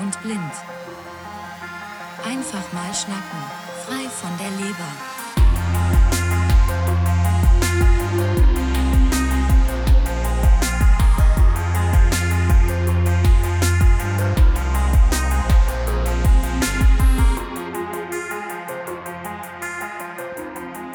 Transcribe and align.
und 0.00 0.20
blind. 0.22 0.52
Einfach 2.24 2.72
mal 2.72 2.94
schnacken, 2.94 3.40
frei 3.86 4.08
von 4.08 4.30
der 4.38 4.50
Leber. 4.50 5.18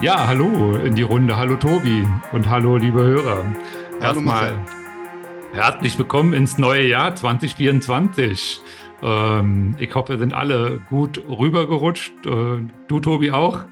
Ja, 0.02 0.28
hallo 0.28 0.76
in 0.76 0.96
die 0.96 1.02
Runde. 1.02 1.38
Hallo 1.38 1.56
Tobi 1.56 2.06
und 2.34 2.50
hallo 2.50 2.76
liebe 2.76 3.02
Hörer. 3.02 3.46
Hallo 4.02 4.20
Erstmal 4.20 4.66
herzlich 5.54 5.98
willkommen 5.98 6.34
ins 6.34 6.58
neue 6.58 6.86
Jahr 6.86 7.16
2024. 7.16 8.60
Ähm, 9.04 9.76
ich 9.80 9.94
hoffe, 9.94 10.14
wir 10.14 10.20
sind 10.20 10.34
alle 10.34 10.82
gut 10.90 11.22
rübergerutscht. 11.28 12.14
Äh, 12.26 12.62
du, 12.88 13.00
Tobi, 13.02 13.32
auch? 13.32 13.66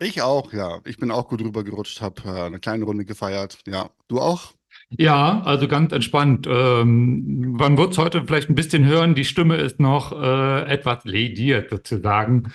Ich 0.00 0.22
auch, 0.22 0.52
ja. 0.52 0.80
Ich 0.84 0.96
bin 0.96 1.10
auch 1.10 1.28
gut 1.28 1.42
rübergerutscht, 1.42 2.00
habe 2.00 2.22
äh, 2.24 2.42
eine 2.46 2.58
kleine 2.58 2.84
Runde 2.84 3.04
gefeiert. 3.04 3.58
Ja, 3.66 3.90
du 4.08 4.20
auch? 4.20 4.54
Ja, 4.88 5.42
also 5.42 5.68
ganz 5.68 5.92
entspannt. 5.92 6.46
Ähm, 6.50 7.52
man 7.52 7.76
wird 7.76 7.92
es 7.92 7.98
heute 7.98 8.24
vielleicht 8.24 8.48
ein 8.48 8.54
bisschen 8.54 8.86
hören. 8.86 9.14
Die 9.14 9.26
Stimme 9.26 9.56
ist 9.56 9.78
noch 9.78 10.12
äh, 10.12 10.62
etwas 10.64 11.04
lediert 11.04 11.70
sozusagen. 11.70 12.52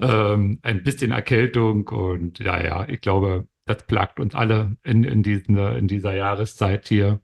Ähm, 0.00 0.58
ein 0.62 0.82
bisschen 0.82 1.12
Erkältung 1.12 1.88
und 1.88 2.38
ja, 2.38 2.62
ja, 2.62 2.88
ich 2.88 3.00
glaube, 3.00 3.46
das 3.66 3.84
plagt 3.86 4.20
uns 4.20 4.34
alle 4.34 4.76
in, 4.84 5.04
in, 5.04 5.22
diesen, 5.22 5.56
in 5.56 5.88
dieser 5.88 6.14
Jahreszeit 6.14 6.88
hier. 6.88 7.20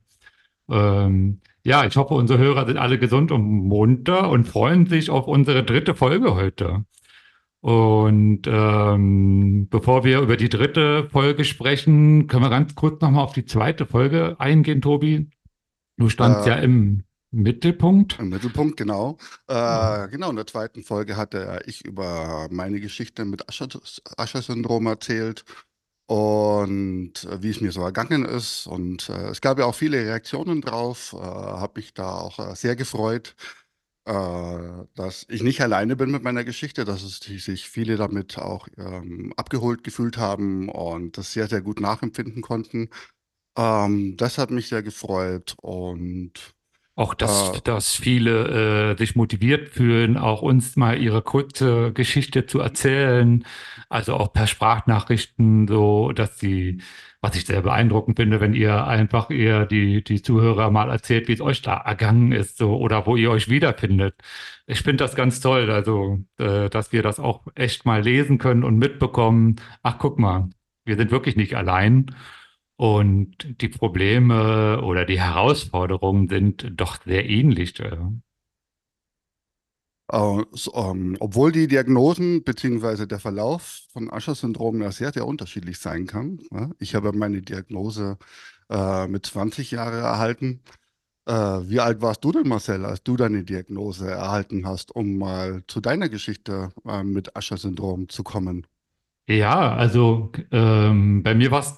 Ähm, 0.69 1.41
ja, 1.63 1.85
ich 1.85 1.95
hoffe, 1.97 2.13
unsere 2.13 2.39
Hörer 2.39 2.65
sind 2.65 2.77
alle 2.77 2.99
gesund 2.99 3.31
und 3.31 3.43
munter 3.43 4.29
und 4.29 4.47
freuen 4.47 4.85
sich 4.87 5.09
auf 5.09 5.27
unsere 5.27 5.63
dritte 5.63 5.95
Folge 5.95 6.35
heute. 6.35 6.85
Und 7.61 8.43
ähm, 8.47 9.67
bevor 9.69 10.05
wir 10.05 10.21
über 10.21 10.37
die 10.37 10.47
dritte 10.47 11.09
Folge 11.09 11.43
sprechen, 11.43 12.27
können 12.27 12.43
wir 12.43 12.49
ganz 12.49 12.73
kurz 12.75 13.01
nochmal 13.01 13.25
auf 13.25 13.33
die 13.33 13.45
zweite 13.45 13.85
Folge 13.85 14.37
eingehen, 14.39 14.81
Tobi. 14.81 15.29
Du 15.97 16.07
standst 16.07 16.45
Äh, 16.45 16.51
ja 16.51 16.55
im 16.55 17.03
Mittelpunkt. 17.31 18.17
Im 18.17 18.29
Mittelpunkt, 18.29 18.77
genau. 18.77 19.17
Äh, 19.47 20.07
genau, 20.07 20.29
in 20.29 20.37
der 20.37 20.47
zweiten 20.47 20.83
Folge 20.83 21.17
hatte 21.17 21.61
ich 21.65 21.85
über 21.85 22.47
meine 22.49 22.79
Geschichte 22.79 23.25
mit 23.25 23.43
Usher-Syndrom 23.49 24.87
erzählt 24.87 25.43
und 26.09 27.23
äh, 27.25 27.43
wie 27.43 27.51
es 27.51 27.61
mir 27.61 27.71
so 27.71 27.83
ergangen 27.83 28.25
ist. 28.25 28.65
Und 28.67 29.09
äh, 29.09 29.29
es 29.29 29.41
gab 29.41 29.59
ja 29.59 29.65
auch 29.65 29.75
viele 29.75 29.97
Reaktionen 29.99 30.61
drauf. 30.61 31.13
Äh, 31.13 31.17
habe 31.17 31.73
mich 31.79 31.93
da 31.93 32.13
auch 32.15 32.39
äh, 32.39 32.55
sehr 32.55 32.75
gefreut, 32.75 33.35
äh, 34.05 34.13
dass 34.95 35.25
ich 35.29 35.43
nicht 35.43 35.61
alleine 35.61 35.95
bin 35.95 36.11
mit 36.11 36.23
meiner 36.23 36.43
Geschichte, 36.45 36.85
dass 36.85 37.03
es 37.03 37.19
sich 37.19 37.69
viele 37.69 37.97
damit 37.97 38.37
auch 38.39 38.67
ähm, 38.77 39.33
abgeholt 39.37 39.83
gefühlt 39.83 40.17
haben 40.17 40.69
und 40.69 41.17
das 41.17 41.33
sehr, 41.33 41.47
sehr 41.47 41.61
gut 41.61 41.79
nachempfinden 41.81 42.41
konnten. 42.41 42.89
Ähm, 43.57 44.17
das 44.17 44.37
hat 44.39 44.51
mich 44.51 44.69
sehr 44.69 44.83
gefreut 44.83 45.55
und 45.61 46.55
Auch, 46.99 47.13
dass, 47.13 47.55
äh, 47.55 47.61
dass 47.63 47.95
viele 47.95 48.91
äh, 48.91 48.97
sich 48.97 49.15
motiviert 49.15 49.69
fühlen, 49.69 50.17
auch 50.17 50.41
uns 50.41 50.75
mal 50.75 51.01
ihre 51.01 51.21
kurze 51.21 51.93
Geschichte 51.93 52.45
zu 52.45 52.59
erzählen. 52.59 53.45
Also 53.87 54.15
auch 54.15 54.33
per 54.33 54.47
Sprachnachrichten, 54.47 55.65
so 55.69 56.11
dass 56.11 56.39
sie, 56.39 56.81
was 57.21 57.37
ich 57.37 57.45
sehr 57.45 57.61
beeindruckend 57.61 58.17
finde, 58.17 58.41
wenn 58.41 58.53
ihr 58.53 58.85
einfach 58.85 59.29
ihr 59.29 59.65
die, 59.65 60.03
die 60.03 60.21
Zuhörer 60.21 60.71
mal 60.71 60.89
erzählt, 60.89 61.29
wie 61.29 61.33
es 61.33 61.39
euch 61.39 61.61
da 61.61 61.77
ergangen 61.77 62.33
ist, 62.33 62.57
so 62.57 62.75
oder 62.77 63.05
wo 63.05 63.15
ihr 63.15 63.31
euch 63.31 63.47
wiederfindet. 63.49 64.15
Ich 64.67 64.81
finde 64.81 65.05
das 65.05 65.15
ganz 65.15 65.39
toll, 65.39 65.71
also 65.71 66.19
äh, 66.37 66.69
dass 66.69 66.91
wir 66.91 67.01
das 67.01 67.21
auch 67.21 67.47
echt 67.55 67.85
mal 67.85 68.01
lesen 68.03 68.39
können 68.39 68.65
und 68.65 68.77
mitbekommen. 68.77 69.55
Ach, 69.83 69.99
guck 69.99 70.19
mal, 70.19 70.49
wir 70.83 70.97
sind 70.97 71.11
wirklich 71.11 71.37
nicht 71.37 71.55
allein. 71.55 72.13
Und 72.79 73.59
die 73.59 73.67
Probleme 73.67 74.81
oder 74.81 75.03
die 75.03 75.19
Herausforderungen 75.19 76.29
sind 76.29 76.71
doch 76.77 77.03
sehr 77.03 77.29
ähnlich. 77.29 77.77
äh. 77.81 77.97
Äh, 80.09 80.43
so, 80.53 80.73
ähm, 80.75 81.17
obwohl 81.19 81.51
die 81.51 81.67
Diagnosen 81.67 82.41
beziehungsweise 82.45 83.05
der 83.05 83.19
Verlauf 83.19 83.81
von 83.91 84.09
Usher-Syndrom 84.09 84.81
ja 84.81 84.93
sehr, 84.93 85.11
sehr 85.11 85.27
unterschiedlich 85.27 85.77
sein 85.77 86.07
kann. 86.07 86.39
Ja? 86.53 86.69
Ich 86.79 86.95
habe 86.95 87.11
meine 87.11 87.41
Diagnose 87.41 88.17
äh, 88.69 89.07
mit 89.07 89.25
20 89.25 89.71
Jahren 89.71 89.99
erhalten. 89.99 90.61
Äh, 91.25 91.33
wie 91.33 91.81
alt 91.81 92.01
warst 92.01 92.23
du 92.23 92.31
denn, 92.31 92.47
Marcel, 92.47 92.85
als 92.85 93.03
du 93.03 93.17
deine 93.17 93.43
Diagnose 93.43 94.09
erhalten 94.09 94.65
hast, 94.65 94.95
um 94.95 95.17
mal 95.17 95.63
zu 95.67 95.81
deiner 95.81 96.07
Geschichte 96.07 96.71
äh, 96.87 97.03
mit 97.03 97.37
Usher-Syndrom 97.37 98.07
zu 98.07 98.23
kommen? 98.23 98.65
Ja, 99.27 99.75
also 99.75 100.31
ähm, 100.51 101.23
bei 101.23 101.35
mir 101.35 101.51
war 101.51 101.59
es 101.59 101.77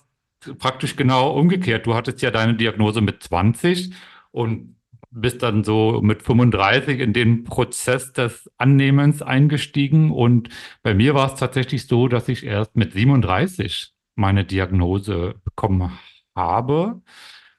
praktisch 0.57 0.96
genau 0.96 1.31
umgekehrt. 1.38 1.85
Du 1.85 1.96
hattest 1.96 2.22
ja 2.22 2.31
deine 2.31 2.56
Diagnose 2.56 3.02
mit 3.02 3.24
20 3.24 3.94
und 4.31 4.75
bist 5.12 5.44
dann 5.44 5.63
so 5.63 6.00
mit 6.02 6.24
35 6.24 7.00
in 7.00 7.13
den 7.13 7.44
Prozess 7.44 8.13
des 8.13 8.50
Annehmens 8.57 9.22
eingestiegen. 9.22 10.12
Und 10.12 10.50
bei 10.84 10.94
mir 10.94 11.13
war 11.16 11.34
es 11.34 11.40
tatsächlich 11.40 11.88
so, 11.88 12.07
dass 12.07 12.30
ich 12.30 12.46
erst 12.46 12.75
mit 12.75 12.94
37 12.94 13.94
meine 14.16 14.46
Diagnose 14.46 15.35
bekommen 15.44 15.97
habe 16.35 17.01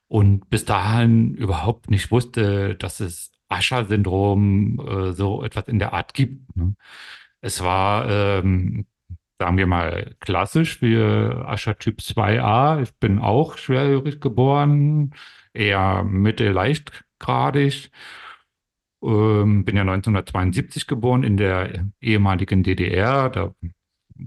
und 0.08 0.48
bis 0.50 0.64
dahin 0.64 1.34
überhaupt 1.34 1.90
nicht 1.90 2.10
wusste, 2.10 2.74
dass 2.74 3.00
es 3.00 3.30
Usher-Syndrom 3.50 4.80
äh, 4.80 5.12
so 5.12 5.42
etwas 5.42 5.68
in 5.68 5.78
der 5.78 5.92
Art 5.92 6.14
gibt. 6.14 6.56
Ne? 6.56 6.74
Es 7.40 7.62
war 7.62 8.08
ähm, 8.08 8.86
sagen 9.42 9.58
wir 9.58 9.66
mal, 9.66 10.14
klassisch 10.20 10.78
für 10.78 11.48
Ascher 11.48 11.76
Typ 11.76 11.98
2a. 11.98 12.80
Ich 12.80 12.94
bin 13.00 13.18
auch 13.18 13.58
schwerhörig 13.58 14.20
geboren, 14.20 15.14
eher 15.52 16.04
mittelleichtgradig. 16.04 17.90
Ähm, 19.02 19.64
bin 19.64 19.74
ja 19.74 19.82
1972 19.82 20.86
geboren 20.86 21.24
in 21.24 21.36
der 21.36 21.88
ehemaligen 22.00 22.62
DDR. 22.62 23.30
Da, 23.30 23.52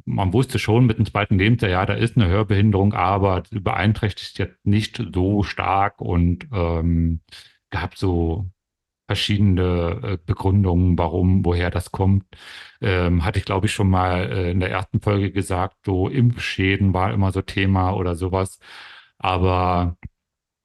man 0.03 0.34
wusste 0.34 0.59
schon 0.59 0.86
mit 0.86 0.98
dem 0.98 1.06
zweiten 1.06 1.40
Lebensjahr, 1.40 1.72
ja, 1.72 1.86
da 1.86 1.94
ist 1.94 2.18
eine 2.18 2.28
Hörbehinderung, 2.28 2.92
aber 2.92 3.44
beeinträchtigt 3.52 4.38
jetzt 4.38 4.66
nicht 4.66 5.02
so 5.14 5.44
stark 5.44 6.02
und 6.02 6.50
ähm, 6.52 7.22
gab 7.70 7.96
so 7.96 8.50
verschiedene 9.08 10.00
äh, 10.04 10.18
Begründungen, 10.26 10.98
warum, 10.98 11.46
woher 11.46 11.70
das 11.72 11.92
kommt. 11.92 12.26
Ähm, 12.82 13.24
hatte 13.26 13.40
ich, 13.40 13.46
glaube 13.46 13.68
ich, 13.68 13.74
schon 13.74 13.90
mal 13.90 14.32
äh, 14.32 14.52
in 14.52 14.60
der 14.60 14.72
ersten 14.72 15.02
Folge 15.02 15.32
gesagt, 15.32 15.78
so 15.86 16.08
Impfschäden 16.10 16.94
war 16.94 17.14
immer 17.14 17.32
so 17.32 17.42
Thema 17.42 17.92
oder 17.94 18.16
sowas. 18.16 18.60
Aber 19.18 19.98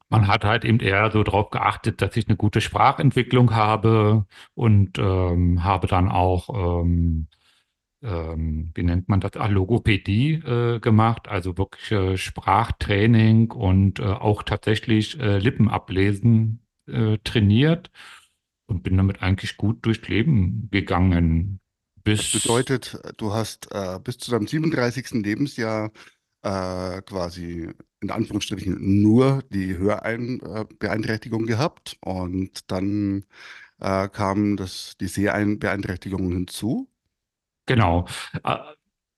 man 0.08 0.26
hat 0.28 0.44
halt 0.44 0.64
eben 0.64 0.80
eher 0.80 1.10
so 1.12 1.22
darauf 1.22 1.50
geachtet, 1.50 2.02
dass 2.02 2.16
ich 2.16 2.28
eine 2.28 2.36
gute 2.36 2.60
Sprachentwicklung 2.60 3.54
habe 3.54 4.26
und 4.54 4.98
ähm, 4.98 5.62
habe 5.64 5.86
dann 5.86 6.08
auch, 6.10 6.82
ähm, 6.82 7.28
ähm, 8.02 8.72
wie 8.74 8.82
nennt 8.82 9.08
man 9.08 9.20
das, 9.20 9.32
Ah, 9.36 9.46
Logopädie 9.48 10.34
äh, 10.34 10.80
gemacht, 10.80 11.28
also 11.28 11.58
wirklich 11.58 11.92
äh, 11.92 12.16
Sprachtraining 12.16 13.50
und 13.52 14.00
äh, 14.00 14.04
auch 14.04 14.42
tatsächlich 14.42 15.18
äh, 15.20 15.38
Lippenablesen 15.38 16.60
äh, 16.88 17.18
trainiert 17.24 17.90
und 18.70 18.82
bin 18.82 18.96
damit 18.96 19.22
eigentlich 19.22 19.56
gut 19.56 19.84
durchs 19.84 20.08
Leben 20.08 20.68
gegangen. 20.70 21.60
Das 22.04 22.30
Bis, 22.30 22.32
bedeutet, 22.32 22.98
du 23.18 23.32
hast 23.32 23.68
äh, 23.72 23.98
bis 24.02 24.18
zu 24.18 24.30
deinem 24.30 24.46
37. 24.46 25.22
Lebensjahr 25.22 25.90
äh, 26.42 27.02
quasi 27.02 27.68
in 28.00 28.10
Anführungsstrichen 28.10 29.02
nur 29.02 29.42
die 29.50 29.76
Hörbeeinträchtigung 29.76 31.46
gehabt 31.46 31.98
und 32.00 32.70
dann 32.70 33.24
äh, 33.80 34.08
kam 34.08 34.56
das, 34.56 34.96
die 35.00 35.08
Sehbeeinträchtigung 35.08 36.30
hinzu. 36.32 36.88
genau. 37.66 38.06
Äh, 38.44 38.56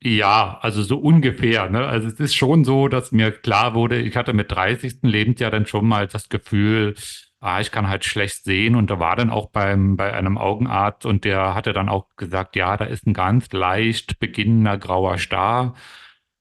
ja, 0.04 0.58
also 0.60 0.82
so 0.82 0.98
ungefähr, 0.98 1.70
ne? 1.70 1.86
Also 1.86 2.08
es 2.08 2.18
ist 2.18 2.34
schon 2.34 2.64
so, 2.64 2.88
dass 2.88 3.12
mir 3.12 3.30
klar 3.30 3.74
wurde, 3.74 4.00
ich 4.00 4.16
hatte 4.16 4.32
mit 4.32 4.50
30. 4.50 4.98
Lebensjahr 5.02 5.52
dann 5.52 5.66
schon 5.66 5.86
mal 5.86 6.08
das 6.08 6.28
Gefühl, 6.28 6.96
ah, 7.42 7.60
ich 7.60 7.70
kann 7.72 7.88
halt 7.88 8.04
schlecht 8.04 8.44
sehen. 8.44 8.76
Und 8.76 8.90
da 8.90 8.98
war 9.00 9.16
dann 9.16 9.30
auch 9.30 9.50
beim, 9.50 9.96
bei 9.96 10.12
einem 10.14 10.38
Augenarzt 10.38 11.04
und 11.06 11.24
der 11.24 11.54
hatte 11.54 11.72
dann 11.72 11.88
auch 11.88 12.06
gesagt, 12.16 12.56
ja, 12.56 12.76
da 12.76 12.84
ist 12.86 13.06
ein 13.06 13.14
ganz 13.14 13.52
leicht 13.52 14.18
beginnender 14.20 14.78
grauer 14.78 15.18
Star. 15.18 15.74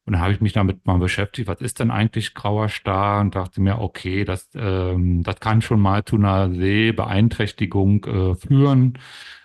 Und 0.06 0.14
dann 0.14 0.22
habe 0.22 0.34
ich 0.34 0.42
mich 0.42 0.54
damit 0.54 0.86
mal 0.86 0.98
beschäftigt, 1.00 1.48
was 1.48 1.62
ist 1.62 1.80
denn 1.80 1.92
eigentlich 1.92 2.34
grauer 2.34 2.70
Star? 2.70 3.22
Und 3.22 3.36
dachte 3.36 3.62
mir, 3.62 3.80
okay, 3.80 4.26
das, 4.26 4.50
ähm, 4.56 5.24
das 5.24 5.40
kann 5.40 5.62
schon 5.62 5.80
mal 5.82 6.06
zu 6.06 6.18
einer 6.18 6.52
Sehbeeinträchtigung 6.52 8.06
äh, 8.06 8.36
führen. 8.36 9.00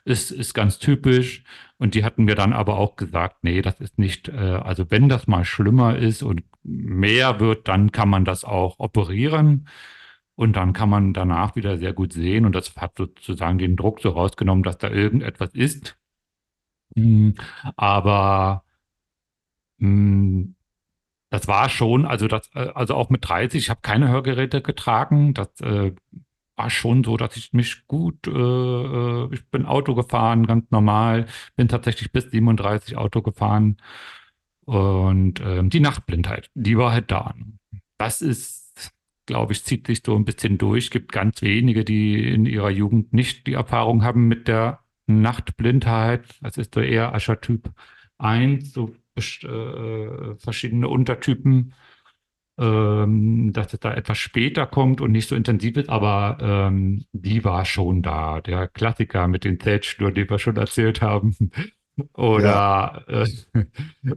Ist, 0.04 0.30
ist 0.30 0.54
ganz 0.54 0.78
typisch. 0.78 1.42
Und 1.78 1.94
die 1.94 2.04
hatten 2.04 2.24
mir 2.24 2.36
dann 2.36 2.52
aber 2.52 2.78
auch 2.78 2.96
gesagt, 2.96 3.38
nee, 3.42 3.62
das 3.62 3.80
ist 3.80 3.98
nicht, 3.98 4.28
äh, 4.28 4.32
also 4.62 4.90
wenn 4.90 5.08
das 5.08 5.26
mal 5.26 5.44
schlimmer 5.44 5.96
ist 5.96 6.22
und 6.22 6.42
mehr 6.62 7.40
wird, 7.40 7.68
dann 7.68 7.92
kann 7.92 8.08
man 8.08 8.24
das 8.24 8.44
auch 8.44 8.78
operieren. 8.78 9.68
Und 10.36 10.54
dann 10.56 10.72
kann 10.72 10.90
man 10.90 11.14
danach 11.14 11.56
wieder 11.56 11.78
sehr 11.78 11.92
gut 11.94 12.12
sehen 12.12 12.44
und 12.44 12.54
das 12.54 12.76
hat 12.76 12.96
sozusagen 12.98 13.58
den 13.58 13.76
Druck 13.76 14.00
so 14.00 14.10
rausgenommen, 14.10 14.62
dass 14.62 14.78
da 14.78 14.90
irgendetwas 14.90 15.54
ist. 15.54 15.96
Hm, 16.94 17.34
aber 17.76 18.64
hm, 19.80 20.56
das 21.30 21.48
war 21.48 21.68
schon, 21.68 22.06
also 22.06 22.28
das, 22.28 22.48
äh, 22.54 22.70
also 22.74 22.94
auch 22.94 23.10
mit 23.10 23.28
30, 23.28 23.64
ich 23.64 23.70
habe 23.70 23.80
keine 23.82 24.08
Hörgeräte 24.08 24.62
getragen. 24.62 25.34
Das 25.34 25.48
äh, 25.60 25.92
war 26.56 26.70
schon 26.70 27.04
so, 27.04 27.16
dass 27.16 27.36
ich 27.36 27.52
mich 27.52 27.86
gut, 27.86 28.26
äh, 28.26 28.30
äh, 28.30 29.28
ich 29.32 29.46
bin 29.50 29.66
Auto 29.66 29.94
gefahren, 29.94 30.46
ganz 30.46 30.70
normal, 30.70 31.26
bin 31.56 31.68
tatsächlich 31.68 32.12
bis 32.12 32.30
37 32.30 32.96
Auto 32.96 33.22
gefahren. 33.22 33.76
Und 34.64 35.40
ähm, 35.40 35.70
die 35.70 35.80
Nachtblindheit, 35.80 36.50
die 36.54 36.76
war 36.78 36.92
halt 36.92 37.10
da. 37.10 37.34
Das 37.98 38.20
ist, 38.22 38.65
glaube 39.26 39.52
ich, 39.52 39.64
zieht 39.64 39.86
sich 39.86 40.02
so 40.04 40.16
ein 40.16 40.24
bisschen 40.24 40.58
durch. 40.58 40.90
Gibt 40.90 41.12
ganz 41.12 41.42
wenige, 41.42 41.84
die 41.84 42.28
in 42.32 42.46
ihrer 42.46 42.70
Jugend 42.70 43.12
nicht 43.12 43.46
die 43.46 43.54
Erfahrung 43.54 44.04
haben 44.04 44.28
mit 44.28 44.48
der 44.48 44.80
Nachtblindheit. 45.06 46.24
Das 46.40 46.56
ist 46.56 46.74
so 46.74 46.80
eher 46.80 47.14
Aschertyp 47.14 47.70
1, 48.18 48.72
so 48.72 48.94
äh, 49.16 50.34
verschiedene 50.36 50.88
Untertypen, 50.88 51.74
ähm, 52.58 53.52
dass 53.52 53.72
es 53.74 53.80
da 53.80 53.94
etwas 53.94 54.18
später 54.18 54.66
kommt 54.66 55.00
und 55.00 55.12
nicht 55.12 55.28
so 55.28 55.36
intensiv 55.36 55.76
ist, 55.76 55.88
aber 55.88 56.38
ähm, 56.40 57.04
die 57.12 57.44
war 57.44 57.64
schon 57.64 58.02
da. 58.02 58.40
Der 58.40 58.68
Klassiker 58.68 59.28
mit 59.28 59.44
den 59.44 59.60
Zeltschnur, 59.60 60.12
den 60.12 60.30
wir 60.30 60.38
schon 60.38 60.56
erzählt 60.56 61.02
haben. 61.02 61.36
Oder 62.12 63.04
ja. 63.08 63.22
äh, 63.22 63.66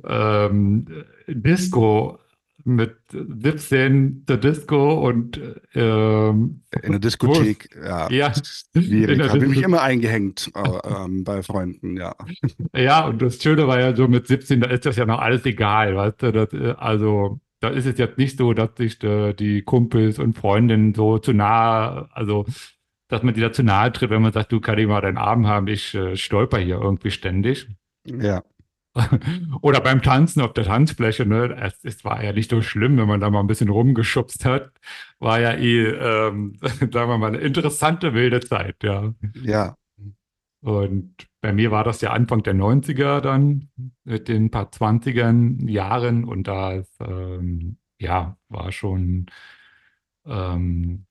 ähm, 0.47 0.85
Disco 1.27 2.19
mit 2.63 2.97
17 3.11 4.25
der 4.25 4.37
Disco 4.37 5.07
und 5.07 5.39
ähm, 5.73 6.61
in 6.81 6.91
der 6.91 6.99
Diskothek, 6.99 7.69
ja. 7.83 8.09
ja 8.09 8.33
schwierig. 8.33 9.19
Habe 9.29 9.37
ich 9.39 9.49
mich 9.49 9.61
immer 9.63 9.81
eingehängt 9.81 10.51
äh, 10.55 10.87
ähm, 10.87 11.23
bei 11.23 11.43
Freunden, 11.43 11.97
ja. 11.97 12.15
Ja, 12.75 13.07
und 13.07 13.21
das 13.21 13.41
Schöne 13.41 13.67
war 13.67 13.79
ja 13.79 13.95
so 13.95 14.07
mit 14.07 14.27
17, 14.27 14.61
da 14.61 14.67
ist 14.67 14.85
das 14.85 14.95
ja 14.97 15.05
noch 15.05 15.19
alles 15.19 15.45
egal, 15.45 15.95
weißt 15.95 16.23
du, 16.23 16.31
das, 16.31 16.53
äh, 16.53 16.75
also 16.77 17.39
da 17.59 17.69
ist 17.69 17.85
es 17.85 17.97
jetzt 17.97 18.17
nicht 18.17 18.37
so, 18.37 18.53
dass 18.53 18.69
sich 18.77 19.03
äh, 19.03 19.33
die 19.33 19.61
Kumpels 19.61 20.19
und 20.19 20.37
Freundinnen 20.37 20.93
so 20.93 21.17
zu 21.17 21.33
nahe, 21.33 22.09
also 22.13 22.45
dass 23.09 23.23
man 23.23 23.33
die 23.33 23.41
da 23.41 23.51
zu 23.51 23.63
nahe 23.63 23.91
tritt, 23.91 24.11
wenn 24.11 24.21
man 24.21 24.31
sagt, 24.31 24.51
du 24.51 24.61
kann 24.61 24.77
ich 24.77 24.87
mal 24.87 25.01
deinen 25.01 25.17
Arm 25.17 25.47
haben, 25.47 25.67
ich 25.67 25.93
äh, 25.95 26.15
stolper 26.15 26.59
hier 26.59 26.79
irgendwie 26.79 27.11
ständig. 27.11 27.67
Ja. 28.05 28.43
Oder 29.61 29.81
beim 29.81 30.01
Tanzen 30.01 30.41
auf 30.41 30.53
der 30.53 30.65
Tanzfläche, 30.65 31.25
ne? 31.25 31.55
Es, 31.61 31.83
es, 31.83 32.03
war 32.03 32.23
ja 32.23 32.33
nicht 32.33 32.49
so 32.49 32.61
schlimm, 32.61 32.97
wenn 32.97 33.07
man 33.07 33.19
da 33.19 33.29
mal 33.29 33.39
ein 33.39 33.47
bisschen 33.47 33.69
rumgeschubst 33.69 34.45
hat. 34.45 34.71
War 35.19 35.39
ja 35.39 35.53
eh, 35.53 35.89
ähm, 35.89 36.57
sagen 36.61 36.91
wir 36.91 37.17
mal, 37.17 37.27
eine 37.27 37.37
interessante 37.37 38.13
wilde 38.13 38.39
Zeit, 38.39 38.77
ja. 38.83 39.13
Ja. 39.41 39.75
Und 40.61 41.15
bei 41.41 41.53
mir 41.53 41.71
war 41.71 41.83
das 41.83 42.01
ja 42.01 42.11
Anfang 42.11 42.43
der 42.43 42.55
90er 42.55 43.21
dann, 43.21 43.69
mit 44.03 44.27
den 44.27 44.51
paar 44.51 44.69
20ern 44.69 45.69
Jahren 45.69 46.25
und 46.25 46.47
da 46.47 46.83
ähm, 46.99 47.77
ja, 47.97 48.37
war 48.49 48.71
schon 48.71 49.27
ähm, 50.25 51.05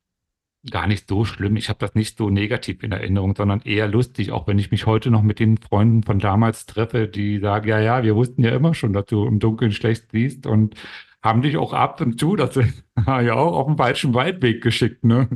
gar 0.70 0.86
nicht 0.86 1.08
so 1.08 1.24
schlimm. 1.24 1.56
Ich 1.56 1.68
habe 1.68 1.78
das 1.78 1.94
nicht 1.94 2.18
so 2.18 2.30
negativ 2.30 2.82
in 2.82 2.92
Erinnerung, 2.92 3.34
sondern 3.36 3.60
eher 3.62 3.88
lustig, 3.88 4.32
auch 4.32 4.46
wenn 4.46 4.58
ich 4.58 4.70
mich 4.70 4.86
heute 4.86 5.10
noch 5.10 5.22
mit 5.22 5.38
den 5.38 5.58
Freunden 5.58 6.02
von 6.02 6.18
damals 6.18 6.66
treffe, 6.66 7.08
die 7.08 7.38
sagen, 7.38 7.68
ja, 7.68 7.80
ja, 7.80 8.02
wir 8.02 8.16
wussten 8.16 8.42
ja 8.42 8.50
immer 8.50 8.74
schon, 8.74 8.92
dass 8.92 9.06
du 9.06 9.26
im 9.26 9.38
Dunkeln 9.38 9.72
schlecht 9.72 10.10
siehst 10.12 10.46
und 10.46 10.74
haben 11.22 11.42
dich 11.42 11.56
auch 11.56 11.72
ab 11.72 12.00
und 12.00 12.18
zu, 12.18 12.36
das 12.36 12.54
ja 13.06 13.34
auch 13.34 13.56
auf 13.56 13.66
den 13.66 13.76
falschen 13.76 14.14
Waldweg 14.14 14.62
geschickt, 14.62 15.04
ne? 15.04 15.28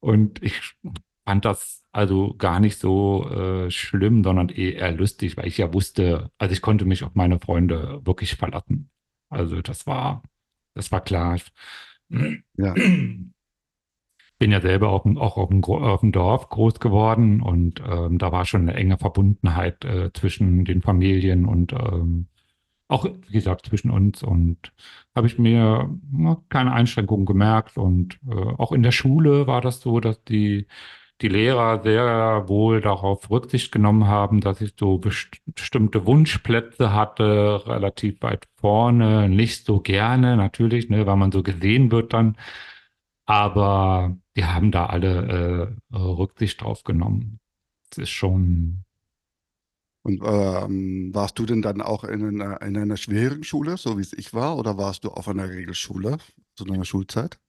Und 0.00 0.42
ich 0.42 0.60
fand 1.26 1.44
das 1.44 1.82
also 1.92 2.34
gar 2.36 2.60
nicht 2.60 2.78
so 2.78 3.28
äh, 3.30 3.70
schlimm, 3.70 4.22
sondern 4.22 4.50
eher 4.50 4.92
lustig, 4.92 5.36
weil 5.36 5.46
ich 5.46 5.58
ja 5.58 5.72
wusste, 5.72 6.30
also 6.38 6.52
ich 6.52 6.60
konnte 6.62 6.84
mich 6.84 7.02
auf 7.04 7.14
meine 7.14 7.40
Freunde 7.40 8.00
wirklich 8.04 8.36
verlassen. 8.36 8.90
Also 9.30 9.60
das 9.62 9.86
war, 9.86 10.22
das 10.74 10.92
war 10.92 11.02
klar. 11.02 11.38
Ja. 12.10 12.74
bin 14.38 14.52
ja 14.52 14.60
selber 14.60 14.90
auch, 14.90 15.06
auch 15.06 15.36
auf, 15.36 15.48
dem, 15.48 15.64
auf 15.64 16.00
dem 16.00 16.12
Dorf 16.12 16.48
groß 16.48 16.80
geworden 16.80 17.40
und 17.40 17.82
ähm, 17.86 18.18
da 18.18 18.32
war 18.32 18.44
schon 18.44 18.62
eine 18.62 18.74
enge 18.74 18.98
Verbundenheit 18.98 19.84
äh, 19.84 20.12
zwischen 20.12 20.64
den 20.64 20.82
Familien 20.82 21.46
und 21.46 21.72
ähm, 21.72 22.28
auch, 22.88 23.04
wie 23.04 23.32
gesagt, 23.32 23.66
zwischen 23.66 23.90
uns 23.90 24.22
und 24.22 24.72
habe 25.14 25.26
ich 25.26 25.38
mir 25.38 25.90
na, 26.12 26.42
keine 26.50 26.72
Einschränkungen 26.72 27.26
gemerkt 27.26 27.78
und 27.78 28.18
äh, 28.28 28.34
auch 28.34 28.72
in 28.72 28.82
der 28.82 28.92
Schule 28.92 29.46
war 29.46 29.60
das 29.60 29.80
so, 29.80 30.00
dass 30.00 30.22
die, 30.24 30.66
die 31.22 31.28
Lehrer 31.28 31.82
sehr 31.82 32.44
wohl 32.48 32.80
darauf 32.80 33.30
Rücksicht 33.30 33.72
genommen 33.72 34.06
haben, 34.06 34.40
dass 34.40 34.60
ich 34.60 34.74
so 34.78 34.98
best 34.98 35.30
bestimmte 35.46 36.06
Wunschplätze 36.06 36.92
hatte, 36.92 37.62
relativ 37.66 38.22
weit 38.22 38.46
vorne, 38.56 39.28
nicht 39.28 39.64
so 39.66 39.80
gerne 39.80 40.36
natürlich, 40.36 40.88
ne, 40.90 41.06
weil 41.06 41.16
man 41.16 41.32
so 41.32 41.42
gesehen 41.42 41.90
wird 41.90 42.12
dann. 42.12 42.36
Aber 43.26 44.16
die 44.36 44.44
haben 44.44 44.70
da 44.70 44.86
alle 44.86 45.76
äh, 45.92 45.96
Rücksicht 45.96 46.60
drauf 46.60 46.84
genommen. 46.84 47.40
Das 47.88 47.98
ist 47.98 48.10
schon. 48.10 48.84
Und 50.02 50.22
ähm, 50.24 51.10
warst 51.12 51.38
du 51.38 51.46
denn 51.46 51.62
dann 51.62 51.80
auch 51.80 52.04
in 52.04 52.40
einer, 52.40 52.62
in 52.62 52.76
einer 52.76 52.96
schweren 52.96 53.42
Schule, 53.42 53.76
so 53.76 53.96
wie 53.96 54.02
es 54.02 54.12
ich 54.12 54.34
war, 54.34 54.56
oder 54.56 54.78
warst 54.78 55.04
du 55.04 55.08
auf 55.08 55.26
einer 55.26 55.48
Regelschule 55.48 56.18
zu 56.54 56.64
deiner 56.64 56.84
Schulzeit? 56.84 57.40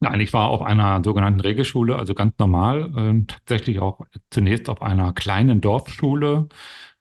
Nein, 0.00 0.20
ich 0.20 0.32
war 0.32 0.48
auf 0.48 0.62
einer 0.62 1.02
sogenannten 1.04 1.40
Regelschule, 1.40 1.96
also 1.96 2.14
ganz 2.14 2.38
normal, 2.38 2.92
äh, 2.96 3.24
tatsächlich 3.26 3.80
auch 3.80 4.06
zunächst 4.30 4.68
auf 4.68 4.80
einer 4.80 5.12
kleinen 5.12 5.60
Dorfschule, 5.60 6.48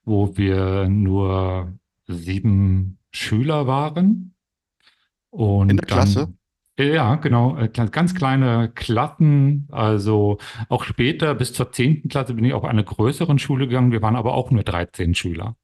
wo 0.04 0.36
wir 0.38 0.88
nur 0.90 1.74
sieben 2.08 2.98
Schüler 3.12 3.68
waren. 3.68 4.36
Und 5.30 5.70
in 5.70 5.78
der 5.78 5.86
Klasse? 5.86 6.34
Dann, 6.78 6.88
ja, 6.94 7.16
genau. 7.16 7.58
Äh, 7.58 7.70
ganz 7.70 8.16
kleine 8.16 8.72
Klassen. 8.74 9.68
Also 9.72 10.38
auch 10.70 10.84
später 10.84 11.36
bis 11.36 11.54
zur 11.54 11.72
zehnten 11.72 12.10
Klasse 12.10 12.34
bin 12.34 12.46
ich 12.46 12.54
auf 12.54 12.66
eine 12.66 12.84
größeren 12.84 13.40
Schule 13.40 13.68
gegangen. 13.68 13.92
Wir 13.92 14.02
waren 14.02 14.16
aber 14.16 14.34
auch 14.34 14.52
nur 14.52 14.64
13 14.64 15.16
Schüler. 15.16 15.56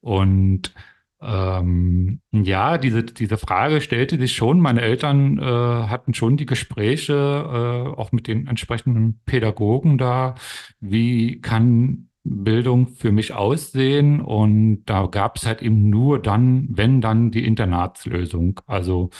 Und 0.00 0.74
ähm, 1.20 2.20
ja, 2.32 2.78
diese, 2.78 3.02
diese 3.02 3.38
Frage 3.38 3.80
stellte 3.80 4.18
sich 4.18 4.36
schon. 4.36 4.60
Meine 4.60 4.82
Eltern 4.82 5.38
äh, 5.38 5.42
hatten 5.42 6.14
schon 6.14 6.36
die 6.36 6.46
Gespräche, 6.46 7.14
äh, 7.14 7.98
auch 7.98 8.12
mit 8.12 8.28
den 8.28 8.46
entsprechenden 8.46 9.20
Pädagogen 9.26 9.98
da. 9.98 10.36
Wie 10.80 11.40
kann 11.40 12.08
Bildung 12.24 12.88
für 12.88 13.12
mich 13.12 13.34
aussehen? 13.34 14.20
Und 14.20 14.84
da 14.86 15.06
gab 15.06 15.36
es 15.36 15.46
halt 15.46 15.62
eben 15.62 15.90
nur 15.90 16.20
dann, 16.22 16.68
wenn 16.70 17.00
dann 17.00 17.30
die 17.32 17.44
Internatslösung. 17.46 18.60
Also 18.66 19.10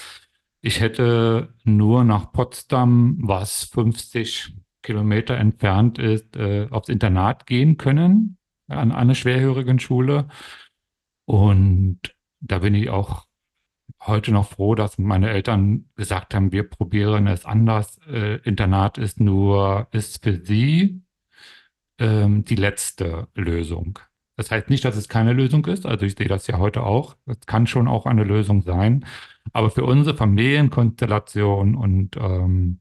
ich 0.69 0.81
hätte 0.81 1.55
nur 1.65 2.05
nach 2.05 2.31
Potsdam, 2.31 3.17
was 3.23 3.65
50 3.65 4.55
Kilometer 4.83 5.35
entfernt 5.39 5.99
ist, 5.99 6.37
äh, 6.37 6.69
aufs 6.71 6.91
Internat 6.91 7.47
gehen 7.47 7.79
können, 7.79 8.37
an 8.69 8.93
eine 8.93 9.15
schwerhörigen 9.15 9.79
Schule. 9.79 10.29
Und 11.25 12.15
da 12.41 12.59
bin 12.59 12.75
ich 12.75 12.91
auch 12.91 13.25
heute 14.03 14.31
noch 14.31 14.47
froh, 14.47 14.75
dass 14.75 14.99
meine 14.99 15.31
Eltern 15.31 15.89
gesagt 15.95 16.35
haben, 16.35 16.53
wir 16.53 16.69
probieren 16.69 17.29
es 17.29 17.47
anders. 17.47 17.99
Äh, 18.07 18.37
Internat 18.43 18.99
ist 18.99 19.21
nur, 19.21 19.89
ist 19.93 20.23
für 20.23 20.45
sie 20.45 21.01
ähm, 21.99 22.45
die 22.45 22.57
letzte 22.57 23.29
Lösung. 23.35 24.01
Das 24.39 24.53
heißt 24.53 24.71
nicht, 24.71 24.85
dass 24.85 24.97
es 24.97 25.09
keine 25.09 25.33
Lösung 25.33 25.67
ist. 25.67 25.85
Also 25.85 26.07
ich 26.07 26.15
sehe 26.17 26.29
das 26.29 26.47
ja 26.47 26.59
heute 26.59 26.85
auch. 26.85 27.17
Es 27.27 27.45
kann 27.47 27.67
schon 27.67 27.89
auch 27.89 28.07
eine 28.07 28.23
Lösung 28.23 28.63
sein. 28.63 29.05
Aber 29.53 29.69
für 29.69 29.85
unsere 29.85 30.17
Familienkonstellation 30.17 31.75
und 31.75 32.17
ähm, 32.17 32.79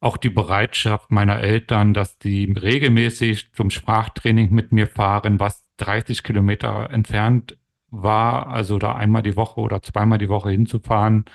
auch 0.00 0.16
die 0.16 0.30
Bereitschaft 0.30 1.10
meiner 1.10 1.40
Eltern, 1.40 1.92
dass 1.92 2.16
die 2.16 2.50
regelmäßig 2.50 3.52
zum 3.52 3.68
Sprachtraining 3.68 4.50
mit 4.50 4.72
mir 4.72 4.86
fahren, 4.86 5.40
was 5.40 5.62
30 5.76 6.22
Kilometer 6.22 6.88
entfernt 6.90 7.58
war, 7.90 8.46
also 8.46 8.78
da 8.78 8.94
einmal 8.94 9.22
die 9.22 9.36
Woche 9.36 9.60
oder 9.60 9.82
zweimal 9.82 10.16
die 10.16 10.30
Woche 10.30 10.52
hinzufahren, 10.52 11.26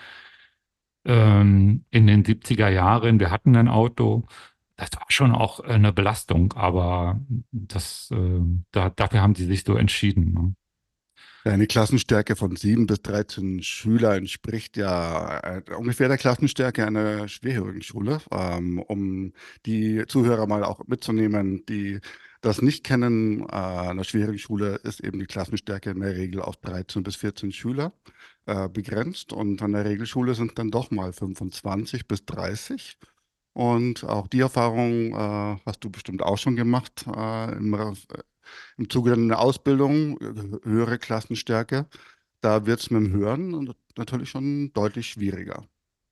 ähm, 1.05 1.85
in 1.91 2.07
den 2.07 2.23
70er 2.23 2.69
Jahren, 2.69 3.19
wir 3.19 3.29
hatten 3.29 3.55
ein 3.55 3.67
Auto, 3.67 4.25
das 4.79 4.89
war 4.95 5.05
schon 5.09 5.33
auch 5.33 5.59
eine 5.59 5.91
Belastung, 5.91 6.53
aber 6.53 7.19
das, 7.51 8.09
äh, 8.11 8.39
da, 8.71 8.89
dafür 8.89 9.21
haben 9.21 9.35
sie 9.35 9.45
sich 9.45 9.63
so 9.65 9.75
entschieden. 9.75 10.33
Ne? 10.33 10.55
Eine 11.43 11.67
Klassenstärke 11.67 12.35
von 12.35 12.55
sieben 12.55 12.87
bis 12.87 13.01
13 13.01 13.61
Schüler 13.61 14.15
entspricht 14.15 14.77
ja 14.77 15.39
äh, 15.39 15.61
ungefähr 15.75 16.07
der 16.07 16.17
Klassenstärke 16.17 16.85
einer 16.85 17.27
schwerhörigen 17.27 17.81
Schule. 17.81 18.21
Ähm, 18.31 18.79
um 18.79 19.33
die 19.65 20.05
Zuhörer 20.07 20.47
mal 20.47 20.63
auch 20.63 20.85
mitzunehmen, 20.87 21.65
die 21.67 21.99
das 22.41 22.61
nicht 22.61 22.85
kennen, 22.85 23.41
äh, 23.41 23.53
eine 23.53 24.05
schwerhörigen 24.05 24.39
Schule 24.39 24.75
ist 24.83 25.01
eben 25.01 25.19
die 25.19 25.25
Klassenstärke 25.25 25.89
in 25.91 25.99
der 25.99 26.15
Regel 26.15 26.41
auf 26.41 26.55
13 26.57 27.03
bis 27.03 27.17
14 27.17 27.51
Schüler 27.51 27.93
äh, 28.45 28.69
begrenzt 28.69 29.33
und 29.33 29.61
an 29.61 29.73
der 29.73 29.85
Regelschule 29.85 30.35
sind 30.35 30.57
dann 30.57 30.71
doch 30.71 30.89
mal 30.91 31.11
25 31.11 32.07
bis 32.07 32.25
30. 32.25 32.97
Und 33.53 34.03
auch 34.03 34.27
die 34.27 34.41
Erfahrung 34.41 35.13
äh, 35.13 35.59
hast 35.65 35.83
du 35.83 35.89
bestimmt 35.89 36.21
auch 36.21 36.37
schon 36.37 36.55
gemacht 36.55 37.05
äh, 37.07 37.57
im, 37.57 37.75
im 38.77 38.89
Zuge 38.89 39.11
deiner 39.11 39.39
Ausbildung, 39.39 40.19
äh, 40.21 40.59
höhere 40.63 40.97
Klassenstärke. 40.97 41.87
Da 42.41 42.65
wird 42.65 42.79
es 42.79 42.91
mit 42.91 43.03
dem 43.03 43.11
Hören 43.11 43.73
natürlich 43.97 44.29
schon 44.29 44.71
deutlich 44.73 45.07
schwieriger. 45.07 45.65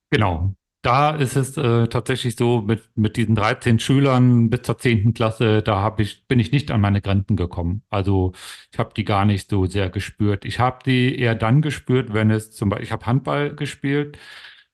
Genau. 0.10 0.54
Da 0.84 1.16
ist 1.16 1.36
es 1.36 1.58
äh, 1.58 1.88
tatsächlich 1.88 2.36
so, 2.38 2.62
mit, 2.62 2.84
mit 2.96 3.18
diesen 3.18 3.36
13 3.36 3.80
Schülern 3.80 4.50
bis 4.50 4.62
zur 4.62 4.78
10. 4.78 5.14
Klasse, 5.14 5.62
da 5.62 5.94
ich, 5.98 6.26
bin 6.28 6.40
ich 6.40 6.52
nicht 6.52 6.72
an 6.72 6.80
meine 6.82 7.02
Grenzen 7.02 7.36
gekommen. 7.36 7.84
Also 7.90 8.32
ich 8.72 8.80
habe 8.80 8.94
die 8.96 9.04
gar 9.04 9.26
nicht 9.26 9.50
so 9.50 9.66
sehr 9.66 9.90
gespürt. 9.90 10.46
Ich 10.46 10.60
habe 10.60 10.80
die 10.86 11.18
eher 11.20 11.36
dann 11.36 11.62
gespürt, 11.62 12.14
wenn 12.14 12.32
es 12.32 12.52
zum 12.52 12.70
Beispiel, 12.70 12.86
ich 12.86 12.92
habe 12.92 13.06
Handball 13.06 13.56
gespielt, 13.56 14.18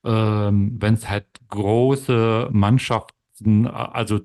ähm, 0.04 0.78
wenn 0.82 0.96
es 0.96 1.10
halt 1.10 1.28
große 1.50 2.50
Mannschaften, 2.52 3.68
also 3.68 4.22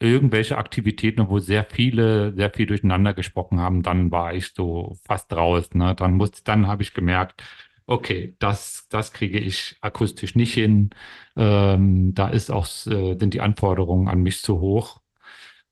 irgendwelche 0.00 0.58
Aktivitäten, 0.58 1.28
wo 1.28 1.38
sehr 1.38 1.64
viele, 1.64 2.34
sehr 2.34 2.50
viel 2.50 2.66
durcheinander 2.66 3.14
gesprochen 3.14 3.60
haben, 3.60 3.82
dann 3.82 4.10
war 4.10 4.34
ich 4.34 4.52
so 4.54 4.96
fast 5.04 5.32
raus. 5.32 5.70
Ne? 5.74 5.94
Dann 5.94 6.14
muss, 6.14 6.42
dann 6.44 6.66
habe 6.66 6.82
ich 6.82 6.92
gemerkt, 6.94 7.42
okay, 7.86 8.34
das, 8.38 8.88
das 8.88 9.12
kriege 9.12 9.38
ich 9.38 9.76
akustisch 9.80 10.34
nicht 10.34 10.54
hin. 10.54 10.90
Ähm, 11.36 12.14
da 12.14 12.28
ist 12.28 12.50
auch, 12.50 12.66
äh, 12.86 13.16
sind 13.18 13.34
die 13.34 13.40
Anforderungen 13.40 14.08
an 14.08 14.22
mich 14.22 14.42
zu 14.42 14.60
hoch, 14.60 15.00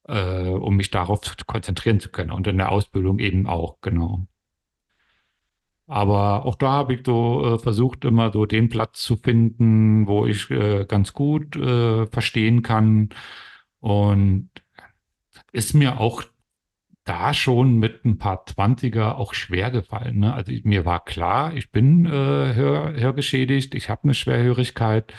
äh, 0.09 0.49
um 0.51 0.77
mich 0.77 0.91
darauf 0.91 1.21
zu 1.23 1.35
konzentrieren 1.47 2.01
zu 2.01 2.11
können. 2.11 2.33
Und 2.33 2.47
in 2.47 2.59
der 2.59 2.71
Ausbildung 2.73 3.19
eben 3.21 3.47
auch, 3.49 3.81
genau. 3.83 4.27
Aber 5.91 6.47
auch 6.47 6.55
da 6.55 6.71
habe 6.71 6.95
ich 6.95 7.01
so 7.05 7.55
äh, 7.55 7.59
versucht, 7.59 8.05
immer 8.05 8.31
so 8.31 8.47
den 8.47 8.69
Platz 8.69 9.03
zu 9.03 9.17
finden, 9.17 10.07
wo 10.07 10.25
ich 10.25 10.49
äh, 10.49 10.85
ganz 10.85 11.13
gut 11.13 11.57
äh, 11.57 12.07
verstehen 12.07 12.63
kann. 12.63 13.09
Und 13.81 14.51
ist 15.51 15.75
mir 15.75 15.99
auch 15.99 16.23
da 17.03 17.35
schon 17.35 17.81
mit 17.81 18.05
ein 18.05 18.19
paar 18.19 18.47
Zwanziger 18.47 19.19
auch 19.19 19.35
schwer 19.35 19.73
gefallen. 19.73 20.21
Ne? 20.21 20.33
Also 20.33 20.53
mir 20.63 20.85
war 20.85 21.05
klar, 21.05 21.55
ich 21.55 21.73
bin 21.73 22.07
äh, 22.07 22.11
hör, 22.11 22.93
hörgeschädigt, 22.95 23.75
ich 23.75 23.91
habe 23.91 24.05
eine 24.05 24.15
Schwerhörigkeit. 24.15 25.13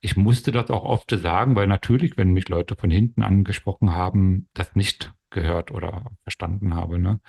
Ich 0.00 0.16
musste 0.16 0.50
das 0.50 0.68
auch 0.70 0.82
oft 0.82 1.10
sagen, 1.10 1.54
weil 1.54 1.68
natürlich, 1.68 2.16
wenn 2.16 2.32
mich 2.32 2.48
Leute 2.48 2.74
von 2.74 2.90
hinten 2.90 3.22
angesprochen 3.22 3.92
haben, 3.94 4.48
das 4.52 4.74
nicht 4.74 5.12
gehört 5.30 5.70
oder 5.70 6.10
verstanden 6.24 6.74
habe. 6.74 6.98
Ne? 6.98 7.20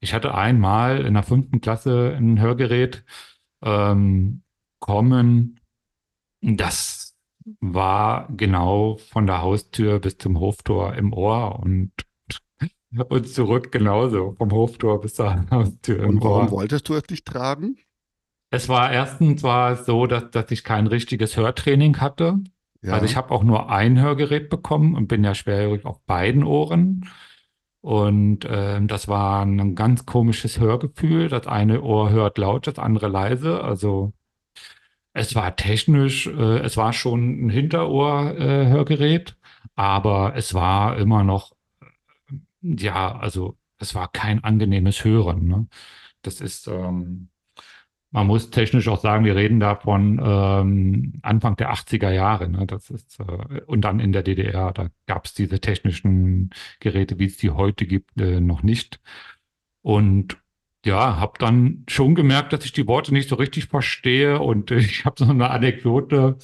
Ich 0.00 0.14
hatte 0.14 0.34
einmal 0.34 1.04
in 1.04 1.14
der 1.14 1.22
fünften 1.22 1.60
Klasse 1.60 2.16
ein 2.16 2.40
Hörgerät 2.40 3.04
ähm, 3.62 4.42
kommen. 4.80 5.60
Das 6.40 7.16
war 7.60 8.28
genau 8.34 8.96
von 8.96 9.26
der 9.26 9.42
Haustür 9.42 9.98
bis 9.98 10.18
zum 10.18 10.40
Hoftor 10.40 10.94
im 10.94 11.12
Ohr 11.12 11.58
und 11.60 11.92
und 13.08 13.28
zurück 13.28 13.70
genauso, 13.70 14.34
vom 14.36 14.50
Hoftor 14.50 15.00
bis 15.00 15.14
zur 15.14 15.44
Haustür. 15.50 16.08
Und 16.08 16.22
warum 16.22 16.46
Ohr. 16.46 16.50
wolltest 16.50 16.88
du 16.88 16.94
es 16.94 17.04
nicht 17.08 17.26
tragen? 17.26 17.76
Es 18.50 18.68
war 18.68 18.90
erstens 18.90 19.42
war 19.42 19.72
es 19.72 19.86
so, 19.86 20.06
dass, 20.06 20.30
dass 20.30 20.50
ich 20.50 20.64
kein 20.64 20.86
richtiges 20.86 21.36
Hörtraining 21.36 22.00
hatte. 22.00 22.40
Ja. 22.82 22.94
Also 22.94 23.04
ich 23.04 23.16
habe 23.16 23.30
auch 23.32 23.44
nur 23.44 23.70
ein 23.70 24.00
Hörgerät 24.00 24.48
bekommen 24.48 24.96
und 24.96 25.06
bin 25.06 25.22
ja 25.22 25.34
schwerhörig 25.34 25.84
auf 25.84 26.00
beiden 26.04 26.42
Ohren. 26.42 27.08
Und 27.82 28.44
äh, 28.44 28.80
das 28.84 29.08
war 29.08 29.44
ein 29.44 29.74
ganz 29.74 30.06
komisches 30.06 30.60
Hörgefühl. 30.60 31.28
Das 31.28 31.46
eine 31.46 31.82
Ohr 31.82 32.10
hört 32.10 32.38
laut, 32.38 32.66
das 32.66 32.78
andere 32.78 33.08
leise. 33.08 33.62
Also 33.64 34.12
es 35.12 35.34
war 35.34 35.56
technisch, 35.56 36.26
äh, 36.26 36.58
es 36.60 36.76
war 36.76 36.92
schon 36.92 37.46
ein 37.46 37.50
Hinterohr-Hörgerät, 37.50 39.30
äh, 39.30 39.34
aber 39.76 40.34
es 40.36 40.54
war 40.54 40.98
immer 40.98 41.24
noch 41.24 41.52
ja, 42.62 43.16
also 43.18 43.56
es 43.78 43.94
war 43.94 44.10
kein 44.12 44.44
angenehmes 44.44 45.04
Hören. 45.04 45.46
Ne? 45.46 45.68
Das 46.22 46.40
ist, 46.40 46.66
ähm, 46.68 47.29
man 48.12 48.26
muss 48.26 48.50
technisch 48.50 48.88
auch 48.88 49.00
sagen, 49.00 49.24
wir 49.24 49.36
reden 49.36 49.60
da 49.60 49.76
von 49.76 50.20
ähm, 50.22 51.12
Anfang 51.22 51.56
der 51.56 51.72
80er 51.72 52.10
Jahre. 52.10 52.48
Ne? 52.48 52.66
Das 52.66 52.90
ist, 52.90 53.20
äh, 53.20 53.60
und 53.66 53.82
dann 53.82 54.00
in 54.00 54.12
der 54.12 54.22
DDR, 54.22 54.72
da 54.72 54.88
gab 55.06 55.26
es 55.26 55.34
diese 55.34 55.60
technischen 55.60 56.50
Geräte, 56.80 57.18
wie 57.18 57.26
es 57.26 57.36
die 57.36 57.50
heute 57.50 57.86
gibt, 57.86 58.20
äh, 58.20 58.40
noch 58.40 58.62
nicht. 58.62 59.00
Und 59.82 60.38
ja, 60.84 61.16
habe 61.20 61.34
dann 61.38 61.84
schon 61.88 62.14
gemerkt, 62.14 62.52
dass 62.52 62.64
ich 62.64 62.72
die 62.72 62.86
Worte 62.86 63.12
nicht 63.12 63.28
so 63.28 63.36
richtig 63.36 63.66
verstehe. 63.66 64.40
Und 64.40 64.70
ich 64.72 65.04
habe 65.04 65.16
so 65.24 65.30
eine 65.30 65.50
Anekdote. 65.50 66.38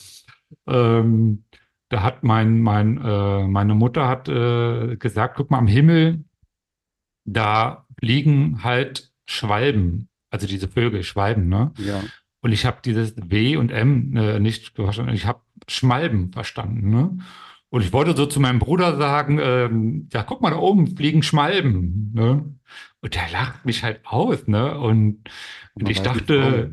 Ähm, 0.68 1.44
da 1.88 2.02
hat 2.02 2.22
mein, 2.22 2.60
mein, 2.60 2.98
äh, 3.02 3.46
meine 3.46 3.74
Mutter 3.74 4.08
hat 4.08 4.28
äh, 4.28 4.96
gesagt, 4.96 5.36
guck 5.36 5.50
mal 5.50 5.58
am 5.58 5.66
Himmel, 5.66 6.24
da 7.24 7.86
liegen 8.00 8.62
halt 8.62 9.12
Schwalben, 9.28 10.08
also 10.36 10.46
diese 10.46 10.68
Vögel, 10.68 11.02
Schwalben, 11.02 11.48
ne? 11.48 11.72
Ja. 11.78 12.02
Und 12.40 12.52
ich 12.52 12.64
habe 12.64 12.78
dieses 12.84 13.14
W 13.16 13.56
und 13.56 13.72
M 13.72 14.16
äh, 14.16 14.38
nicht 14.38 14.74
verstanden. 14.76 15.14
Ich 15.14 15.26
habe 15.26 15.40
Schmalben 15.68 16.32
verstanden, 16.32 16.90
ne? 16.90 17.18
Und 17.68 17.82
ich 17.82 17.92
wollte 17.92 18.16
so 18.16 18.26
zu 18.26 18.38
meinem 18.38 18.60
Bruder 18.60 18.96
sagen, 18.96 19.38
ähm, 19.42 20.08
ja, 20.12 20.22
guck 20.22 20.40
mal, 20.40 20.50
da 20.50 20.56
oben 20.56 20.96
fliegen 20.96 21.22
Schmalben, 21.22 22.12
ne? 22.14 22.44
Und 23.00 23.14
der 23.14 23.28
lacht 23.32 23.64
mich 23.64 23.82
halt 23.82 24.00
aus, 24.04 24.46
ne? 24.46 24.78
Und, 24.78 25.28
und 25.74 25.88
ich 25.88 26.02
dachte, 26.02 26.70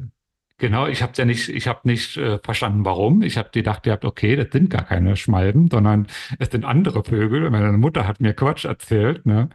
Genau, 0.63 0.87
ich 0.87 1.01
habe 1.01 1.11
ja 1.17 1.25
nicht, 1.25 1.49
ich 1.49 1.67
habe 1.67 1.81
nicht 1.83 2.15
äh, 2.15 2.39
verstanden, 2.39 2.85
warum. 2.85 3.21
Ich 3.21 3.37
habe 3.37 3.49
gedacht, 3.51 3.85
ihr 3.85 3.91
habt, 3.91 4.05
okay, 4.05 4.37
das 4.37 4.47
sind 4.51 4.69
gar 4.69 4.85
keine 4.85 5.17
Schmalben, 5.17 5.69
sondern 5.69 6.07
es 6.39 6.51
sind 6.51 6.63
andere 6.63 7.03
Vögel. 7.03 7.49
Meine 7.49 7.73
Mutter 7.73 8.07
hat 8.07 8.21
mir 8.21 8.33
Quatsch 8.33 8.63
erzählt, 8.63 9.25
ne? 9.25 9.49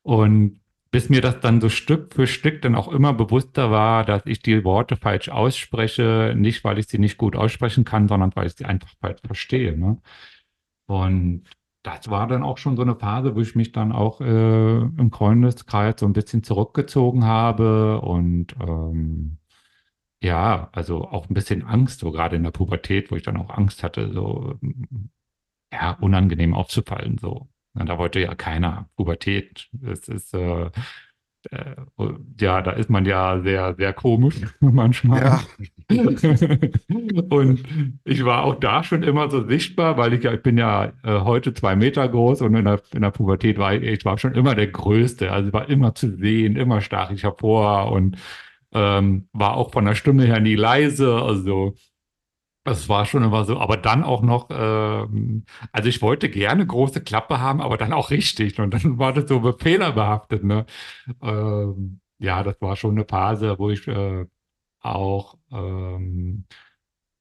Und 0.00 0.57
bis 0.90 1.08
mir 1.10 1.20
das 1.20 1.40
dann 1.40 1.60
so 1.60 1.68
Stück 1.68 2.14
für 2.14 2.26
Stück 2.26 2.62
dann 2.62 2.74
auch 2.74 2.88
immer 2.88 3.12
bewusster 3.12 3.70
war, 3.70 4.04
dass 4.04 4.22
ich 4.26 4.40
die 4.40 4.64
Worte 4.64 4.96
falsch 4.96 5.28
ausspreche, 5.28 6.34
nicht 6.36 6.64
weil 6.64 6.78
ich 6.78 6.88
sie 6.88 6.98
nicht 6.98 7.18
gut 7.18 7.36
aussprechen 7.36 7.84
kann, 7.84 8.08
sondern 8.08 8.34
weil 8.34 8.46
ich 8.46 8.54
sie 8.54 8.64
einfach 8.64 8.90
falsch 9.00 9.20
verstehe. 9.24 9.76
Ne? 9.78 10.00
Und 10.86 11.44
das 11.82 12.10
war 12.10 12.26
dann 12.26 12.42
auch 12.42 12.58
schon 12.58 12.76
so 12.76 12.82
eine 12.82 12.96
Phase, 12.96 13.36
wo 13.36 13.40
ich 13.40 13.54
mich 13.54 13.72
dann 13.72 13.92
auch 13.92 14.20
äh, 14.20 14.78
im 14.78 15.12
Freundeskreis 15.12 16.00
so 16.00 16.06
ein 16.06 16.12
bisschen 16.12 16.42
zurückgezogen 16.42 17.24
habe 17.24 18.00
und 18.00 18.54
ähm, 18.60 19.38
ja, 20.22 20.68
also 20.72 21.04
auch 21.08 21.28
ein 21.28 21.34
bisschen 21.34 21.64
Angst, 21.64 22.00
so 22.00 22.10
gerade 22.12 22.36
in 22.36 22.42
der 22.42 22.50
Pubertät, 22.50 23.10
wo 23.10 23.16
ich 23.16 23.22
dann 23.22 23.36
auch 23.36 23.50
Angst 23.50 23.82
hatte, 23.82 24.12
so 24.12 24.58
ja, 25.72 25.92
unangenehm 26.00 26.54
aufzufallen. 26.54 27.18
So. 27.18 27.48
Und 27.78 27.88
da 27.88 27.98
wollte 27.98 28.20
ja 28.20 28.34
keiner 28.34 28.88
Pubertät. 28.96 29.68
Es 29.82 30.08
ist 30.08 30.34
äh, 30.34 30.70
äh, 31.50 31.76
ja, 32.40 32.62
da 32.62 32.72
ist 32.72 32.90
man 32.90 33.04
ja 33.04 33.40
sehr, 33.40 33.74
sehr 33.74 33.92
komisch 33.92 34.36
manchmal. 34.60 35.20
Ja. 35.20 35.40
und 37.30 37.62
ich 38.04 38.24
war 38.24 38.44
auch 38.44 38.56
da 38.56 38.82
schon 38.82 39.02
immer 39.02 39.30
so 39.30 39.46
sichtbar, 39.46 39.96
weil 39.96 40.12
ich 40.14 40.24
ja, 40.24 40.32
ich 40.34 40.42
bin 40.42 40.58
ja 40.58 40.92
äh, 41.04 41.20
heute 41.20 41.54
zwei 41.54 41.76
Meter 41.76 42.08
groß 42.08 42.42
und 42.42 42.54
in 42.54 42.64
der, 42.64 42.82
in 42.92 43.02
der 43.02 43.10
Pubertät 43.10 43.58
war 43.58 43.74
ich, 43.74 43.82
ich 43.82 44.04
war 44.04 44.18
schon 44.18 44.34
immer 44.34 44.54
der 44.54 44.66
Größte. 44.66 45.30
Also 45.30 45.52
war 45.52 45.68
immer 45.68 45.94
zu 45.94 46.16
sehen, 46.16 46.56
immer 46.56 46.80
stach 46.80 47.10
ich 47.10 47.22
hervor 47.22 47.92
und 47.92 48.16
ähm, 48.72 49.28
war 49.32 49.56
auch 49.56 49.72
von 49.72 49.84
der 49.86 49.94
Stimme 49.94 50.24
her 50.24 50.40
nie 50.40 50.56
leise, 50.56 51.14
also 51.22 51.74
es 52.70 52.88
war 52.88 53.06
schon 53.06 53.22
immer 53.24 53.44
so, 53.44 53.58
aber 53.58 53.76
dann 53.76 54.04
auch 54.04 54.22
noch, 54.22 54.48
ähm, 54.50 55.44
also 55.72 55.88
ich 55.88 56.02
wollte 56.02 56.28
gerne 56.30 56.66
große 56.66 57.02
Klappe 57.02 57.40
haben, 57.40 57.60
aber 57.60 57.76
dann 57.76 57.92
auch 57.92 58.10
richtig 58.10 58.58
und 58.60 58.72
dann 58.74 58.98
war 58.98 59.12
das 59.12 59.28
so 59.28 59.52
fehlerbehaftet, 59.52 60.44
ne? 60.44 60.66
Ähm, 61.22 62.00
ja, 62.18 62.42
das 62.42 62.60
war 62.60 62.76
schon 62.76 62.92
eine 62.92 63.04
Phase, 63.06 63.58
wo 63.58 63.70
ich 63.70 63.86
äh, 63.88 64.26
auch, 64.80 65.36
ähm, 65.52 66.44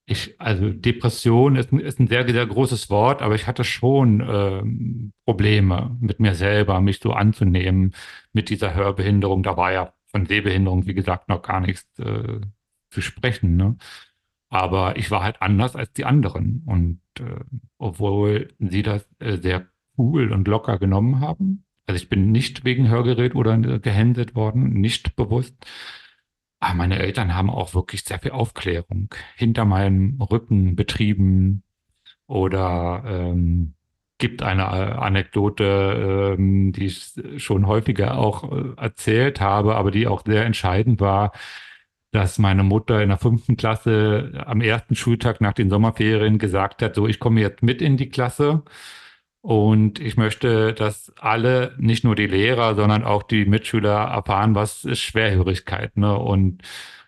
ich, 0.06 0.40
also 0.40 0.70
Depression 0.72 1.56
ist, 1.58 1.72
ist 1.74 2.00
ein 2.00 2.08
sehr, 2.08 2.28
sehr 2.28 2.46
großes 2.46 2.90
Wort, 2.90 3.22
aber 3.22 3.36
ich 3.36 3.48
hatte 3.48 3.64
schon 3.64 4.22
ähm, 4.28 5.14
Probleme 5.26 5.98
mit 6.00 6.20
mir 6.20 6.34
selber, 6.36 6.80
mich 6.82 7.00
so 7.00 7.12
anzunehmen 7.12 7.94
mit 8.34 8.50
dieser 8.50 8.74
Hörbehinderung. 8.74 9.44
Da 9.44 9.58
war 9.58 9.74
ja 9.74 9.94
von 10.08 10.26
Sehbehinderung, 10.26 10.86
wie 10.88 10.94
gesagt, 10.94 11.30
noch 11.30 11.42
gar 11.42 11.60
nichts 11.60 11.86
äh, 12.00 12.40
zu 12.90 13.02
sprechen. 13.02 13.58
Ne? 13.58 13.78
Aber 14.50 14.98
ich 14.98 15.12
war 15.12 15.24
halt 15.24 15.42
anders 15.42 15.76
als 15.76 15.92
die 15.94 16.06
anderen. 16.06 16.64
Und 16.66 17.02
äh, 17.20 17.44
obwohl 17.78 18.54
sie 18.60 18.84
das 18.84 19.08
äh, 19.20 19.38
sehr 19.38 19.68
cool 19.98 20.32
und 20.32 20.48
locker 20.48 20.80
genommen 20.80 21.20
haben, 21.20 21.66
also 21.88 22.02
ich 22.02 22.10
bin 22.10 22.32
nicht 22.32 22.66
wegen 22.66 22.90
Hörgerät 22.90 23.36
oder 23.36 23.54
äh, 23.56 23.80
gehänselt 23.80 24.36
worden, 24.36 24.74
nicht 24.74 25.16
bewusst. 25.16 25.56
Aber 26.60 26.76
meine 26.76 27.00
Eltern 27.00 27.36
haben 27.36 27.50
auch 27.50 27.74
wirklich 27.74 28.04
sehr 28.04 28.20
viel 28.20 28.32
Aufklärung 28.32 29.10
hinter 29.36 29.66
meinem 29.66 30.20
Rücken 30.22 30.76
betrieben 30.76 31.64
oder 32.26 33.04
ähm, 33.06 33.76
gibt 34.18 34.42
eine 34.42 34.64
äh, 34.64 34.94
Anekdote, 34.94 36.36
ähm, 36.38 36.72
die 36.74 36.88
ich 36.88 37.14
schon 37.38 37.68
häufiger 37.68 38.18
auch 38.18 38.52
äh, 38.52 38.74
erzählt 38.78 39.40
habe, 39.40 39.76
aber 39.76 39.92
die 39.92 40.08
auch 40.08 40.24
sehr 40.26 40.46
entscheidend 40.46 41.00
war. 41.00 41.32
Dass 42.18 42.40
meine 42.40 42.64
Mutter 42.64 43.04
in 43.04 43.10
der 43.10 43.20
fünften 43.20 43.58
Klasse 43.58 44.32
am 44.44 44.60
ersten 44.60 44.96
Schultag 44.96 45.40
nach 45.40 45.54
den 45.54 45.70
Sommerferien 45.70 46.40
gesagt 46.40 46.82
hat, 46.82 46.96
so, 46.96 47.08
ich 47.08 47.20
komme 47.20 47.42
jetzt 47.42 47.62
mit 47.62 47.80
in 47.80 47.96
die 47.96 48.10
Klasse 48.10 48.64
und 49.42 50.00
ich 50.00 50.18
möchte, 50.18 50.74
dass 50.74 51.14
alle, 51.20 51.76
nicht 51.78 52.04
nur 52.04 52.16
die 52.16 52.26
Lehrer, 52.26 52.74
sondern 52.74 53.04
auch 53.04 53.22
die 53.22 53.46
Mitschüler 53.46 53.94
erfahren, 54.06 54.56
was 54.56 54.84
ist 54.84 55.00
Schwerhörigkeit. 55.02 55.96
Ne? 55.96 56.18
Und, 56.18 56.64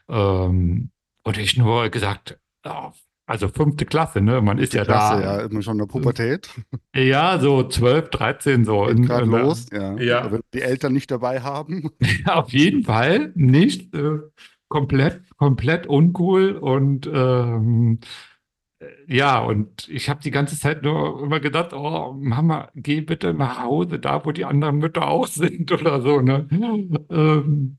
ähm, 0.09 0.91
und 1.23 1.37
ich 1.39 1.57
nur 1.57 1.89
gesagt, 1.89 2.37
oh, 2.65 2.91
also 3.25 3.47
fünfte 3.47 3.85
Klasse, 3.85 4.21
ne? 4.21 4.41
Man 4.41 4.59
ist 4.59 4.73
ja 4.75 4.83
Klasse, 4.85 5.21
da. 5.23 5.37
ja, 5.39 5.45
immer 5.45 5.61
schon 5.63 5.73
in 5.73 5.79
der 5.79 5.85
Pubertät. 5.87 6.49
Ja, 6.95 7.39
so 7.39 7.67
12, 7.67 8.09
13, 8.11 8.63
so. 8.63 8.85
Geht 8.85 8.97
in- 8.97 9.05
gerade 9.05 9.25
los, 9.25 9.67
ja. 9.71 9.95
Ja. 9.97 10.31
Die 10.53 10.61
Eltern 10.61 10.93
nicht 10.93 11.09
dabei 11.09 11.41
haben. 11.41 11.89
Auf 12.25 12.49
jeden 12.51 12.83
Fall 12.83 13.31
nicht. 13.35 13.91
Komplett, 14.69 15.21
komplett 15.38 15.88
uncool. 15.88 16.53
Und 16.53 17.07
ähm, 17.11 17.99
äh, 18.79 18.85
ja, 19.07 19.39
und 19.39 19.89
ich 19.89 20.09
habe 20.09 20.21
die 20.21 20.31
ganze 20.31 20.57
Zeit 20.57 20.83
nur 20.83 21.23
immer 21.23 21.39
gedacht, 21.39 21.73
oh, 21.73 22.13
Mama, 22.13 22.69
geh 22.75 23.01
bitte 23.01 23.33
nach 23.33 23.61
Hause, 23.63 23.99
da 23.99 24.25
wo 24.25 24.31
die 24.31 24.45
anderen 24.45 24.77
Mütter 24.77 25.07
auch 25.07 25.27
sind 25.27 25.71
oder 25.71 26.01
so. 26.01 26.21
Ne? 26.21 26.47
Ähm, 27.09 27.77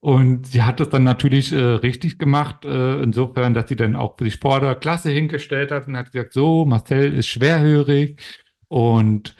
und 0.00 0.46
sie 0.48 0.62
hat 0.62 0.80
es 0.80 0.90
dann 0.90 1.04
natürlich 1.04 1.50
äh, 1.52 1.56
richtig 1.56 2.18
gemacht, 2.18 2.66
äh, 2.66 3.02
insofern, 3.02 3.54
dass 3.54 3.68
sie 3.70 3.76
dann 3.76 3.96
auch 3.96 4.18
sich 4.18 4.36
vor 4.38 4.60
der 4.60 4.74
Klasse 4.74 5.10
hingestellt 5.10 5.70
hat 5.70 5.88
und 5.88 5.96
hat 5.96 6.12
gesagt, 6.12 6.34
so, 6.34 6.66
Marcel 6.66 7.14
ist 7.14 7.28
schwerhörig 7.28 8.20
und 8.68 9.34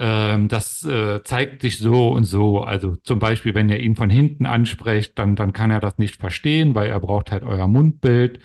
ähm, 0.00 0.48
das 0.48 0.82
äh, 0.84 1.22
zeigt 1.24 1.60
sich 1.62 1.78
so 1.78 2.10
und 2.10 2.24
so. 2.24 2.62
Also 2.62 2.96
zum 2.96 3.18
Beispiel, 3.18 3.54
wenn 3.54 3.68
ihr 3.68 3.80
ihn 3.80 3.96
von 3.96 4.08
hinten 4.10 4.46
ansprecht, 4.46 5.18
dann, 5.18 5.36
dann 5.36 5.52
kann 5.52 5.70
er 5.70 5.80
das 5.80 5.98
nicht 5.98 6.16
verstehen, 6.16 6.74
weil 6.74 6.88
er 6.90 7.00
braucht 7.00 7.30
halt 7.30 7.42
euer 7.44 7.68
Mundbild. 7.68 8.40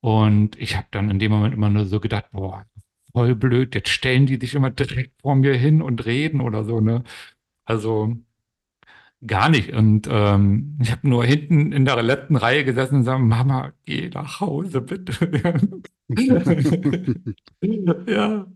Und 0.00 0.60
ich 0.60 0.76
habe 0.76 0.88
dann 0.90 1.10
in 1.10 1.18
dem 1.18 1.32
Moment 1.32 1.54
immer 1.54 1.70
nur 1.70 1.86
so 1.86 2.00
gedacht, 2.00 2.26
boah, 2.32 2.66
voll 3.12 3.34
blöd, 3.34 3.74
jetzt 3.74 3.90
stellen 3.90 4.26
die 4.26 4.36
sich 4.36 4.54
immer 4.54 4.70
direkt 4.70 5.20
vor 5.22 5.36
mir 5.36 5.54
hin 5.54 5.82
und 5.82 6.04
reden 6.06 6.40
oder 6.42 6.64
so, 6.64 6.80
ne? 6.80 7.04
Also 7.64 8.16
gar 9.26 9.48
nicht. 9.48 9.72
Und 9.72 10.08
ähm, 10.10 10.78
ich 10.82 10.92
habe 10.92 11.08
nur 11.08 11.24
hinten 11.24 11.72
in 11.72 11.84
der 11.84 12.02
letzten 12.02 12.36
Reihe 12.36 12.64
gesessen 12.64 12.96
und 12.96 13.00
gesagt, 13.02 13.22
Mama, 13.22 13.72
geh 13.86 14.10
nach 14.10 14.40
Hause, 14.40 14.80
bitte. 14.82 15.82
Ja, 18.06 18.46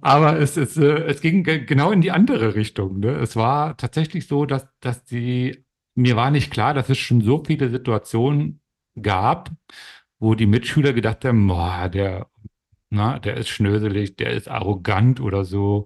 aber 0.00 0.38
es, 0.38 0.56
es, 0.56 0.76
äh, 0.76 0.84
es 1.04 1.20
ging 1.20 1.44
ge- 1.44 1.64
genau 1.64 1.90
in 1.92 2.00
die 2.00 2.10
andere 2.10 2.54
Richtung. 2.54 3.00
Ne? 3.00 3.10
Es 3.16 3.36
war 3.36 3.76
tatsächlich 3.76 4.26
so, 4.26 4.46
dass, 4.46 4.66
dass 4.80 5.04
die, 5.04 5.64
mir 5.94 6.16
war 6.16 6.30
nicht 6.30 6.50
klar, 6.52 6.74
dass 6.74 6.88
es 6.88 6.98
schon 6.98 7.20
so 7.22 7.42
viele 7.44 7.70
Situationen 7.70 8.60
gab, 9.00 9.50
wo 10.18 10.34
die 10.34 10.46
Mitschüler 10.46 10.92
gedacht 10.92 11.24
haben, 11.24 11.46
boah, 11.48 11.88
der, 11.88 12.28
na, 12.90 13.18
der 13.18 13.36
ist 13.38 13.48
schnöselig, 13.50 14.16
der 14.16 14.32
ist 14.32 14.48
arrogant 14.48 15.20
oder 15.20 15.44
so. 15.44 15.84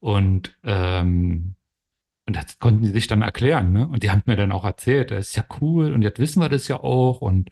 Und, 0.00 0.56
ähm, 0.64 1.56
und 2.26 2.36
das 2.36 2.58
konnten 2.58 2.82
die 2.82 2.90
sich 2.90 3.06
dann 3.08 3.22
erklären. 3.22 3.72
Ne? 3.72 3.88
Und 3.88 4.02
die 4.02 4.10
haben 4.10 4.22
mir 4.26 4.36
dann 4.36 4.52
auch 4.52 4.64
erzählt, 4.64 5.10
das 5.12 5.28
ist 5.28 5.36
ja 5.36 5.44
cool 5.60 5.92
und 5.92 6.02
jetzt 6.02 6.18
wissen 6.20 6.40
wir 6.42 6.48
das 6.48 6.68
ja 6.68 6.80
auch. 6.80 7.20
Und 7.22 7.50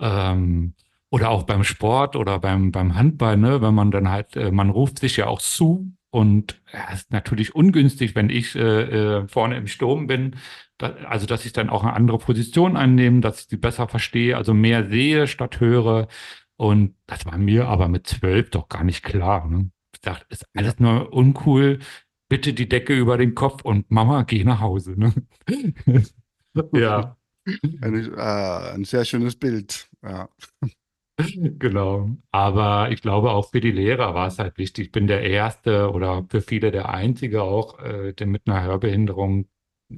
ähm, 0.00 0.74
oder 1.12 1.28
auch 1.28 1.42
beim 1.42 1.62
Sport 1.62 2.16
oder 2.16 2.38
beim, 2.38 2.72
beim 2.72 2.94
Handball, 2.94 3.36
ne, 3.36 3.60
wenn 3.60 3.74
man 3.74 3.90
dann 3.90 4.08
halt, 4.08 4.34
äh, 4.34 4.50
man 4.50 4.70
ruft 4.70 4.98
sich 4.98 5.18
ja 5.18 5.26
auch 5.26 5.42
zu 5.42 5.92
und 6.10 6.58
ja, 6.72 6.90
ist 6.90 7.12
natürlich 7.12 7.54
ungünstig, 7.54 8.14
wenn 8.14 8.30
ich 8.30 8.56
äh, 8.56 9.18
äh, 9.18 9.28
vorne 9.28 9.58
im 9.58 9.66
Sturm 9.66 10.06
bin, 10.06 10.36
da, 10.78 10.94
also 11.06 11.26
dass 11.26 11.44
ich 11.44 11.52
dann 11.52 11.68
auch 11.68 11.82
eine 11.84 11.92
andere 11.92 12.16
Position 12.16 12.78
einnehme, 12.78 13.20
dass 13.20 13.40
ich 13.40 13.46
die 13.46 13.58
besser 13.58 13.88
verstehe, 13.88 14.38
also 14.38 14.54
mehr 14.54 14.88
sehe 14.88 15.26
statt 15.26 15.60
höre. 15.60 16.08
Und 16.56 16.94
das 17.06 17.26
war 17.26 17.36
mir 17.36 17.68
aber 17.68 17.88
mit 17.88 18.06
zwölf 18.06 18.48
doch 18.48 18.68
gar 18.68 18.82
nicht 18.82 19.04
klar. 19.04 19.46
Ne? 19.48 19.70
Ich 19.94 20.00
dachte, 20.00 20.24
ist 20.30 20.46
alles 20.54 20.78
nur 20.80 21.12
uncool, 21.12 21.80
bitte 22.30 22.54
die 22.54 22.70
Decke 22.70 22.96
über 22.96 23.18
den 23.18 23.34
Kopf 23.34 23.62
und 23.62 23.90
Mama, 23.90 24.22
geh 24.22 24.44
nach 24.44 24.60
Hause. 24.60 24.94
Ne? 24.98 25.12
ja. 26.72 27.18
Ein, 27.82 28.14
äh, 28.14 28.72
ein 28.74 28.84
sehr 28.84 29.04
schönes 29.04 29.36
Bild. 29.36 29.88
Ja. 30.02 30.30
Genau. 31.58 32.10
Aber 32.30 32.90
ich 32.90 33.02
glaube, 33.02 33.30
auch 33.30 33.50
für 33.50 33.60
die 33.60 33.70
Lehrer 33.70 34.14
war 34.14 34.28
es 34.28 34.38
halt 34.38 34.58
wichtig. 34.58 34.86
Ich 34.86 34.92
bin 34.92 35.06
der 35.06 35.22
Erste 35.22 35.90
oder 35.92 36.26
für 36.30 36.40
viele 36.40 36.70
der 36.70 36.88
Einzige 36.90 37.42
auch, 37.42 37.78
äh, 37.80 38.12
der 38.14 38.26
mit 38.26 38.46
einer 38.46 38.62
Hörbehinderung. 38.62 39.48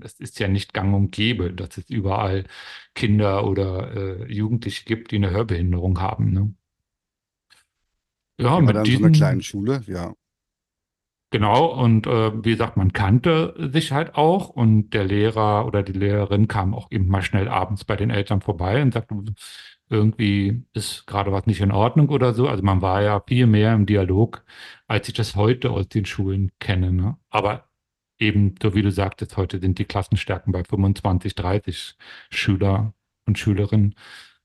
Es 0.03 0.15
ist 0.21 0.39
ja 0.41 0.49
nicht 0.49 0.75
gang 0.75 0.95
und 0.95 1.13
gäbe, 1.13 1.53
dass 1.53 1.77
es 1.79 1.89
überall 1.89 2.45
Kinder 2.95 3.45
oder 3.47 4.27
äh, 4.27 4.33
Jugendliche 4.33 4.85
gibt, 4.85 5.13
die 5.13 5.17
eine 5.17 5.31
Hörbehinderung 5.31 6.01
haben. 6.01 6.33
Ne? 6.33 6.55
Ja, 8.39 8.61
Ja, 8.61 8.61
mit 8.61 8.73
dann 8.73 8.91
so 8.91 8.99
einer 8.99 9.11
diesen, 9.11 9.11
kleinen 9.11 9.43
Schule, 9.43 9.83
ja. 9.87 10.15
Genau, 11.31 11.67
und 11.67 12.07
äh, 12.07 12.45
wie 12.45 12.51
gesagt, 12.53 12.77
man 12.77 12.93
kannte 12.93 13.55
sich 13.73 13.91
halt 13.91 14.15
auch 14.15 14.51
und 14.51 14.91
der 14.91 15.05
Lehrer 15.05 15.67
oder 15.67 15.83
die 15.83 15.93
Lehrerin 15.93 16.47
kam 16.47 16.75
auch 16.75 16.93
eben 16.93 17.09
mal 17.09 17.23
schnell 17.23 17.49
abends 17.49 17.85
bei 17.85 17.97
den 17.97 18.11
Eltern 18.11 18.41
vorbei 18.41 18.81
und 18.83 18.95
sagte, 18.95 19.17
irgendwie 19.95 20.65
ist 20.75 21.07
gerade 21.07 21.33
was 21.33 21.47
nicht 21.47 21.61
in 21.61 21.73
Ordnung 21.73 22.09
oder 22.11 22.35
so. 22.35 22.49
Also 22.49 22.63
man 22.63 22.83
war 22.83 23.03
ja 23.03 23.21
viel 23.27 23.47
mehr 23.47 23.73
im 23.75 23.87
Dialog, 23.87 24.45
als 24.87 25.09
ich 25.09 25.15
das 25.15 25.37
heute 25.37 25.71
aus 25.71 25.89
den 25.89 26.05
Schulen 26.05 26.53
kenne. 26.59 26.93
Ne? 26.93 27.17
Aber 27.31 27.69
eben, 28.19 28.57
so 28.63 28.75
wie 28.75 28.83
du 28.83 28.91
sagtest, 28.91 29.37
heute 29.37 29.61
sind 29.61 29.79
die 29.79 29.85
Klassenstärken 29.85 30.53
bei 30.53 30.65
25, 30.65 31.35
30 31.35 31.97
Schüler 32.31 32.95
und 33.27 33.39
Schülerinnen 33.39 33.95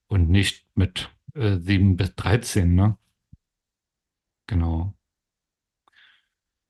und 0.07 0.29
nicht 0.29 0.65
mit 0.75 1.09
äh, 1.35 1.57
7 1.57 1.97
bis 1.97 2.15
13. 2.15 2.75
Ne? 2.75 2.97
Genau. 4.47 4.93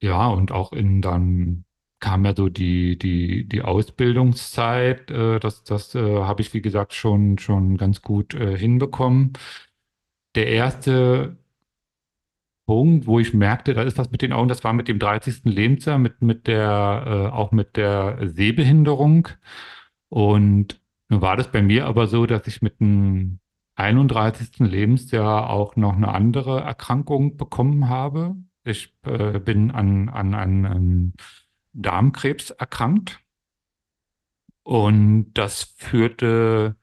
Ja, 0.02 0.28
und 0.28 0.52
auch 0.52 0.72
in 0.72 1.02
dann 1.02 1.64
kam 2.00 2.24
ja 2.24 2.34
so 2.34 2.48
die, 2.48 2.98
die, 2.98 3.46
die 3.48 3.62
Ausbildungszeit. 3.62 5.10
Äh, 5.10 5.40
das 5.40 5.64
das 5.64 5.94
äh, 5.94 6.00
habe 6.22 6.42
ich, 6.42 6.54
wie 6.54 6.62
gesagt, 6.62 6.94
schon, 6.94 7.38
schon 7.38 7.76
ganz 7.76 8.02
gut 8.02 8.34
äh, 8.34 8.56
hinbekommen. 8.56 9.34
Der 10.34 10.48
erste 10.48 11.36
Punkt, 12.66 13.06
wo 13.06 13.18
ich 13.18 13.34
merkte, 13.34 13.74
da 13.74 13.82
ist 13.82 13.98
was 13.98 14.10
mit 14.10 14.22
den 14.22 14.32
Augen, 14.32 14.48
das 14.48 14.62
war 14.64 14.72
mit 14.72 14.88
dem 14.88 14.98
30. 14.98 15.42
Lebensjahr, 15.44 15.98
mit, 15.98 16.22
mit 16.22 16.46
der, 16.46 17.04
äh, 17.06 17.34
auch 17.34 17.52
mit 17.52 17.76
der 17.76 18.18
Sehbehinderung. 18.28 19.28
Und 20.08 20.80
nun 21.08 21.20
war 21.20 21.36
das 21.36 21.50
bei 21.50 21.62
mir 21.62 21.86
aber 21.86 22.06
so, 22.06 22.26
dass 22.26 22.46
ich 22.46 22.62
mit 22.62 22.80
dem 22.80 23.40
31. 23.74 24.60
Lebensjahr 24.60 25.50
auch 25.50 25.76
noch 25.76 25.96
eine 25.96 26.08
andere 26.14 26.60
Erkrankung 26.60 27.36
bekommen 27.36 27.88
habe. 27.88 28.36
Ich 28.64 28.94
äh, 29.04 29.40
bin 29.40 29.70
an, 29.70 30.08
an, 30.08 30.34
an, 30.34 30.66
an 30.66 31.14
Darmkrebs 31.72 32.50
erkrankt 32.50 33.20
und 34.62 35.32
das 35.34 35.74
führte 35.76 36.76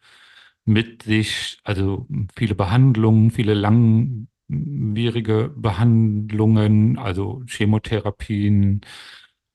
mit 0.66 1.04
sich, 1.04 1.60
also 1.64 2.08
viele 2.36 2.56
Behandlungen, 2.56 3.32
viele 3.32 3.54
langwierige 3.54 5.54
Behandlungen, 5.56 6.98
also 7.00 7.44
Chemotherapien, 7.48 8.82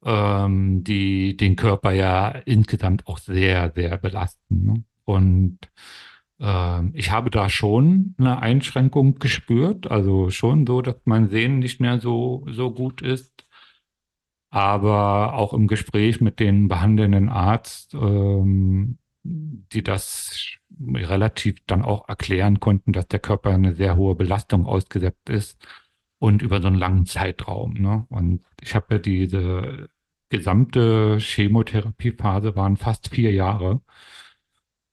ähm, 0.05 0.85
die 0.85 1.37
den 1.37 1.57
Körper 1.57 1.93
ja 1.93 2.31
insgesamt 2.31 3.07
auch 3.07 3.19
sehr, 3.19 3.73
sehr 3.75 3.99
belasten. 3.99 4.65
Ne? 4.65 4.85
Und 5.05 5.59
ähm, 6.41 6.93
ich 6.95 7.11
habe 7.11 7.31
da 7.31 7.49
schon 7.51 8.15
eine 8.19 8.41
Einschränkung 8.41 9.19
gespürt, 9.19 9.91
also 9.91 10.31
schon 10.31 10.67
so, 10.67 10.83
dass 10.83 10.97
mein 11.05 11.29
Sehen 11.29 11.59
nicht 11.59 11.81
mehr 11.81 12.01
so, 12.01 12.47
so 12.51 12.73
gut 12.73 13.03
ist. 13.03 13.42
Aber 14.53 15.33
auch 15.33 15.55
im 15.55 15.67
Gespräch 15.67 16.21
mit 16.21 16.39
den 16.39 16.69
behandelnden 16.69 17.31
Arzt, 17.31 17.95
ähm, 17.95 18.99
die 19.25 19.83
das 19.83 20.59
relativ 20.79 21.57
dann 21.67 21.83
auch 21.83 22.07
erklären 22.07 22.61
konnten, 22.61 22.93
dass 22.93 23.09
der 23.09 23.21
Körper 23.21 23.51
eine 23.51 23.75
sehr 23.75 23.97
hohe 23.97 24.15
Belastung 24.15 24.67
ausgesetzt 24.67 25.31
ist 25.31 25.67
und 26.19 26.43
über 26.43 26.61
so 26.61 26.67
einen 26.67 26.77
langen 26.77 27.07
Zeitraum. 27.07 27.73
Ne? 27.75 28.05
Und 28.11 28.45
ich 28.61 28.75
habe 28.75 28.97
ja 28.97 28.99
diese 28.99 29.89
gesamte 30.29 31.19
Chemotherapiephase 31.19 32.55
waren 32.55 32.77
fast 32.77 33.09
vier 33.09 33.33
Jahre. 33.33 33.81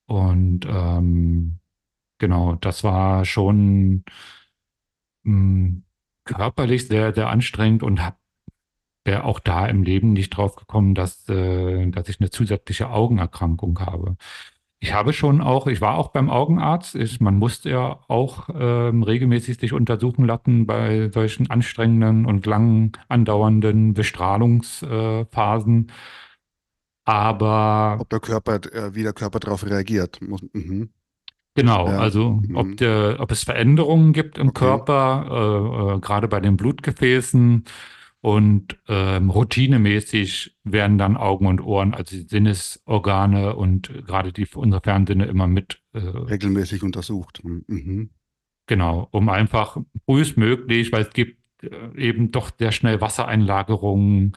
Und 0.06 0.66
ähm, 0.70 1.60
genau, 2.18 2.56
das 2.56 2.86
war 2.86 3.26
schon 3.26 4.06
mh, 5.24 5.82
körperlich 6.24 6.88
sehr, 6.88 7.14
sehr 7.14 7.30
anstrengend 7.30 7.84
und 7.84 8.02
habe 8.02 8.19
wäre 9.06 9.24
auch 9.24 9.40
da 9.40 9.66
im 9.68 9.84
Leben 9.84 10.14
nicht 10.14 10.32
drauf 10.32 10.56
gekommen, 10.56 10.96
dass, 10.96 11.28
äh, 11.30 11.88
dass 11.92 12.10
ich 12.10 12.20
eine 12.20 12.30
zusätzliche 12.30 12.90
Augenerkrankung 12.90 13.80
habe. 13.80 14.16
Ich 14.82 14.94
habe 14.94 15.12
schon 15.12 15.42
auch, 15.42 15.68
ich 15.68 15.82
war 15.82 15.98
auch 15.98 16.10
beim 16.10 16.30
Augenarzt. 16.30 16.96
Ich, 16.96 17.20
man 17.20 17.38
musste 17.38 17.70
ja 17.70 18.00
auch 18.08 18.48
ähm, 18.54 19.04
regelmäßig 19.04 19.58
sich 19.60 19.74
untersuchen 19.74 20.26
lassen 20.26 20.66
bei 20.68 21.10
solchen 21.10 21.50
anstrengenden 21.50 22.26
und 22.26 22.46
lang 22.46 22.98
andauernden 23.10 23.94
Bestrahlungsphasen. 23.94 25.92
Aber 27.06 27.98
Ob 28.00 28.10
der 28.10 28.20
Körper, 28.20 28.56
äh, 28.72 28.94
wie 28.96 29.04
der 29.04 29.14
Körper 29.14 29.40
darauf 29.40 29.66
reagiert. 29.66 30.20
Mhm. 30.22 30.90
Genau, 31.56 31.88
Ja. 31.90 31.98
also 31.98 32.40
Mhm. 32.48 32.56
ob, 32.56 32.78
der, 32.78 33.18
ob 33.20 33.32
es 33.32 33.44
Veränderungen 33.44 34.14
gibt 34.14 34.38
im 34.38 34.50
Okay. 34.50 34.60
Körper, 34.60 35.92
äh, 35.94 35.96
äh, 35.96 36.00
gerade 36.00 36.28
bei 36.28 36.40
den 36.40 36.56
Blutgefäßen 36.56 37.66
und 38.22 38.78
ähm, 38.88 39.30
routinemäßig 39.30 40.58
werden 40.64 40.98
dann 40.98 41.16
Augen 41.16 41.48
und 41.48 41.62
Ohren, 41.62 41.94
also 41.94 42.18
die 42.18 42.28
Sinnesorgane 42.28 43.56
und 43.56 44.06
gerade 44.06 44.34
die 44.34 44.48
unsere 44.56 44.82
Fernsinne 44.82 45.26
immer 45.26 45.48
mit, 45.48 45.82
äh, 45.94 46.00
Regelmäßig 46.00 46.84
untersucht. 46.84 47.42
Mhm. 47.44 48.10
genau, 48.68 49.08
um 49.12 49.30
einfach 49.30 49.78
frühestmöglich, 50.06 50.92
weil 50.92 51.04
es 51.04 51.12
gibt 51.12 51.40
äh, 51.64 51.98
eben 51.98 52.32
doch 52.32 52.52
sehr 52.58 52.74
schnell 52.74 53.00
Wassereinlagerungen, 53.00 54.36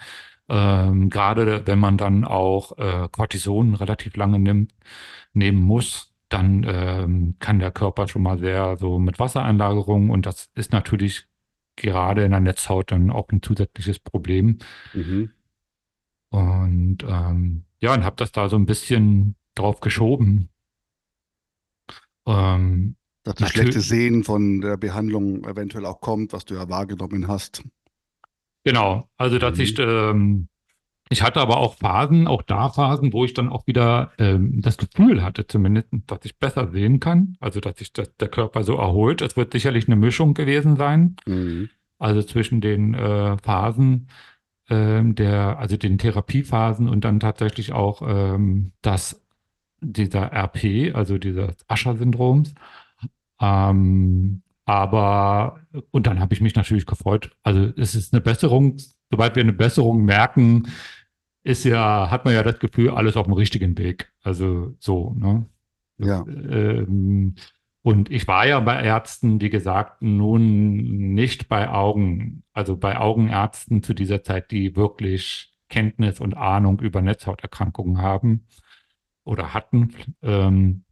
ähm, 0.48 1.10
gerade 1.10 1.66
wenn 1.66 1.78
man 1.78 1.96
dann 1.96 2.24
auch 2.24 2.78
äh, 2.78 3.08
Cortison 3.10 3.74
relativ 3.74 4.16
lange 4.16 4.38
nimmt, 4.38 4.74
nehmen 5.32 5.60
muss, 5.60 6.12
dann 6.28 6.64
ähm, 6.66 7.36
kann 7.40 7.58
der 7.58 7.72
Körper 7.72 8.06
schon 8.06 8.22
mal 8.22 8.38
sehr 8.38 8.76
so 8.78 8.98
mit 8.98 9.18
Wassereinlagerungen 9.18 10.10
und 10.10 10.24
das 10.26 10.50
ist 10.54 10.72
natürlich 10.72 11.26
gerade 11.76 12.24
in 12.24 12.30
der 12.32 12.40
Netzhaut 12.40 12.90
dann 12.92 13.10
auch 13.10 13.28
ein 13.30 13.42
zusätzliches 13.42 13.98
Problem. 13.98 14.58
Mhm. 14.92 15.32
Und 16.30 16.98
ähm, 17.06 17.64
ja, 17.80 17.94
und 17.94 18.04
habe 18.04 18.16
das 18.16 18.32
da 18.32 18.48
so 18.48 18.56
ein 18.56 18.66
bisschen 18.66 19.36
drauf 19.54 19.80
geschoben. 19.80 20.48
Ähm, 22.26 22.96
Dass 23.24 23.34
das 23.36 23.50
schlechte 23.50 23.80
Sehen 23.80 24.24
von 24.24 24.60
der 24.60 24.76
Behandlung 24.76 25.44
eventuell 25.44 25.86
auch 25.86 26.00
kommt, 26.00 26.32
was 26.32 26.44
du 26.44 26.54
ja 26.54 26.68
wahrgenommen 26.68 27.28
hast. 27.28 27.62
Genau, 28.64 29.08
also 29.16 29.38
dass 29.38 29.56
Mhm. 29.56 29.62
ich, 29.62 29.78
ähm, 29.78 30.48
ich 31.12 31.22
hatte 31.22 31.40
aber 31.40 31.58
auch 31.58 31.76
Phasen, 31.76 32.26
auch 32.26 32.42
da 32.42 32.70
Phasen, 32.70 33.12
wo 33.12 33.24
ich 33.24 33.34
dann 33.34 33.48
auch 33.50 33.66
wieder 33.66 34.12
ähm, 34.18 34.60
das 34.62 34.78
Gefühl 34.78 35.22
hatte, 35.22 35.46
zumindest, 35.46 35.88
dass 36.06 36.24
ich 36.24 36.38
besser 36.38 36.68
sehen 36.70 36.98
kann, 37.00 37.36
also 37.40 37.60
dass 37.60 37.78
sich 37.78 37.92
das, 37.92 38.16
der 38.16 38.28
Körper 38.28 38.64
so 38.64 38.76
erholt. 38.76 39.22
Es 39.22 39.36
wird 39.36 39.52
sicherlich 39.52 39.86
eine 39.86 39.96
Mischung 39.96 40.34
gewesen 40.34 40.76
sein, 40.76 41.16
Mhm. 41.26 41.68
also 41.98 42.22
zwischen 42.22 42.60
den 42.60 42.94
äh, 42.94 43.36
Phasen 43.38 44.08
ähm, 44.70 45.14
der, 45.14 45.58
also 45.58 45.76
den 45.76 45.98
Therapiephasen 45.98 46.88
und 46.88 47.04
dann 47.04 47.20
tatsächlich 47.20 47.72
auch 47.72 48.02
ähm, 48.04 48.72
das, 48.80 49.22
dieser 49.80 50.32
RP, 50.32 50.94
also 50.94 51.18
dieses 51.18 51.54
Usher-Syndroms. 51.70 52.54
Ähm, 53.40 54.42
aber, 54.64 55.60
und 55.90 56.06
dann 56.06 56.20
habe 56.20 56.34
ich 56.34 56.40
mich 56.40 56.54
natürlich 56.54 56.86
gefreut. 56.86 57.32
Also 57.42 57.72
es 57.76 57.94
ist 57.94 58.12
eine 58.14 58.20
Besserung, 58.20 58.76
sobald 59.10 59.34
wir 59.36 59.42
eine 59.42 59.52
Besserung 59.52 60.04
merken, 60.04 60.68
ist 61.44 61.64
ja, 61.64 62.10
hat 62.10 62.24
man 62.24 62.34
ja 62.34 62.42
das 62.42 62.58
Gefühl, 62.58 62.90
alles 62.90 63.16
auf 63.16 63.26
dem 63.26 63.34
richtigen 63.34 63.76
Weg. 63.78 64.12
Also 64.22 64.74
so, 64.78 65.14
ne? 65.14 65.46
Ja. 65.98 66.24
Ähm, 66.26 67.34
und 67.82 68.10
ich 68.10 68.28
war 68.28 68.46
ja 68.46 68.60
bei 68.60 68.82
Ärzten, 68.82 69.40
wie 69.40 69.50
gesagt, 69.50 70.02
nun 70.02 71.14
nicht 71.14 71.48
bei 71.48 71.68
Augen, 71.68 72.44
also 72.52 72.76
bei 72.76 72.96
Augenärzten 72.98 73.82
zu 73.82 73.92
dieser 73.92 74.22
Zeit, 74.22 74.52
die 74.52 74.76
wirklich 74.76 75.52
Kenntnis 75.68 76.20
und 76.20 76.34
Ahnung 76.34 76.80
über 76.80 77.02
Netzhauterkrankungen 77.02 77.98
haben 77.98 78.46
oder 79.24 79.52
hatten. 79.52 79.94
Ähm, 80.22 80.84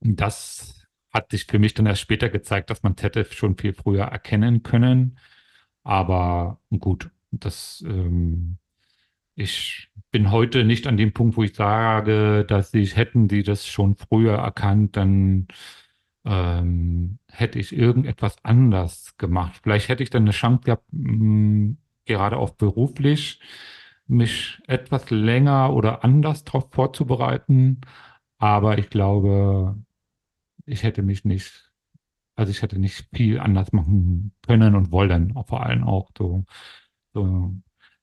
das 0.00 0.86
hat 1.10 1.30
sich 1.30 1.46
für 1.46 1.58
mich 1.58 1.72
dann 1.72 1.86
erst 1.86 2.02
später 2.02 2.28
gezeigt, 2.28 2.68
dass 2.68 2.82
man 2.82 2.94
es 2.96 3.02
hätte 3.02 3.24
schon 3.24 3.56
viel 3.56 3.72
früher 3.72 4.04
erkennen 4.04 4.62
können. 4.62 5.18
Aber 5.84 6.60
gut, 6.78 7.10
das, 7.30 7.82
ähm, 7.86 8.58
ich 9.36 9.90
bin 10.10 10.30
heute 10.32 10.64
nicht 10.64 10.86
an 10.88 10.96
dem 10.96 11.12
Punkt, 11.12 11.36
wo 11.36 11.44
ich 11.44 11.54
sage, 11.54 12.44
dass 12.46 12.74
ich, 12.74 12.96
hätten 12.96 13.28
die 13.28 13.42
das 13.44 13.66
schon 13.66 13.96
früher 13.96 14.36
erkannt, 14.36 14.96
dann 14.96 15.48
ähm, 16.24 17.18
hätte 17.30 17.58
ich 17.58 17.74
irgendetwas 17.76 18.36
anders 18.44 19.16
gemacht. 19.18 19.60
Vielleicht 19.62 19.88
hätte 19.88 20.02
ich 20.02 20.10
dann 20.10 20.24
eine 20.24 20.32
Chance 20.32 20.62
gehabt, 20.64 20.84
mh, 20.92 21.76
gerade 22.06 22.38
auch 22.38 22.50
beruflich, 22.50 23.40
mich 24.06 24.60
etwas 24.66 25.10
länger 25.10 25.72
oder 25.74 26.04
anders 26.04 26.44
darauf 26.44 26.68
vorzubereiten. 26.72 27.80
Aber 28.38 28.78
ich 28.78 28.90
glaube, 28.90 29.76
ich 30.66 30.82
hätte 30.84 31.02
mich 31.02 31.24
nicht, 31.24 31.72
also 32.36 32.50
ich 32.52 32.62
hätte 32.62 32.78
nicht 32.80 33.08
viel 33.14 33.40
anders 33.40 33.72
machen 33.72 34.34
können 34.46 34.74
und 34.76 34.92
wollen, 34.92 35.34
vor 35.48 35.64
allem 35.66 35.84
auch 35.84 36.10
so. 36.18 36.44
so. 37.14 37.54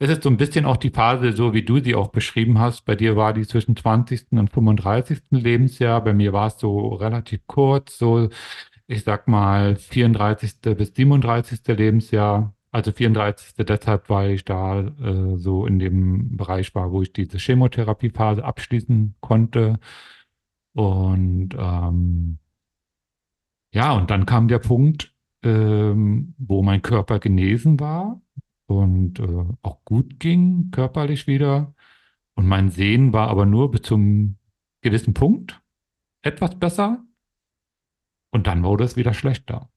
Es 0.04 0.10
ist 0.10 0.24
so 0.24 0.30
ein 0.30 0.36
bisschen 0.36 0.66
auch 0.66 0.76
die 0.76 0.89
Phase, 0.89 1.32
so 1.32 1.54
wie 1.54 1.63
du 1.63 1.80
sie 1.80 1.96
auch 1.96 2.10
beschrieben 2.10 2.60
hast. 2.60 2.84
Bei 2.84 2.94
dir 2.94 3.16
war 3.16 3.32
die 3.32 3.48
zwischen 3.48 3.78
20. 3.78 4.34
und 4.34 4.52
35. 4.52 5.22
Lebensjahr. 5.30 6.04
Bei 6.04 6.12
mir 6.13 6.34
war 6.34 6.48
es 6.48 6.60
so 6.60 6.89
relativ 6.89 7.48
kurz, 7.48 8.00
so 8.00 8.28
ich 8.86 9.06
sag 9.06 9.30
mal 9.30 9.78
34. 9.78 10.56
bis 10.76 10.94
37. 10.94 11.62
Lebensjahr. 11.68 12.54
Also 12.70 12.92
34. 12.92 13.54
deshalb, 13.66 14.10
weil 14.10 14.32
ich 14.32 14.44
da 14.44 14.82
äh, 14.82 15.38
so 15.38 15.66
in 15.66 15.80
dem 15.80 16.36
Bereich 16.36 16.76
war, 16.76 16.92
wo 16.92 17.02
ich 17.02 17.13
diese 17.13 17.38
Chemotherapiephase 17.38 18.44
abschließen 18.44 19.16
konnte. 19.22 19.80
Und 20.74 21.52
ähm, 21.58 22.39
ja, 23.74 23.94
und 23.94 24.12
dann 24.12 24.26
kam 24.26 24.50
der 24.50 24.60
Punkt, 24.60 25.13
ähm, 25.44 26.36
wo 26.38 26.62
mein 26.62 26.82
Körper 26.82 27.20
genesen 27.20 27.80
war 27.80 28.20
und 28.67 29.19
äh, 29.19 29.45
auch 29.62 29.84
gut 29.86 30.19
ging, 30.19 30.71
körperlich 30.71 31.28
wieder. 31.28 31.73
Und 32.36 32.47
mein 32.47 32.69
Sehen 32.69 33.13
war 33.13 33.30
aber 33.30 33.45
nur 33.45 33.71
bis 33.71 33.84
zum 33.84 34.38
gewissen 34.82 35.13
Punkt 35.13 35.62
etwas 36.21 36.58
besser. 36.58 37.04
Und 38.32 38.47
dann 38.47 38.63
wurde 38.63 38.84
es 38.84 38.95
wieder 38.95 39.13
schlechter. 39.13 39.69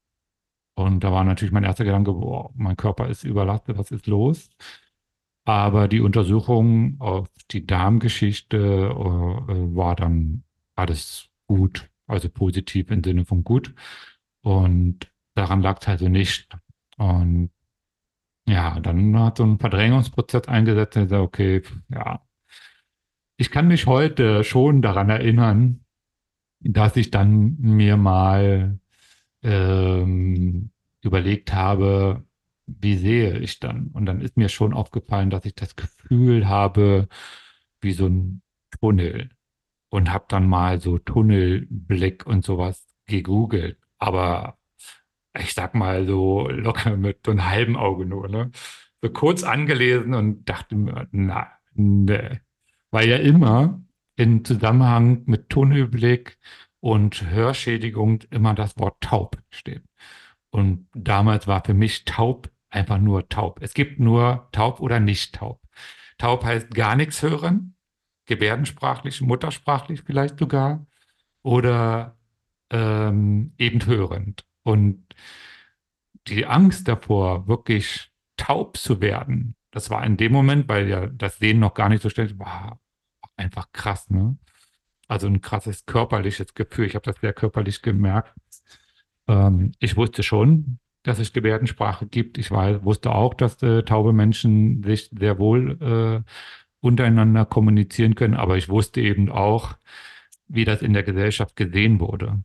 Und 0.75 1.05
da 1.05 1.13
war 1.13 1.25
natürlich 1.25 1.53
mein 1.53 1.65
erster 1.65 1.85
Gedanke, 1.85 2.13
boah, 2.13 2.51
mein 2.55 2.77
Körper 2.77 3.09
ist 3.09 3.25
überlastet, 3.25 3.79
was 3.79 3.91
ist 3.91 4.07
los? 4.07 4.51
Aber 5.45 5.89
die 5.89 6.01
Untersuchung 6.01 7.01
auf 7.01 7.29
die 7.51 7.67
Darmgeschichte 7.67 8.57
äh, 8.57 9.77
war 9.77 9.97
dann 9.97 10.45
alles 10.75 11.29
gut, 11.47 11.89
also 12.07 12.29
positiv 12.29 12.91
im 12.91 13.03
Sinne 13.03 13.25
von 13.25 13.45
gut. 13.45 13.75
Und 14.43 15.11
daran 15.35 15.63
lag 15.63 15.81
es 15.81 15.89
also 15.89 16.09
nicht. 16.09 16.57
Und 16.99 17.51
ja, 18.47 18.79
dann 18.81 19.19
hat 19.19 19.39
so 19.39 19.45
ein 19.45 19.59
Verdrängungsprozess 19.59 20.49
eingesetzt, 20.49 20.97
der 20.97 21.09
sagt, 21.09 21.23
okay, 21.23 21.63
ja, 21.89 22.23
ich 23.37 23.51
kann 23.51 23.69
mich 23.69 23.87
heute 23.87 24.45
schon 24.45 24.83
daran 24.83 25.11
erinnern, 25.11 25.85
dass 26.61 26.97
ich 26.97 27.11
dann 27.11 27.57
mir 27.59 27.97
mal 27.97 28.79
ähm, 29.43 30.71
überlegt 31.03 31.53
habe, 31.53 32.25
wie 32.67 32.97
sehe 32.97 33.39
ich 33.39 33.61
dann? 33.61 33.89
Und 33.89 34.07
dann 34.07 34.21
ist 34.21 34.37
mir 34.37 34.49
schon 34.49 34.75
aufgefallen, 34.75 35.31
dass 35.31 35.45
ich 35.45 35.55
das 35.55 35.77
Gefühl 35.77 36.49
habe, 36.49 37.09
wie 37.81 37.93
so 37.93 38.07
ein 38.07 38.43
Tunnel. 38.81 39.31
Und 39.89 40.13
habe 40.13 40.27
dann 40.29 40.49
mal 40.49 40.81
so 40.81 40.99
Tunnelblick 40.99 42.27
und 42.27 42.45
sowas 42.45 42.87
gegoogelt. 43.07 43.79
Aber 43.99 44.59
ich 45.39 45.55
sag 45.55 45.75
mal 45.75 46.07
so 46.07 46.49
locker 46.49 46.97
mit 46.97 47.21
so 47.25 47.33
einem 47.33 47.49
halben 47.49 47.77
Auge 47.77 48.07
nur, 48.07 48.29
ne? 48.29 48.51
So 49.03 49.11
kurz 49.11 49.43
angelesen 49.43 50.15
und 50.15 50.49
dachte 50.49 50.77
mir, 50.77 51.09
na, 51.13 51.49
ne. 51.75 52.41
Weil 52.91 53.09
ja 53.09 53.17
immer 53.17 53.83
im 54.17 54.45
Zusammenhang 54.45 55.23
mit 55.27 55.51
Tunnelblick 55.51 56.39
und 56.81 57.31
Hörschädigung 57.31 58.23
immer 58.31 58.55
das 58.55 58.79
Wort 58.79 59.01
taub 59.01 59.39
steht. 59.51 59.83
Und 60.51 60.89
damals 60.95 61.47
war 61.47 61.63
für 61.65 61.75
mich 61.75 62.05
taub 62.05 62.51
einfach 62.71 62.99
nur 62.99 63.29
taub. 63.29 63.61
Es 63.63 63.75
gibt 63.75 64.01
nur 64.01 64.49
taub 64.53 64.81
oder 64.81 65.01
nicht 65.01 65.35
taub. 65.35 65.61
Taub 66.19 66.45
heißt 66.45 66.71
gar 66.71 66.97
nichts 66.97 67.23
hören, 67.23 67.75
gebärdensprachlich, 68.27 69.21
muttersprachlich 69.21 70.03
vielleicht 70.03 70.39
sogar, 70.39 70.87
oder 71.43 72.17
ähm, 72.71 73.53
eben 73.59 73.85
hörend. 73.87 74.45
Und 74.63 75.06
die 76.27 76.47
Angst 76.47 76.89
davor, 76.89 77.47
wirklich 77.47 78.11
taub 78.37 78.77
zu 78.77 79.01
werden, 79.01 79.57
das 79.71 79.91
war 79.91 80.05
in 80.05 80.17
dem 80.17 80.33
Moment, 80.33 80.69
weil 80.69 80.89
ja 80.89 81.07
das 81.07 81.39
Sehen 81.39 81.59
noch 81.59 81.75
gar 81.75 81.89
nicht 81.89 82.03
so 82.03 82.09
schnell 82.09 82.39
war, 82.39 82.81
einfach 83.37 83.73
krass, 83.73 84.09
ne? 84.11 84.39
Also 85.09 85.27
ein 85.29 85.41
krasses 85.41 85.87
körperliches 85.87 86.55
Gefühl. 86.55 86.87
Ich 86.87 86.95
habe 86.95 87.05
das 87.05 87.21
sehr 87.21 87.33
körperlich 87.33 87.83
gemerkt. 87.83 88.35
Ähm, 89.29 89.73
ich 89.79 89.97
wusste 89.97 90.23
schon, 90.23 90.79
dass 91.03 91.19
es 91.19 91.33
Gebärdensprache 91.33 92.07
gibt. 92.07 92.39
Ich 92.39 92.51
weiß, 92.51 92.83
wusste 92.85 93.13
auch, 93.13 93.35
dass 93.35 93.63
äh, 93.63 93.83
taube 93.83 94.13
Menschen 94.13 94.83
sich 94.83 95.11
sehr 95.17 95.39
wohl 95.39 96.25
äh, 96.27 96.31
untereinander 96.81 97.45
kommunizieren 97.45 98.15
können, 98.15 98.35
aber 98.35 98.57
ich 98.57 98.69
wusste 98.69 99.01
eben 99.01 99.31
auch, 99.31 99.75
wie 100.49 100.65
das 100.65 100.83
in 100.83 100.93
der 100.93 101.03
Gesellschaft 101.03 101.55
gesehen 101.55 102.01
wurde. 102.01 102.43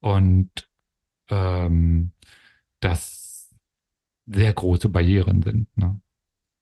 Und 0.00 0.68
ähm, 1.30 2.12
dass 2.84 3.54
sehr 4.26 4.52
große 4.52 4.88
Barrieren 4.88 5.42
sind. 5.42 5.76
Ne? 5.76 6.00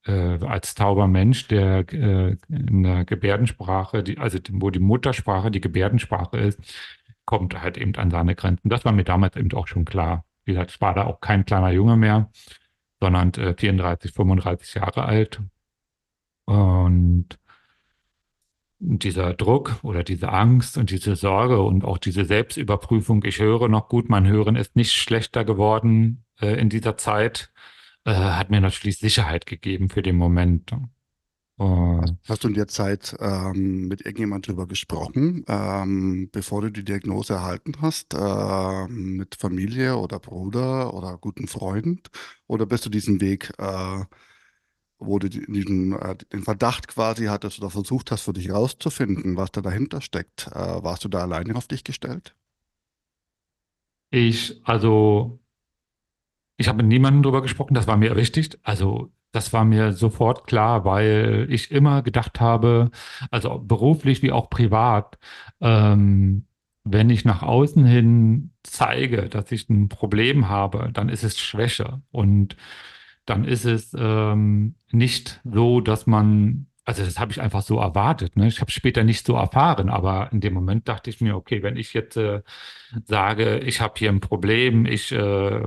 Äh, 0.05 0.45
als 0.45 0.75
tauber 0.75 1.07
Mensch, 1.07 1.49
der 1.49 1.93
äh, 1.93 2.37
in 2.49 2.83
der 2.83 3.05
Gebärdensprache, 3.05 4.03
die, 4.03 4.19
also 4.19 4.39
wo 4.53 4.71
die 4.71 4.81
Muttersprache 4.81 5.51
die 5.51 5.61
Gebärdensprache 5.61 6.39
ist, 6.39 6.59
kommt 7.25 7.61
halt 7.61 7.79
eben 7.79 7.95
an 7.97 8.11
seine 8.11 8.35
Grenzen. 8.35 8.69
Das 8.69 8.85
war 8.85 8.93
mir 8.93 9.05
damals 9.05 9.37
eben 9.37 9.53
auch 9.53 9.69
schon 9.69 9.85
klar. 9.85 10.25
Wie 10.45 10.53
gesagt, 10.53 10.73
ich 10.73 10.81
war 10.81 10.95
da 10.95 11.05
auch 11.05 11.21
kein 11.21 11.45
kleiner 11.45 11.71
Junge 11.71 11.97
mehr, 11.97 12.31
sondern 13.01 13.33
äh, 13.35 13.55
34, 13.57 14.13
35 14.13 14.75
Jahre 14.75 15.05
alt. 15.05 15.41
Und 16.47 17.39
dieser 18.85 19.35
Druck 19.35 19.79
oder 19.83 20.03
diese 20.03 20.31
Angst 20.31 20.77
und 20.77 20.90
diese 20.90 21.14
Sorge 21.14 21.62
und 21.62 21.85
auch 21.85 21.99
diese 21.99 22.25
Selbstüberprüfung, 22.25 23.25
ich 23.25 23.38
höre 23.38 23.68
noch 23.68 23.88
gut, 23.88 24.09
mein 24.09 24.27
Hören 24.27 24.57
ist 24.57 24.75
nicht 24.75 24.92
schlechter 24.92 25.45
geworden 25.45 26.25
äh, 26.40 26.61
in 26.61 26.68
dieser 26.68 26.97
Zeit, 26.97 27.53
äh, 28.05 28.12
hat 28.12 28.51
mir 28.51 28.61
natürlich 28.61 28.99
Sicherheit 28.99 29.47
gegeben 29.47 29.88
für 29.88 30.03
den 30.03 30.16
Moment. 30.16 30.73
Hast, 31.59 32.14
hast 32.29 32.45
du 32.45 32.49
in 32.49 32.55
der 32.55 32.66
Zeit 32.66 33.14
ähm, 33.21 33.87
mit 33.87 34.01
irgendjemand 34.01 34.49
drüber 34.49 34.66
gesprochen, 34.66 35.45
ähm, 35.47 36.29
bevor 36.33 36.62
du 36.62 36.73
die 36.73 36.85
Diagnose 36.85 37.35
erhalten 37.35 37.75
hast, 37.81 38.14
äh, 38.14 38.88
mit 38.88 39.37
Familie 39.37 39.97
oder 39.97 40.18
Bruder 40.18 40.92
oder 40.92 41.18
guten 41.18 41.47
Freund? 41.47 42.11
Oder 42.49 42.66
bist 42.66 42.85
du 42.85 42.90
diesen 42.90 43.21
Weg 43.21 43.53
äh, 43.59 44.05
wo 45.05 45.19
du 45.19 45.29
diesen, 45.29 45.93
äh, 45.99 46.17
den 46.33 46.43
Verdacht 46.43 46.88
quasi 46.88 47.27
hattest 47.27 47.59
oder 47.59 47.71
versucht 47.71 48.11
hast, 48.11 48.23
für 48.23 48.33
dich 48.33 48.51
rauszufinden, 48.51 49.37
was 49.37 49.53
da 49.53 49.61
dahinter 49.61 50.01
steckt. 50.01 50.49
Äh, 50.49 50.83
warst 50.83 51.05
du 51.05 51.09
da 51.09 51.21
alleine 51.21 51.57
auf 51.57 51.69
dich 51.69 51.85
gestellt? 51.85 52.35
Ich, 54.11 54.61
also, 54.65 55.41
ich 56.57 56.69
habe 56.69 56.79
mit 56.79 56.87
niemandem 56.87 57.23
drüber 57.23 57.43
gesprochen, 57.43 57.75
das 57.75 57.87
war 57.87 57.97
mir 57.97 58.15
wichtig. 58.17 58.59
Also, 58.62 59.11
das 59.33 59.53
war 59.53 59.65
mir 59.65 59.93
sofort 59.95 60.47
klar, 60.47 60.85
weil 60.85 61.47
ich 61.51 61.71
immer 61.71 62.03
gedacht 62.03 62.41
habe, 62.41 62.91
also 63.31 63.59
beruflich 63.59 64.23
wie 64.23 64.33
auch 64.33 64.51
privat, 64.51 65.19
ähm, 65.61 66.47
wenn 66.85 67.11
ich 67.11 67.25
nach 67.25 67.43
außen 67.43 67.85
hin 67.85 68.53
zeige, 68.62 69.29
dass 69.29 69.51
ich 69.53 69.69
ein 69.71 69.88
Problem 69.88 70.49
habe, 70.49 70.91
dann 70.93 71.09
ist 71.09 71.23
es 71.25 71.38
Schwäche. 71.38 72.03
Und 72.11 72.57
dann 73.27 73.45
ist 73.45 73.65
es 73.65 73.95
ähm, 73.99 74.75
nicht 74.91 75.41
so, 75.45 75.81
dass 75.81 76.07
man, 76.07 76.67
also 76.85 77.05
das 77.05 77.19
habe 77.19 77.33
ich 77.33 77.41
einfach 77.41 77.63
so 77.63 77.79
erwartet. 77.79 78.37
Ne? 78.37 78.49
Ich 78.49 78.61
habe 78.61 78.71
später 78.71 79.05
nicht 79.05 79.27
so 79.27 79.35
erfahren, 79.35 79.89
aber 79.89 80.33
in 80.33 80.41
dem 80.41 80.55
Moment 80.55 80.89
dachte 80.89 81.11
ich 81.11 81.21
mir, 81.21 81.37
okay, 81.37 81.63
wenn 81.63 81.77
ich 81.77 81.95
jetzt 81.95 82.17
äh, 82.17 82.43
sage, 83.05 83.61
ich 83.61 83.81
habe 83.81 83.95
hier 83.97 84.11
ein 84.11 84.21
Problem, 84.21 84.87
ich 84.87 85.13
äh, 85.13 85.63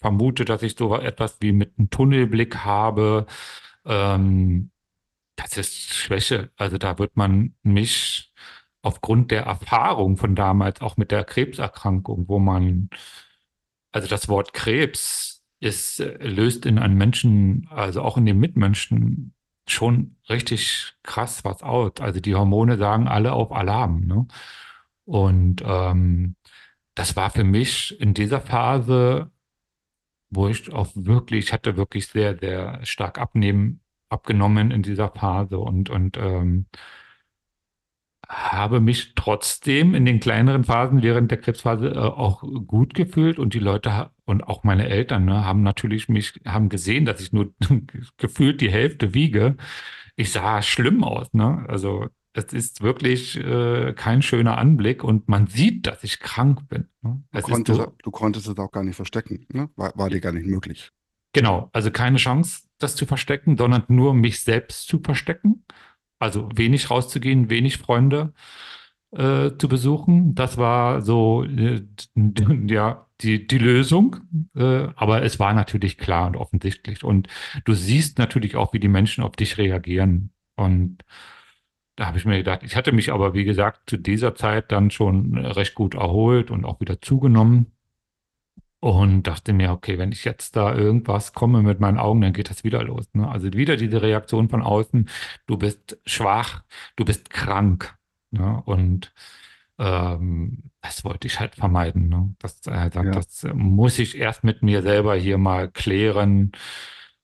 vermute, 0.00 0.44
dass 0.44 0.62
ich 0.62 0.76
so 0.76 0.96
etwas 0.96 1.38
wie 1.40 1.52
mit 1.52 1.78
einem 1.78 1.90
Tunnelblick 1.90 2.58
habe, 2.58 3.26
ähm, 3.84 4.70
das 5.36 5.56
ist 5.58 5.94
Schwäche. 5.94 6.50
Also 6.56 6.78
da 6.78 6.98
wird 6.98 7.16
man 7.16 7.54
mich 7.62 8.32
aufgrund 8.82 9.30
der 9.32 9.42
Erfahrung 9.44 10.16
von 10.16 10.34
damals, 10.34 10.80
auch 10.80 10.96
mit 10.96 11.10
der 11.10 11.24
Krebserkrankung, 11.24 12.28
wo 12.28 12.38
man, 12.38 12.90
also 13.92 14.08
das 14.08 14.28
Wort 14.28 14.52
Krebs 14.52 15.35
es 15.60 16.00
äh, 16.00 16.16
löst 16.26 16.66
in 16.66 16.78
einem 16.78 16.98
Menschen, 16.98 17.68
also 17.70 18.02
auch 18.02 18.16
in 18.16 18.26
den 18.26 18.38
Mitmenschen, 18.38 19.34
schon 19.68 20.16
richtig 20.28 20.94
krass 21.02 21.44
was 21.44 21.62
aus. 21.62 21.92
Also 22.00 22.20
die 22.20 22.34
Hormone 22.34 22.78
sagen 22.78 23.08
alle 23.08 23.32
auf 23.32 23.52
Alarm. 23.52 24.06
Ne? 24.06 24.26
Und 25.04 25.62
ähm, 25.66 26.36
das 26.94 27.16
war 27.16 27.30
für 27.30 27.44
mich 27.44 28.00
in 28.00 28.14
dieser 28.14 28.40
Phase, 28.40 29.30
wo 30.30 30.48
ich 30.48 30.72
auch 30.72 30.90
wirklich, 30.94 31.46
ich 31.46 31.52
hatte 31.52 31.76
wirklich 31.76 32.06
sehr, 32.08 32.38
sehr 32.38 32.84
stark 32.84 33.18
abnehmen, 33.18 33.80
abgenommen 34.08 34.70
in 34.70 34.82
dieser 34.82 35.10
Phase 35.10 35.58
und, 35.58 35.90
und 35.90 36.16
ähm, 36.16 36.66
habe 38.28 38.80
mich 38.80 39.14
trotzdem 39.14 39.94
in 39.94 40.04
den 40.04 40.20
kleineren 40.20 40.64
Phasen 40.64 41.02
während 41.02 41.30
der 41.30 41.38
Krebsphase 41.38 41.90
äh, 41.90 41.98
auch 41.98 42.42
gut 42.66 42.94
gefühlt 42.94 43.38
und 43.38 43.54
die 43.54 43.60
Leute 43.60 44.10
und 44.24 44.42
auch 44.42 44.64
meine 44.64 44.88
Eltern 44.88 45.24
ne, 45.24 45.44
haben 45.44 45.62
natürlich 45.62 46.08
mich, 46.08 46.40
haben 46.44 46.68
gesehen, 46.68 47.04
dass 47.04 47.20
ich 47.20 47.32
nur 47.32 47.52
gefühlt 48.16 48.60
die 48.60 48.70
Hälfte 48.70 49.14
wiege. 49.14 49.56
Ich 50.16 50.32
sah 50.32 50.62
schlimm 50.62 51.04
aus, 51.04 51.32
ne? 51.34 51.64
Also 51.68 52.06
es 52.36 52.52
ist 52.52 52.82
wirklich 52.82 53.36
äh, 53.38 53.94
kein 53.94 54.22
schöner 54.22 54.58
Anblick 54.58 55.02
und 55.02 55.28
man 55.28 55.46
sieht, 55.46 55.86
dass 55.86 56.04
ich 56.04 56.20
krank 56.20 56.68
bin. 56.68 56.88
Ne? 57.02 57.22
Du, 57.32 57.40
konntest, 57.40 57.78
so, 57.78 57.94
du, 58.02 58.10
konntest, 58.10 58.48
es 58.48 58.58
auch 58.58 58.70
gar 58.70 58.84
nicht 58.84 58.96
verstecken, 58.96 59.46
ne? 59.52 59.70
war, 59.76 59.92
war 59.96 60.10
dir 60.10 60.20
gar 60.20 60.32
nicht 60.32 60.46
möglich. 60.46 60.92
Genau, 61.32 61.70
also 61.72 61.90
keine 61.90 62.18
Chance, 62.18 62.62
das 62.78 62.94
zu 62.94 63.06
verstecken, 63.06 63.56
sondern 63.56 63.84
nur 63.88 64.14
mich 64.14 64.42
selbst 64.42 64.86
zu 64.86 65.00
verstecken. 65.00 65.64
Also 66.18 66.48
wenig 66.54 66.90
rauszugehen, 66.90 67.50
wenig 67.50 67.78
Freunde 67.78 68.32
äh, 69.12 69.50
zu 69.58 69.68
besuchen. 69.68 70.34
Das 70.34 70.56
war 70.56 71.02
so 71.02 71.44
äh, 71.44 71.82
ja 72.66 73.06
die, 73.20 73.46
die 73.46 73.58
Lösung. 73.58 74.16
Äh, 74.54 74.88
aber 74.96 75.22
es 75.22 75.38
war 75.38 75.52
natürlich 75.54 75.98
klar 75.98 76.26
und 76.26 76.36
offensichtlich. 76.36 77.04
Und 77.04 77.28
du 77.64 77.72
siehst 77.74 78.18
natürlich 78.18 78.56
auch, 78.56 78.72
wie 78.72 78.80
die 78.80 78.88
Menschen 78.88 79.24
auf 79.24 79.36
dich 79.36 79.58
reagieren. 79.58 80.32
Und 80.56 81.04
da 81.96 82.06
habe 82.06 82.18
ich 82.18 82.24
mir 82.26 82.36
gedacht, 82.38 82.62
ich 82.62 82.76
hatte 82.76 82.92
mich 82.92 83.12
aber, 83.12 83.34
wie 83.34 83.44
gesagt, 83.44 83.88
zu 83.88 83.96
dieser 83.96 84.34
Zeit 84.34 84.70
dann 84.72 84.90
schon 84.90 85.38
recht 85.38 85.74
gut 85.74 85.94
erholt 85.94 86.50
und 86.50 86.64
auch 86.64 86.80
wieder 86.80 87.00
zugenommen 87.00 87.75
und 88.80 89.22
dachte 89.24 89.52
mir, 89.52 89.72
okay, 89.72 89.98
wenn 89.98 90.12
ich 90.12 90.24
jetzt 90.24 90.56
da 90.56 90.74
irgendwas 90.74 91.32
komme 91.32 91.62
mit 91.62 91.80
meinen 91.80 91.98
Augen, 91.98 92.20
dann 92.20 92.32
geht 92.32 92.50
das 92.50 92.64
wieder 92.64 92.82
los. 92.82 93.06
Ne? 93.14 93.28
Also 93.28 93.52
wieder 93.52 93.76
diese 93.76 94.02
Reaktion 94.02 94.48
von 94.48 94.62
außen, 94.62 95.08
du 95.46 95.56
bist 95.56 95.98
schwach, 96.06 96.62
du 96.96 97.04
bist 97.04 97.30
krank. 97.30 97.96
Ne? 98.30 98.62
Und 98.66 99.12
ähm, 99.78 100.70
das 100.80 101.04
wollte 101.04 101.26
ich 101.26 101.40
halt 101.40 101.54
vermeiden. 101.54 102.08
Ne? 102.08 102.34
Das, 102.38 102.66
äh, 102.66 102.90
ja. 102.92 103.02
das 103.02 103.46
muss 103.54 103.98
ich 103.98 104.16
erst 104.18 104.44
mit 104.44 104.62
mir 104.62 104.82
selber 104.82 105.16
hier 105.16 105.38
mal 105.38 105.70
klären 105.70 106.52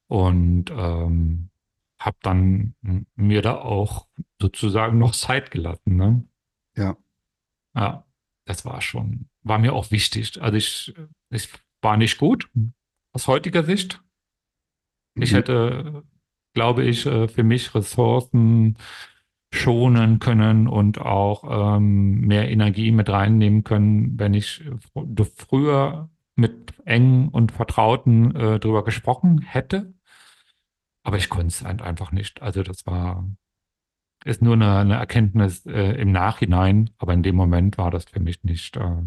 und 0.09 0.71
ähm, 0.71 1.51
habe 1.99 2.17
dann 2.23 2.75
mir 3.15 3.43
da 3.43 3.57
auch 3.57 4.07
sozusagen 4.41 4.99
noch 4.99 5.13
Zeit 5.13 5.51
gelassen. 5.51 5.97
Ne? 5.97 6.25
Ja. 6.77 6.97
Ja, 7.75 8.05
das 8.45 8.65
war 8.65 8.81
schon, 8.81 9.29
war 9.43 9.59
mir 9.59 9.73
auch 9.73 9.91
wichtig. 9.91 10.41
Also 10.41 10.57
ich 10.57 10.95
es 11.31 11.49
war 11.81 11.97
nicht 11.97 12.19
gut 12.19 12.49
aus 13.13 13.27
heutiger 13.27 13.65
Sicht. 13.65 14.03
Ich 15.15 15.33
mhm. 15.33 15.37
hätte, 15.37 16.03
glaube 16.55 16.85
ich, 16.85 17.07
äh, 17.07 17.29
für 17.29 17.43
mich 17.43 17.75
Ressourcen 17.75 18.77
schonen 19.53 20.19
können 20.19 20.67
und 20.67 20.99
auch 20.99 21.77
ähm, 21.77 22.21
mehr 22.21 22.51
Energie 22.51 22.91
mit 22.91 23.11
reinnehmen 23.11 23.65
können, 23.65 24.19
wenn 24.19 24.33
ich 24.33 24.65
früher 25.37 26.09
mit 26.35 26.73
engen 26.87 27.29
und 27.29 27.53
Vertrauten 27.53 28.35
äh, 28.35 28.59
drüber 28.59 28.83
gesprochen 28.83 29.43
hätte. 29.43 29.93
Aber 31.05 31.19
ich 31.19 31.29
konnte 31.29 31.49
es 31.49 31.63
halt 31.63 31.83
einfach 31.83 32.13
nicht. 32.13 32.41
Also 32.41 32.63
das 32.63 32.87
war, 32.87 33.29
ist 34.25 34.41
nur 34.41 34.55
eine, 34.55 34.79
eine 34.79 34.95
Erkenntnis 34.95 35.67
äh, 35.67 36.01
im 36.01 36.13
Nachhinein, 36.13 36.91
aber 36.97 37.13
in 37.13 37.23
dem 37.23 37.37
Moment 37.37 37.77
war 37.77 37.91
das 37.91 38.07
für 38.07 38.21
mich 38.21 38.43
nicht, 38.45 38.79
äh, 38.79 39.03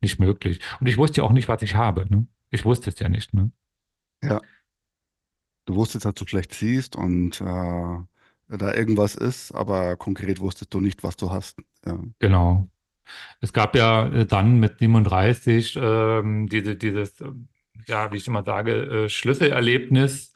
nicht 0.00 0.18
möglich. 0.18 0.60
Und 0.80 0.86
ich 0.86 0.96
wusste 0.96 1.20
ja 1.20 1.24
auch 1.24 1.32
nicht, 1.32 1.48
was 1.48 1.62
ich 1.62 1.74
habe. 1.74 2.06
Ne? 2.08 2.26
Ich 2.50 2.64
wusste 2.64 2.90
es 2.90 2.98
ja 2.98 3.08
nicht. 3.08 3.34
Ne? 3.34 3.50
Ja. 4.22 4.40
Du 5.66 5.74
wusstest, 5.74 6.04
dass 6.04 6.14
du 6.14 6.26
schlecht 6.26 6.54
siehst 6.54 6.96
und 6.96 7.40
äh, 7.40 7.98
da 8.48 8.74
irgendwas 8.74 9.16
ist, 9.16 9.52
aber 9.52 9.96
konkret 9.96 10.40
wusstest 10.40 10.72
du 10.72 10.80
nicht, 10.80 11.02
was 11.02 11.16
du 11.16 11.30
hast. 11.30 11.58
Ja. 11.84 11.98
Genau. 12.18 12.68
Es 13.40 13.52
gab 13.52 13.76
ja 13.76 14.06
äh, 14.08 14.26
dann 14.26 14.58
mit 14.58 14.78
37 14.78 15.78
ähm, 15.80 16.48
diese, 16.48 16.76
dieses, 16.76 17.14
ja, 17.86 18.12
wie 18.12 18.16
ich 18.16 18.28
immer 18.28 18.44
sage, 18.44 19.04
äh, 19.04 19.08
Schlüsselerlebnis. 19.08 20.32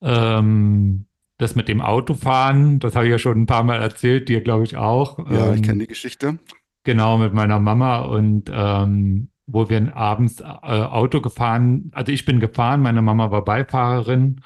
Ähm, 0.00 1.06
das 1.38 1.54
mit 1.54 1.68
dem 1.68 1.80
Autofahren, 1.80 2.80
das 2.80 2.96
habe 2.96 3.06
ich 3.06 3.12
ja 3.12 3.18
schon 3.18 3.40
ein 3.40 3.46
paar 3.46 3.62
Mal 3.62 3.80
erzählt, 3.80 4.28
dir 4.28 4.40
glaube 4.40 4.64
ich 4.64 4.76
auch. 4.76 5.18
Ja, 5.30 5.54
ich 5.54 5.62
kenne 5.62 5.74
ähm, 5.74 5.78
die 5.80 5.86
Geschichte. 5.86 6.38
Genau, 6.88 7.18
mit 7.18 7.34
meiner 7.34 7.60
Mama 7.60 7.98
und 7.98 8.50
ähm, 8.50 9.28
wo 9.46 9.68
wir 9.68 9.94
abends 9.94 10.40
äh, 10.40 10.44
Auto 10.44 11.20
gefahren, 11.20 11.90
also 11.92 12.10
ich 12.10 12.24
bin 12.24 12.40
gefahren, 12.40 12.80
meine 12.80 13.02
Mama 13.02 13.30
war 13.30 13.44
Beifahrerin 13.44 14.40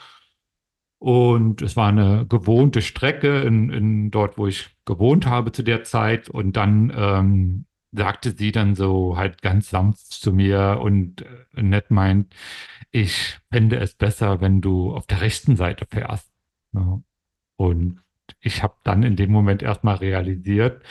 und 0.99 1.63
es 1.63 1.77
war 1.77 1.91
eine 1.91 2.27
gewohnte 2.27 2.83
Strecke 2.83 3.43
in, 3.43 3.71
in 3.71 4.11
dort, 4.11 4.39
wo 4.39 4.49
ich 4.49 4.77
gewohnt 4.87 5.25
habe 5.27 5.53
zu 5.53 5.63
der 5.63 5.85
Zeit 5.85 6.29
und 6.29 6.57
dann 6.57 6.93
ähm, 6.97 7.67
sagte 7.93 8.33
sie 8.33 8.51
dann 8.51 8.75
so 8.75 9.17
halt 9.17 9.41
ganz 9.41 9.71
sanft 9.71 10.11
zu 10.11 10.33
mir 10.33 10.81
und 10.83 11.23
äh, 11.23 11.63
nett 11.63 11.93
meint, 11.93 12.35
ich 12.91 13.39
fände 13.53 13.77
es 13.77 13.95
besser, 13.95 14.41
wenn 14.41 14.61
du 14.61 14.93
auf 14.97 15.07
der 15.07 15.21
rechten 15.21 15.55
Seite 15.55 15.87
fährst. 15.89 16.29
Ja. 16.73 16.81
Ne? 16.81 17.05
Und 17.55 18.03
ich 18.41 18.63
habe 18.63 18.75
dann 18.83 19.03
in 19.03 19.17
dem 19.17 19.31
Moment 19.31 19.63
erstmal 19.63 19.97
realisiert, 19.97 20.83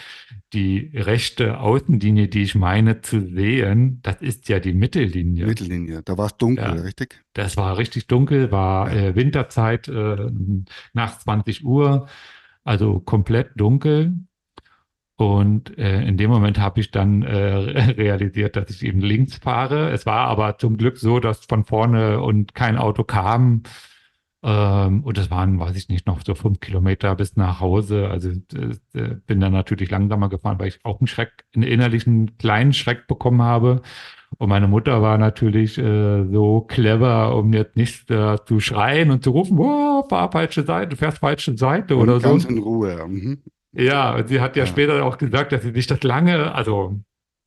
die 0.54 0.91
rechte 0.94 1.60
Außenlinie, 1.60 2.28
die 2.28 2.44
ich 2.44 2.56
meine 2.56 3.02
zu 3.02 3.22
sehen, 3.22 4.00
das 4.04 4.22
ist 4.22 4.50
ja 4.50 4.60
die 4.60 4.74
Mittellinie. 4.74 5.48
Mittellinie, 5.48 6.02
da 6.04 6.17
war 6.17 6.28
es 6.28 6.38
dunkel, 6.38 6.63
ja, 6.63 6.82
richtig? 6.82 7.24
Das 7.34 7.58
war 7.58 7.78
richtig 7.78 8.08
dunkel, 8.08 8.52
war 8.52 8.94
ja. 8.94 9.08
äh, 9.08 9.15
Winterzeit 9.15 9.88
äh, 9.88 10.30
nach 10.94 11.20
20 11.20 11.65
Uhr, 11.65 12.08
also 12.63 13.00
komplett 13.00 13.52
dunkel. 13.56 14.13
Und 15.15 15.78
äh, 15.78 16.02
in 16.02 16.17
dem 16.17 16.32
Moment 16.32 16.58
habe 16.58 16.80
ich 16.80 16.89
dann 16.89 17.22
äh, 17.22 17.36
realisiert, 17.91 18.56
dass 18.56 18.72
ich 18.72 18.84
eben 18.84 19.02
links 19.02 19.36
fahre. 19.36 19.91
Es 19.91 20.06
war 20.06 20.28
aber 20.28 20.58
zum 20.58 20.78
Glück 20.78 20.98
so, 20.98 21.20
dass 21.20 21.46
von 21.46 21.63
vorne 21.63 22.22
und 22.22 22.56
kein 22.56 22.78
Auto 22.78 23.04
kam. 23.04 23.63
Ähm, 24.43 25.04
und 25.04 25.17
es 25.19 25.30
waren, 25.30 25.60
weiß 25.60 25.75
ich 25.75 25.88
nicht, 25.89 26.08
noch 26.08 26.21
so 26.25 26.34
fünf 26.34 26.60
Kilometer 26.60 27.15
bis 27.15 27.36
nach 27.36 27.60
Hause. 27.60 28.10
Also 28.10 28.30
äh, 28.30 29.15
bin 29.27 29.39
dann 29.39 29.54
natürlich 29.54 29.91
langsamer 29.91 30.30
gefahren, 30.30 30.58
weil 30.60 30.69
ich 30.69 30.80
auch 30.84 30.99
einen 30.99 31.08
Schreck, 31.08 31.32
einen 31.56 31.63
innerlichen 31.63 32.38
kleinen 32.38 32.73
Schreck 32.73 33.08
bekommen 33.08 33.41
habe. 33.43 33.82
Und 34.38 34.49
meine 34.49 34.67
Mutter 34.67 35.01
war 35.01 35.17
natürlich 35.17 35.77
äh, 35.77 36.25
so 36.32 36.62
clever, 36.62 37.36
um 37.36 37.54
jetzt 37.54 37.75
nicht 37.75 38.10
äh, 38.10 38.38
zu 38.45 38.60
schreien 38.60 39.12
und 39.12 39.23
zu 39.23 39.32
rufen, 39.32 39.60
oh, 39.60 40.06
fahr 40.10 40.32
falsche 40.32 40.63
Seite, 40.63 40.95
fährst 40.95 41.19
falsche 41.19 41.56
Seite 41.58 41.95
Und 41.97 42.10
oder 42.10 42.19
ganz 42.19 42.43
so. 42.43 42.49
in 42.49 42.58
Ruhe. 42.60 43.06
Mhm. 43.08 43.43
Ja, 43.73 44.15
und 44.15 44.27
sie 44.27 44.41
hat 44.41 44.56
ja, 44.56 44.63
Ja. 44.63 44.67
später 44.67 45.04
auch 45.06 45.17
gesagt, 45.17 45.51
dass 45.51 45.62
sie 45.63 45.71
sich 45.71 45.86
das 45.88 46.01
lange, 46.04 46.54
also 46.56 46.99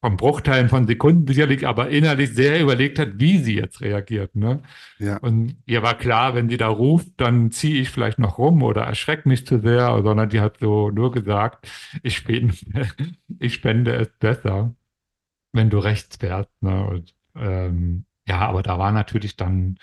vom 0.05 0.19
Bruchteilen 0.19 0.69
von 0.69 0.87
Sekunden 0.87 1.27
sicherlich, 1.27 1.67
aber 1.67 1.89
innerlich 1.89 2.35
sehr 2.35 2.61
überlegt 2.61 2.99
hat, 2.99 3.19
wie 3.21 3.39
sie 3.39 3.55
jetzt 3.55 3.81
reagiert. 3.81 4.37
Ne? 4.37 4.63
Ja. 4.99 5.17
Und 5.17 5.57
ihr 5.65 5.83
war 5.83 5.97
klar, 5.97 6.35
wenn 6.35 6.51
sie 6.51 6.59
da 6.59 6.69
ruft, 6.69 7.09
dann 7.17 7.51
ziehe 7.53 7.81
ich 7.81 7.89
vielleicht 7.89 8.19
noch 8.19 8.37
rum 8.37 8.63
oder 8.63 8.83
erschrecke 8.83 9.27
mich 9.27 9.47
zu 9.47 9.61
sehr, 9.61 10.03
sondern 10.03 10.29
die 10.29 10.41
hat 10.41 10.59
so 10.61 10.91
nur 10.91 11.11
gesagt, 11.11 11.67
ich 12.03 12.17
spende, 12.17 12.55
ich 13.39 13.55
spende 13.55 13.95
es 13.95 14.11
besser, 14.19 14.75
wenn 15.53 15.71
du 15.71 15.79
rechts 15.79 16.19
fährst. 16.19 16.51
Ne? 16.61 16.87
Und, 16.87 17.15
ähm, 17.35 18.05
ja, 18.29 18.41
aber 18.41 18.63
da 18.63 18.79
war 18.79 18.93
natürlich 18.93 19.37
dann, 19.37 19.79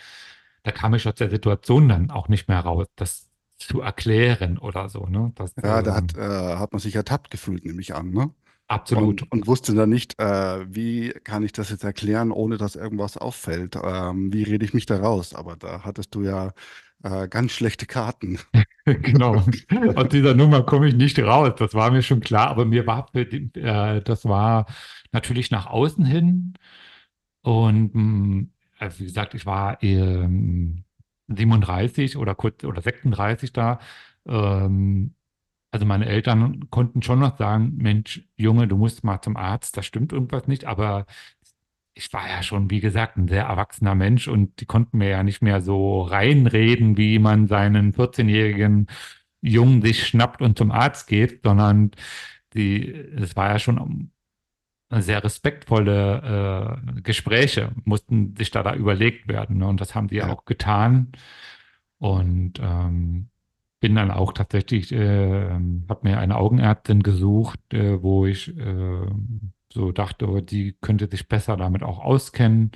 da 0.62 0.72
kam 0.72 0.94
ich 0.94 1.08
aus 1.08 1.16
der 1.16 1.32
Situation 1.32 1.90
dann 1.90 2.12
auch 2.12 2.28
nicht 2.28 2.48
mehr 2.48 2.60
raus, 2.60 2.86
das 2.96 3.28
zu 3.58 3.82
erklären 3.82 4.60
oder 4.60 4.88
so. 4.88 5.08
Ne? 5.08 5.32
Das, 5.34 5.56
Ja, 5.64 5.82
da 5.82 5.98
ähm, 5.98 5.98
hat, 5.98 6.16
äh, 6.16 6.58
hat 6.58 6.74
man 6.74 6.80
sich 6.80 6.96
ertappt 6.96 7.32
gefühlt, 7.32 7.66
nehme 7.66 7.82
ich 7.82 7.96
an, 7.96 8.12
ne? 8.12 8.30
Absolut. 8.72 9.24
Und, 9.24 9.32
und 9.32 9.48
wusste 9.48 9.74
dann 9.74 9.90
nicht, 9.90 10.20
äh, 10.20 10.74
wie 10.74 11.12
kann 11.24 11.44
ich 11.44 11.52
das 11.52 11.70
jetzt 11.70 11.84
erklären, 11.84 12.32
ohne 12.32 12.58
dass 12.58 12.76
irgendwas 12.76 13.18
auffällt? 13.18 13.78
Ähm, 13.82 14.34
wie 14.34 14.44
rede 14.44 14.66
ich 14.66 14.74
mich 14.74 14.86
da 14.86 14.98
raus? 15.00 15.34
Aber 15.36 15.56
da 15.56 15.84
hattest 15.84 16.16
du 16.16 16.24
ja 16.24 16.54
äh, 17.04 17.28
ganz 17.28 17.52
schlechte 17.52 17.86
Karten. 17.86 18.40
Genau. 19.02 19.44
Aus 19.96 20.10
dieser 20.10 20.34
Nummer 20.34 20.64
komme 20.64 20.88
ich 20.88 20.96
nicht 20.96 21.20
raus. 21.20 21.54
Das 21.58 21.74
war 21.74 21.92
mir 21.92 22.02
schon 22.02 22.20
klar. 22.20 22.50
Aber 22.50 22.66
mir 22.66 22.88
war, 22.88 23.08
äh, 23.14 24.02
das 24.02 24.26
war 24.26 24.66
natürlich 25.12 25.52
nach 25.52 25.68
außen 25.68 26.06
hin. 26.06 26.54
Und 27.42 27.94
mh, 27.94 28.46
äh, 28.80 28.90
wie 28.98 29.06
gesagt, 29.06 29.34
ich 29.34 29.46
war 29.46 29.82
ähm, 29.84 30.84
37 31.28 32.18
oder 32.18 32.36
kurz 32.36 32.64
oder 32.64 32.82
36 32.82 33.54
da. 33.54 33.80
Ähm, 34.28 35.16
also 35.72 35.86
meine 35.86 36.06
Eltern 36.06 36.70
konnten 36.70 37.02
schon 37.02 37.20
noch 37.20 37.38
sagen, 37.38 37.78
Mensch, 37.78 38.24
Junge, 38.36 38.68
du 38.68 38.78
musst 38.78 39.04
mal 39.04 39.22
zum 39.22 39.38
Arzt, 39.38 39.78
da 39.78 39.82
stimmt 39.84 40.12
irgendwas 40.12 40.48
nicht. 40.48 40.66
Aber 40.66 41.06
ich 41.94 42.12
war 42.14 42.28
ja 42.30 42.44
schon, 42.44 42.70
wie 42.70 42.82
gesagt, 42.82 43.18
ein 43.18 43.28
sehr 43.28 43.46
erwachsener 43.46 43.96
Mensch 43.96 44.28
und 44.28 44.60
die 44.60 44.66
konnten 44.66 44.98
mir 44.98 45.10
ja 45.10 45.24
nicht 45.24 45.42
mehr 45.42 45.62
so 45.62 46.02
reinreden, 46.02 46.98
wie 46.98 47.20
man 47.20 47.48
seinen 47.48 47.94
14-jährigen 47.94 48.88
Jungen 49.42 49.82
sich 49.82 50.08
schnappt 50.08 50.42
und 50.42 50.58
zum 50.58 50.72
Arzt 50.72 51.08
geht, 51.08 51.42
sondern 51.44 51.92
die, 52.54 52.92
es 52.92 53.36
war 53.36 53.50
ja 53.50 53.60
schon 53.60 54.12
sehr 54.92 55.24
respektvolle 55.24 56.78
äh, 56.98 57.02
Gespräche, 57.02 57.72
mussten 57.86 58.36
sich 58.36 58.52
da, 58.52 58.62
da 58.62 58.76
überlegt 58.76 59.28
werden. 59.30 59.60
Ne? 59.60 59.68
Und 59.68 59.80
das 59.80 59.96
haben 59.96 60.10
die 60.10 60.16
ja 60.18 60.30
auch 60.30 60.44
getan. 60.46 61.14
Und 61.98 62.60
ähm, 62.62 63.31
bin 63.82 63.96
dann 63.96 64.12
auch 64.12 64.34
tatsächlich, 64.34 64.94
äh, 64.94 65.50
habe 65.50 66.00
mir 66.04 66.20
eine 66.20 66.38
Augenärztin 66.38 67.04
gesucht, 67.04 67.60
äh, 67.74 68.02
wo 68.04 68.26
ich 68.28 68.56
äh, 68.58 69.08
so 69.74 69.92
dachte, 69.92 70.30
oh, 70.30 70.42
die 70.42 70.78
könnte 70.82 71.10
sich 71.10 71.28
besser 71.28 71.58
damit 71.58 71.84
auch 71.84 72.00
auskennen. 72.00 72.72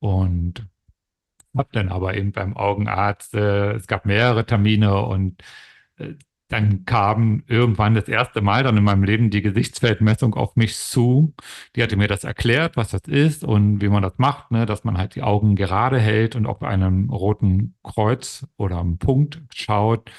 Und 0.00 0.66
habe 1.56 1.68
dann 1.72 1.88
aber 1.90 2.16
eben 2.16 2.32
beim 2.32 2.56
Augenarzt, 2.56 3.34
äh, 3.34 3.72
es 3.74 3.86
gab 3.86 4.06
mehrere 4.06 4.46
Termine 4.46 5.02
und 5.06 5.42
äh, 5.98 6.14
dann 6.48 6.84
kam 6.84 7.42
irgendwann 7.48 7.94
das 7.94 8.08
erste 8.08 8.40
Mal 8.40 8.62
dann 8.62 8.76
in 8.76 8.84
meinem 8.84 9.02
Leben 9.02 9.30
die 9.30 9.42
Gesichtsfeldmessung 9.42 10.34
auf 10.34 10.54
mich 10.54 10.76
zu. 10.76 11.34
Die 11.74 11.82
hatte 11.82 11.96
mir 11.96 12.06
das 12.08 12.24
erklärt, 12.24 12.76
was 12.76 12.90
das 12.90 13.02
ist 13.02 13.42
und 13.42 13.80
wie 13.80 13.88
man 13.88 14.02
das 14.02 14.14
macht, 14.18 14.52
ne? 14.52 14.64
dass 14.64 14.84
man 14.84 14.96
halt 14.96 15.16
die 15.16 15.22
Augen 15.22 15.56
gerade 15.56 15.98
hält 15.98 16.36
und 16.36 16.46
auf 16.46 16.62
einem 16.62 17.10
roten 17.10 17.74
Kreuz 17.82 18.46
oder 18.56 18.78
einem 18.78 18.98
Punkt 18.98 19.42
schaut 19.52 20.10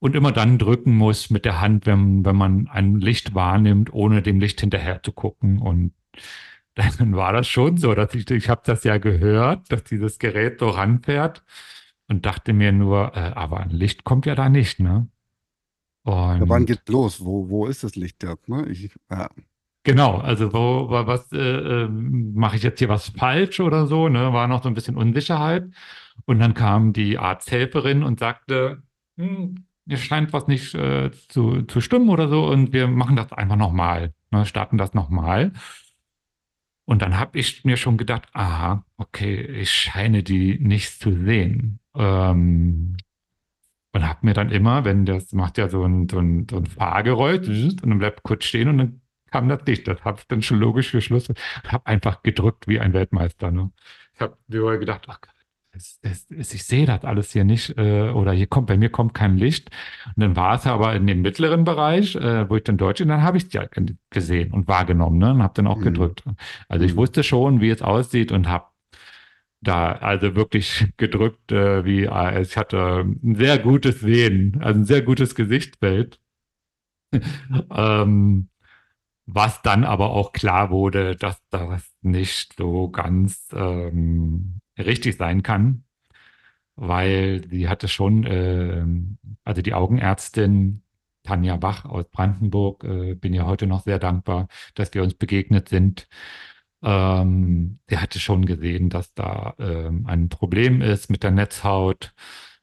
und 0.00 0.16
immer 0.16 0.32
dann 0.32 0.58
drücken 0.58 0.94
muss 0.96 1.30
mit 1.30 1.44
der 1.44 1.60
Hand, 1.60 1.86
wenn, 1.86 2.24
wenn 2.24 2.36
man 2.36 2.68
ein 2.68 3.00
Licht 3.00 3.34
wahrnimmt, 3.34 3.92
ohne 3.92 4.22
dem 4.22 4.40
Licht 4.40 4.60
hinterher 4.60 5.02
zu 5.02 5.12
gucken. 5.12 5.58
Und 5.58 5.92
dann 6.74 7.14
war 7.16 7.32
das 7.32 7.48
schon 7.48 7.76
so, 7.76 7.94
dass 7.94 8.14
ich, 8.14 8.28
ich 8.30 8.48
habe 8.48 8.62
das 8.64 8.84
ja 8.84 8.98
gehört, 8.98 9.70
dass 9.72 9.84
dieses 9.84 10.18
Gerät 10.18 10.58
so 10.60 10.68
ranfährt 10.70 11.44
und 12.08 12.26
dachte 12.26 12.52
mir 12.52 12.72
nur, 12.72 13.16
äh, 13.16 13.32
aber 13.34 13.60
ein 13.60 13.70
Licht 13.70 14.04
kommt 14.04 14.26
ja 14.26 14.34
da 14.34 14.48
nicht, 14.48 14.80
ne? 14.80 15.08
Ja, 16.38 16.48
wann 16.48 16.64
Und 16.64 16.66
geht's 16.66 16.88
los? 16.88 17.24
Wo, 17.24 17.48
wo 17.48 17.66
ist 17.66 17.82
das 17.84 17.96
Licht 17.96 18.22
jetzt? 18.22 18.48
Ne? 18.48 18.66
Ich, 18.68 18.90
ja. 19.10 19.28
genau, 19.84 20.18
also 20.18 20.52
wo, 20.52 20.90
wa- 20.90 21.06
was 21.06 21.30
äh, 21.32 21.38
äh, 21.84 21.88
mache 21.88 22.56
ich 22.56 22.62
jetzt 22.62 22.78
hier 22.78 22.88
was 22.88 23.08
falsch 23.10 23.60
oder 23.60 23.86
so, 23.86 24.08
ne? 24.08 24.32
War 24.32 24.48
noch 24.48 24.62
so 24.62 24.68
ein 24.68 24.74
bisschen 24.74 24.96
Unsicherheit. 24.96 25.64
Und 26.26 26.38
dann 26.40 26.54
kam 26.54 26.92
die 26.92 27.18
Arzthelferin 27.18 28.02
und 28.02 28.18
sagte, 28.20 28.82
hm, 29.18 29.66
hier 29.88 29.98
scheint 29.98 30.32
was 30.32 30.48
nicht 30.48 30.74
äh, 30.74 31.10
zu, 31.28 31.62
zu 31.62 31.80
stimmen 31.80 32.08
oder 32.10 32.28
so 32.28 32.46
und 32.46 32.72
wir 32.72 32.88
machen 32.88 33.16
das 33.16 33.32
einfach 33.32 33.56
nochmal, 33.56 34.14
ne? 34.32 34.46
Starten 34.46 34.78
das 34.78 34.94
nochmal. 34.94 35.52
Und 36.84 37.02
dann 37.02 37.18
habe 37.18 37.38
ich 37.38 37.64
mir 37.64 37.76
schon 37.76 37.96
gedacht, 37.96 38.28
aha, 38.32 38.84
okay, 38.96 39.40
ich 39.42 39.70
scheine 39.72 40.22
die 40.22 40.58
nicht 40.58 41.00
zu 41.00 41.12
sehen. 41.24 41.80
Ähm, 41.96 42.96
und 43.96 44.08
habe 44.08 44.20
mir 44.22 44.34
dann 44.34 44.50
immer, 44.50 44.84
wenn 44.84 45.04
das 45.06 45.32
macht 45.32 45.58
ja 45.58 45.68
so 45.68 45.84
ein, 45.84 46.08
so 46.08 46.18
ein, 46.18 46.46
so 46.50 46.56
ein 46.58 46.66
Fahrgeräusch 46.66 47.48
und 47.48 47.82
dann 47.86 47.98
bleibt 47.98 48.22
kurz 48.22 48.44
stehen 48.44 48.68
und 48.68 48.78
dann 48.78 49.00
kam 49.30 49.48
das 49.48 49.60
Licht. 49.66 49.88
Das 49.88 50.04
habe 50.04 50.18
ich 50.20 50.26
dann 50.28 50.42
schon 50.42 50.58
logisch 50.60 50.92
geschlossen 50.92 51.34
und 51.64 51.72
habe 51.72 51.86
einfach 51.86 52.22
gedrückt 52.22 52.68
wie 52.68 52.78
ein 52.80 52.92
Weltmeister. 52.92 53.50
Ne? 53.50 53.70
Ich 54.14 54.20
habe 54.20 54.36
mir 54.48 54.78
gedacht, 54.78 55.06
ach, 55.08 55.18
das, 55.72 55.98
das, 56.02 56.26
das, 56.28 56.54
ich 56.54 56.64
sehe 56.64 56.86
das 56.86 57.04
alles 57.04 57.32
hier 57.32 57.44
nicht 57.44 57.76
äh, 57.76 58.08
oder 58.10 58.32
hier 58.32 58.46
kommt, 58.46 58.66
bei 58.68 58.78
mir 58.78 58.88
kommt 58.88 59.12
kein 59.12 59.36
Licht. 59.36 59.70
Und 60.06 60.22
dann 60.22 60.34
war 60.36 60.54
es 60.54 60.66
aber 60.66 60.94
in 60.94 61.06
dem 61.06 61.20
mittleren 61.20 61.64
Bereich, 61.64 62.16
äh, 62.16 62.48
wo 62.48 62.56
ich 62.56 62.64
dann 62.64 62.78
Deutsch, 62.78 63.02
und 63.02 63.08
dann 63.08 63.22
habe 63.22 63.36
ich 63.36 63.44
es 63.44 63.52
ja 63.52 63.64
ge- 63.66 63.94
gesehen 64.08 64.52
und 64.52 64.68
wahrgenommen 64.68 65.18
ne? 65.18 65.32
und 65.32 65.42
habe 65.42 65.52
dann 65.54 65.66
auch 65.66 65.76
Mhm. 65.78 65.82
gedrückt. 65.84 66.22
Also 66.68 66.84
ich 66.86 66.94
Mhm. 66.94 66.98
wusste 66.98 67.22
schon, 67.22 67.60
wie 67.60 67.68
es 67.70 67.82
aussieht 67.82 68.32
und 68.32 68.48
habe 68.48 68.66
da 69.60 69.92
also 69.92 70.34
wirklich 70.34 70.86
gedrückt, 70.96 71.52
äh, 71.52 71.84
wie 71.84 72.04
äh, 72.04 72.42
ich 72.42 72.56
hatte 72.56 73.00
ein 73.00 73.34
sehr 73.36 73.58
gutes 73.58 74.00
Sehen, 74.00 74.58
also 74.60 74.80
ein 74.80 74.84
sehr 74.84 75.02
gutes 75.02 75.34
Gesichtsfeld. 75.34 76.20
ähm, 77.70 78.48
was 79.26 79.60
dann 79.62 79.84
aber 79.84 80.10
auch 80.10 80.32
klar 80.32 80.70
wurde, 80.70 81.16
dass 81.16 81.42
das 81.50 81.82
nicht 82.02 82.54
so 82.56 82.88
ganz 82.90 83.48
ähm, 83.52 84.60
richtig 84.78 85.16
sein 85.16 85.42
kann, 85.42 85.84
weil 86.76 87.44
sie 87.48 87.68
hatte 87.68 87.88
schon, 87.88 88.24
ähm, 88.28 89.18
also 89.44 89.62
die 89.62 89.74
Augenärztin 89.74 90.82
Tanja 91.24 91.56
Bach 91.56 91.84
aus 91.84 92.04
Brandenburg, 92.10 92.84
äh, 92.84 93.14
bin 93.14 93.34
ja 93.34 93.46
heute 93.46 93.66
noch 93.66 93.82
sehr 93.82 93.98
dankbar, 93.98 94.48
dass 94.74 94.94
wir 94.94 95.02
uns 95.02 95.14
begegnet 95.14 95.68
sind. 95.68 96.08
Ähm, 96.86 97.80
sie 97.88 97.98
hatte 97.98 98.20
schon 98.20 98.46
gesehen, 98.46 98.90
dass 98.90 99.12
da 99.12 99.54
ähm, 99.58 100.06
ein 100.06 100.28
Problem 100.28 100.80
ist 100.80 101.10
mit 101.10 101.24
der 101.24 101.32
Netzhaut. 101.32 102.14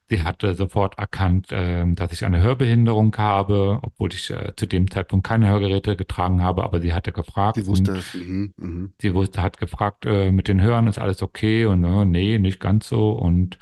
Sie 0.10 0.24
hatte 0.24 0.56
sofort 0.56 0.98
erkannt, 0.98 1.48
ähm, 1.52 1.96
dass 1.96 2.14
ich 2.14 2.24
eine 2.24 2.42
Hörbehinderung 2.42 3.14
habe, 3.18 3.80
obwohl 3.82 4.14
ich 4.14 4.30
äh, 4.30 4.54
zu 4.56 4.66
dem 4.66 4.90
Zeitpunkt 4.90 5.28
keine 5.28 5.50
Hörgeräte 5.50 5.98
getragen 5.98 6.42
habe, 6.42 6.64
aber 6.64 6.80
sie 6.80 6.94
hatte 6.94 7.12
gefragt. 7.12 7.58
Die 7.58 7.68
wusste 7.68 7.98
es. 7.98 8.14
Mhm. 8.14 8.54
Mhm. 8.56 8.94
Sie 9.02 9.14
wusste, 9.14 9.42
hat 9.42 9.58
gefragt, 9.58 10.06
äh, 10.06 10.32
mit 10.32 10.48
den 10.48 10.62
Hörern 10.62 10.88
ist 10.88 11.00
alles 11.00 11.22
okay 11.22 11.66
und 11.66 11.84
äh, 11.84 12.06
nee, 12.06 12.40
nicht 12.40 12.62
ganz 12.62 12.88
so. 12.88 13.12
Und 13.12 13.58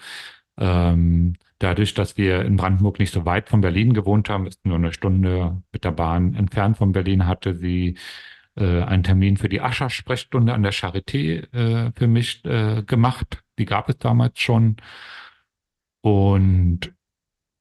ähm, 0.58 1.38
dadurch, 1.58 1.96
dass 1.96 2.18
wir 2.18 2.46
in 2.46 2.58
Brandenburg 2.58 3.00
nicht 3.00 3.14
so 3.14 3.26
weit 3.26 3.50
von 3.50 3.62
Berlin 3.62 3.94
gewohnt 3.94 4.30
haben, 4.30 4.46
ist 4.46 4.64
nur 4.64 4.76
eine 4.76 4.94
Stunde 4.94 5.64
mit 5.72 5.86
der 5.86 5.92
Bahn 5.92 6.36
entfernt 6.36 6.78
von 6.78 6.92
Berlin, 6.92 7.26
hatte 7.26 7.56
sie 7.56 7.98
äh, 8.56 8.82
einen 8.84 9.04
Termin 9.04 9.38
für 9.38 9.50
die 9.50 9.62
Ascher-Sprechstunde 9.62 10.54
an 10.54 10.64
der 10.64 10.74
Charité 10.74 11.52
äh, 11.54 11.92
für 11.96 12.08
mich 12.08 12.44
äh, 12.46 12.84
gemacht. 12.84 13.44
Die 13.60 13.66
gab 13.66 13.90
es 13.90 13.98
damals 13.98 14.40
schon. 14.40 14.78
Und 16.02 16.94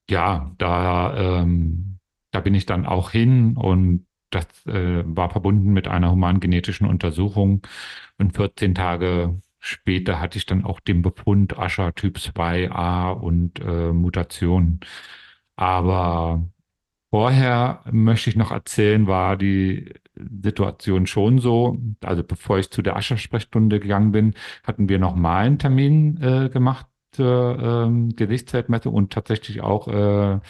ja, 0.09 0.53
da, 0.59 1.41
ähm, 1.43 1.99
da 2.33 2.41
bin 2.41 2.55
ich 2.55 2.67
dann 2.67 2.87
auch 2.87 3.11
hin 3.11 3.57
und 3.57 4.07
das 4.31 4.47
äh, 4.67 5.03
war 5.05 5.31
verbunden 5.31 5.73
mit 5.73 5.89
einer 5.89 6.11
humangenetischen 6.11 6.87
Untersuchung. 6.87 7.67
Und 8.19 8.37
14 8.37 8.75
Tage 8.75 9.41
später 9.59 10.21
hatte 10.21 10.39
ich 10.39 10.47
dann 10.47 10.65
auch 10.65 10.81
den 10.81 11.03
Befund 11.03 11.59
Ascher 11.59 11.95
Typ 11.95 12.17
2a 12.19 13.13
und 13.13 13.61
äh, 13.61 13.93
Mutation. 13.93 14.81
Aber 15.57 16.45
Vorher 17.11 17.83
möchte 17.91 18.31
ich 18.31 18.37
noch 18.37 18.53
erzählen, 18.53 19.09
war 19.09 19.37
die 19.37 19.93
Situation 20.43 21.07
schon 21.07 21.39
so, 21.39 21.79
also 22.03 22.23
bevor 22.25 22.59
ich 22.59 22.71
zu 22.71 22.83
der 22.83 22.97
Ascher-Sprechstunde 22.97 23.81
gegangen 23.81 24.13
bin, 24.13 24.35
hatten 24.65 24.89
wir 24.89 24.99
nochmal 24.99 25.47
einen 25.47 25.59
Termin 25.59 26.21
äh, 26.23 26.49
gemacht 26.49 26.87
zur 27.13 27.59
ähm, 27.61 28.15
Gesichtsfeldmesse 28.17 28.91
und 28.91 29.13
tatsächlich 29.13 29.61
auch, 29.63 29.89
äh, 29.89 30.41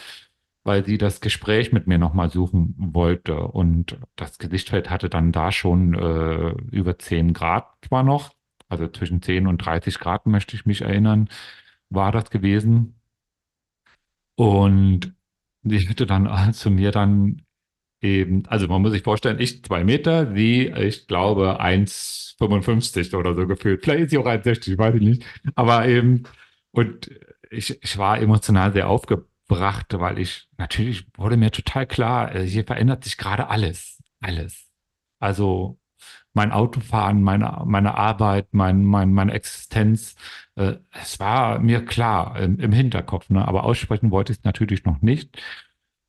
weil 0.65 0.85
sie 0.85 0.99
das 0.99 1.21
Gespräch 1.21 1.73
mit 1.73 1.87
mir 1.87 1.99
nochmal 1.99 2.31
suchen 2.31 2.75
wollte. 2.79 3.39
Und 3.39 3.99
das 4.17 4.39
Gesichtsfeld 4.39 4.91
hatte 4.91 5.09
dann 5.09 5.33
da 5.33 5.53
schon 5.53 5.95
äh, 5.95 6.51
über 6.71 6.99
10 6.99 7.33
Grad 7.33 7.67
zwar 7.87 8.03
noch, 8.03 8.31
also 8.69 8.87
zwischen 8.89 9.23
10 9.23 9.47
und 9.47 9.59
30 9.59 9.99
Grad 9.99 10.27
möchte 10.27 10.57
ich 10.57 10.67
mich 10.67 10.83
erinnern, 10.83 11.29
war 11.89 12.13
das 12.13 12.31
gewesen. 12.31 13.01
Und 14.37 15.15
die 15.63 15.79
hätte 15.79 16.07
dann 16.07 16.53
zu 16.55 16.71
mir 16.71 16.91
dann 16.93 17.43
eben, 18.01 18.45
also 18.47 18.67
man 18.69 18.83
muss 18.83 18.93
sich 18.93 19.03
vorstellen, 19.03 19.41
ich 19.41 19.63
zwei 19.65 19.85
Meter, 19.85 20.35
sie, 20.35 20.69
ich 20.69 21.07
glaube, 21.07 21.61
1,55 21.61 23.17
oder 23.17 23.35
so 23.35 23.47
gefühlt. 23.47 23.83
Vielleicht 23.83 24.05
ist 24.05 24.11
sie 24.11 24.19
auch 24.19 24.27
1,60, 24.27 24.79
weiß 24.79 24.95
ich 24.95 25.03
nicht. 25.03 25.25
Aber 25.55 25.87
eben, 25.87 26.25
und 26.73 27.11
ich, 27.51 27.83
ich 27.83 27.99
war 27.99 28.19
emotional 28.21 28.73
sehr 28.73 28.89
aufgebracht, 28.89 29.87
weil 29.99 30.19
ich, 30.19 30.49
natürlich 30.57 31.07
wurde 31.17 31.37
mir 31.37 31.51
total 31.51 31.87
klar, 31.87 32.35
äh, 32.35 32.47
hier 32.47 32.65
verändert 32.65 33.05
sich 33.05 33.17
gerade 33.17 33.49
alles. 33.49 33.99
Alles. 34.21 34.69
Also 35.19 35.79
mein 36.33 36.53
Autofahren, 36.53 37.23
meine, 37.23 37.63
meine 37.67 37.95
Arbeit, 37.97 38.49
mein, 38.53 38.85
mein, 38.85 39.13
meine 39.13 39.33
Existenz. 39.33 40.15
Äh, 40.55 40.75
es 41.03 41.19
war 41.19 41.59
mir 41.59 41.85
klar 41.85 42.39
im, 42.39 42.59
im 42.61 42.73
Hinterkopf, 42.73 43.29
ne? 43.31 43.47
aber 43.47 43.65
aussprechen 43.65 44.11
wollte 44.11 44.33
ich 44.33 44.39
es 44.39 44.45
natürlich 44.45 44.85
noch 44.85 45.03
nicht. 45.03 45.37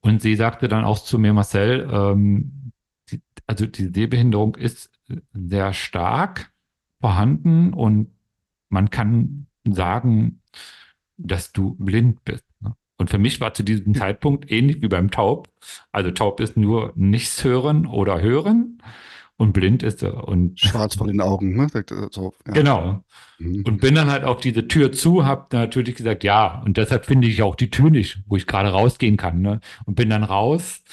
Und 0.02 0.22
sie 0.22 0.36
sagte 0.36 0.68
dann 0.68 0.84
auch 0.84 1.00
zu 1.00 1.20
mir, 1.20 1.34
Marcel, 1.34 1.88
ähm, 1.92 2.72
die, 3.10 3.22
also 3.46 3.66
die 3.66 3.92
Sehbehinderung 3.94 4.56
ist 4.56 4.90
sehr 5.34 5.74
stark 5.74 6.52
vorhanden 7.00 7.74
und 7.74 8.12
man 8.70 8.90
kann 8.90 9.48
sagen, 9.66 10.42
dass 11.18 11.52
du 11.52 11.76
blind 11.76 12.24
bist. 12.24 12.46
Ne? 12.62 12.76
Und 12.98 13.10
für 13.10 13.18
mich 13.18 13.42
war 13.42 13.54
zu 13.54 13.64
diesem 13.64 13.94
Zeitpunkt 13.94 14.52
ähnlich 14.52 14.82
wie 14.82 14.88
beim 14.88 15.12
Taub. 15.12 15.50
Also 15.92 16.12
taub 16.12 16.40
ist 16.40 16.58
nur 16.58 16.94
nichts 16.96 17.44
hören 17.44 17.86
oder 17.86 18.22
hören 18.22 18.82
und 19.42 19.54
blind 19.54 19.82
ist 19.82 20.04
er. 20.04 20.28
Und 20.28 20.60
Schwarz 20.60 20.96
vor 20.96 21.08
den 21.08 21.20
Augen, 21.20 21.58
ne? 21.58 21.68
So, 22.12 22.34
ja. 22.46 22.54
Genau. 22.54 23.04
Mhm. 23.40 23.64
Und 23.66 23.82
bin 23.82 23.96
dann 23.96 24.12
halt 24.12 24.24
auf 24.24 24.40
diese 24.40 24.68
Tür 24.68 24.92
zu, 24.92 25.26
habe 25.26 25.48
natürlich 25.52 25.96
gesagt, 25.96 26.24
ja, 26.24 26.62
und 26.64 26.78
deshalb 26.78 27.08
finde 27.08 27.28
ich 27.28 27.42
auch 27.42 27.56
die 27.56 27.72
Tür 27.72 27.90
nicht, 27.90 28.20
wo 28.28 28.36
ich 28.38 28.46
gerade 28.46 28.70
rausgehen 28.70 29.18
kann. 29.18 29.42
Ne? 29.42 29.60
Und 29.86 29.96
bin 29.96 30.12
dann 30.12 30.24
raus 30.24 30.84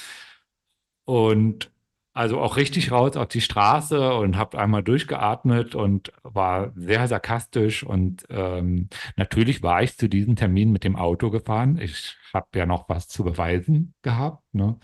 und 1.05 1.71
also 2.13 2.39
auch 2.41 2.57
richtig 2.57 2.91
raus 2.91 3.15
auf 3.15 3.27
die 3.27 3.39
Straße 3.39 4.13
und 4.15 4.35
habe 4.35 4.57
einmal 4.57 4.81
durchgeatmet 4.81 5.75
und 5.75 6.11
war 6.23 6.73
sehr 6.75 7.07
sarkastisch. 7.07 7.83
Und 7.83 8.23
ähm, 8.29 8.89
natürlich 9.15 9.61
war 9.61 9.83
ich 9.83 9.95
zu 9.95 10.09
diesem 10.09 10.35
Termin 10.35 10.71
mit 10.71 10.83
dem 10.83 10.95
Auto 10.95 11.29
gefahren. 11.29 11.77
Ich 11.79 12.17
habe 12.33 12.47
ja 12.55 12.65
noch 12.65 12.89
was 12.89 13.07
zu 13.07 13.23
beweisen 13.23 13.93
gehabt. 14.01 14.43
Ne? 14.53 14.79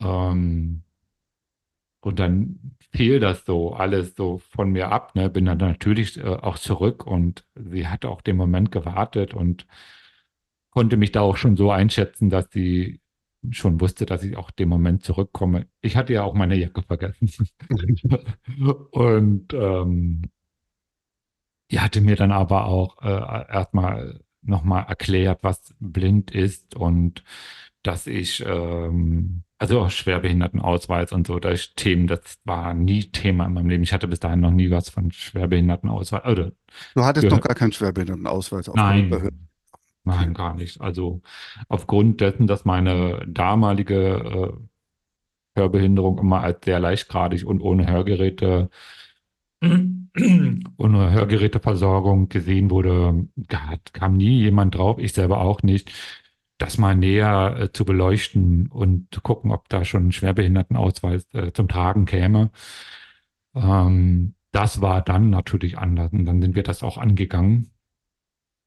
Ähm, 0.00 0.84
und 2.08 2.18
dann 2.18 2.58
fiel 2.90 3.20
das 3.20 3.44
so 3.44 3.74
alles 3.74 4.16
so 4.16 4.38
von 4.38 4.70
mir 4.70 4.90
ab. 4.90 5.14
Ne? 5.14 5.28
Bin 5.28 5.44
dann 5.44 5.58
natürlich 5.58 6.18
äh, 6.18 6.22
auch 6.24 6.58
zurück 6.58 7.06
und 7.06 7.44
sie 7.54 7.86
hat 7.86 8.06
auch 8.06 8.22
den 8.22 8.36
Moment 8.36 8.72
gewartet 8.72 9.34
und 9.34 9.66
konnte 10.70 10.96
mich 10.96 11.12
da 11.12 11.20
auch 11.20 11.36
schon 11.36 11.56
so 11.56 11.70
einschätzen, 11.70 12.30
dass 12.30 12.50
sie 12.50 13.00
schon 13.50 13.80
wusste, 13.80 14.06
dass 14.06 14.24
ich 14.24 14.36
auch 14.36 14.50
den 14.50 14.70
Moment 14.70 15.04
zurückkomme. 15.04 15.66
Ich 15.82 15.96
hatte 15.96 16.14
ja 16.14 16.24
auch 16.24 16.34
meine 16.34 16.56
Jacke 16.56 16.82
vergessen. 16.82 17.30
und 18.90 19.52
ähm, 19.52 20.22
die 21.70 21.80
hatte 21.80 22.00
mir 22.00 22.16
dann 22.16 22.32
aber 22.32 22.64
auch 22.64 23.02
äh, 23.02 23.52
erstmal 23.52 24.20
nochmal 24.40 24.86
erklärt, 24.88 25.40
was 25.42 25.74
blind 25.78 26.30
ist 26.30 26.74
und 26.74 27.22
dass 27.82 28.06
ich 28.06 28.42
ähm, 28.46 29.44
also 29.58 29.80
auch 29.80 29.90
Schwerbehindertenausweis 29.90 31.12
und 31.12 31.26
so, 31.26 31.40
da 31.40 31.50
ist 31.50 31.76
Themen, 31.76 32.06
das 32.06 32.38
war 32.44 32.74
nie 32.74 33.04
Thema 33.10 33.46
in 33.46 33.54
meinem 33.54 33.68
Leben. 33.68 33.82
Ich 33.82 33.92
hatte 33.92 34.06
bis 34.06 34.20
dahin 34.20 34.40
noch 34.40 34.52
nie 34.52 34.70
was 34.70 34.88
von 34.88 35.10
Schwerbehindertenausweis. 35.10 36.24
Oder 36.24 36.52
du 36.94 37.04
hattest 37.04 37.28
noch 37.28 37.40
gar 37.40 37.56
keinen 37.56 37.72
Schwerbehindertenausweis? 37.72 38.70
Nein, 38.74 39.30
nein, 40.04 40.34
gar 40.34 40.54
nicht. 40.54 40.80
Also 40.80 41.22
aufgrund 41.68 42.20
dessen, 42.20 42.46
dass 42.46 42.64
meine 42.64 43.24
damalige 43.26 44.56
äh, 45.56 45.58
Hörbehinderung 45.58 46.18
immer 46.18 46.40
als 46.40 46.64
sehr 46.64 46.78
leichtgradig 46.78 47.44
und 47.44 47.60
ohne 47.60 47.88
Hörgeräte 47.88 48.70
ohne 49.60 51.10
Hörgeräteversorgung 51.10 52.28
gesehen 52.28 52.70
wurde, 52.70 53.26
kam 53.92 54.16
nie 54.16 54.38
jemand 54.38 54.76
drauf, 54.76 54.98
ich 55.00 55.12
selber 55.12 55.40
auch 55.40 55.62
nicht, 55.62 55.92
das 56.58 56.76
mal 56.78 56.96
näher 56.96 57.56
äh, 57.58 57.72
zu 57.72 57.84
beleuchten 57.84 58.68
und 58.68 59.08
zu 59.14 59.20
gucken, 59.20 59.52
ob 59.52 59.68
da 59.68 59.84
schon 59.84 60.08
ein 60.08 60.12
Schwerbehindertenausweis 60.12 61.26
äh, 61.32 61.52
zum 61.52 61.68
Tragen 61.68 62.04
käme. 62.04 62.50
Ähm, 63.54 64.34
das 64.52 64.80
war 64.80 65.02
dann 65.02 65.30
natürlich 65.30 65.78
anders 65.78 66.12
und 66.12 66.26
dann 66.26 66.42
sind 66.42 66.54
wir 66.56 66.62
das 66.64 66.82
auch 66.82 66.98
angegangen. 66.98 67.70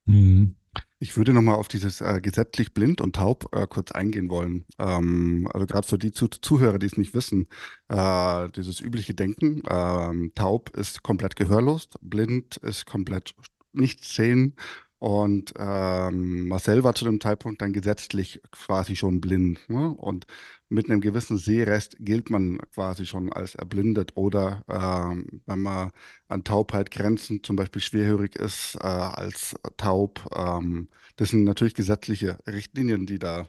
Mhm. 0.05 0.55
Ich 0.99 1.17
würde 1.17 1.33
nochmal 1.33 1.55
auf 1.55 1.67
dieses 1.67 1.99
äh, 1.99 2.21
gesetzlich 2.21 2.73
blind 2.73 3.01
und 3.01 3.15
taub 3.15 3.53
äh, 3.55 3.67
kurz 3.67 3.91
eingehen 3.91 4.29
wollen. 4.29 4.65
Ähm, 4.79 5.49
also 5.51 5.65
gerade 5.65 5.87
für 5.87 5.97
die 5.97 6.11
Zu 6.11 6.27
Zuhörer, 6.27 6.79
die 6.79 6.85
es 6.85 6.95
nicht 6.95 7.13
wissen, 7.13 7.47
äh, 7.89 8.49
dieses 8.49 8.79
übliche 8.79 9.13
Denken, 9.13 9.63
ähm, 9.67 10.31
taub 10.35 10.69
ist 10.77 11.03
komplett 11.03 11.35
gehörlos, 11.35 11.89
blind 12.01 12.57
ist 12.57 12.85
komplett 12.85 13.35
nicht 13.73 14.05
sehen 14.05 14.55
und 15.01 15.53
ähm, 15.57 16.47
Marcel 16.47 16.83
war 16.83 16.93
zu 16.93 17.05
dem 17.05 17.19
Zeitpunkt 17.19 17.59
dann 17.63 17.73
gesetzlich 17.73 18.39
quasi 18.51 18.95
schon 18.95 19.19
blind. 19.19 19.67
Ne? 19.67 19.89
Und 19.89 20.27
mit 20.69 20.91
einem 20.91 21.01
gewissen 21.01 21.39
Sehrest 21.39 21.95
gilt 21.97 22.29
man 22.29 22.59
quasi 22.71 23.07
schon 23.07 23.33
als 23.33 23.55
erblindet. 23.55 24.11
Oder 24.13 24.63
ähm, 24.69 25.41
wenn 25.47 25.59
man 25.59 25.89
an 26.27 26.43
Taubheit 26.43 26.91
grenzen, 26.91 27.41
zum 27.41 27.55
Beispiel 27.55 27.81
schwerhörig 27.81 28.35
ist, 28.35 28.75
äh, 28.75 28.85
als 28.85 29.55
taub. 29.75 30.29
Ähm, 30.35 30.87
das 31.15 31.29
sind 31.29 31.45
natürlich 31.45 31.73
gesetzliche 31.73 32.37
Richtlinien, 32.45 33.07
die 33.07 33.17
da 33.17 33.47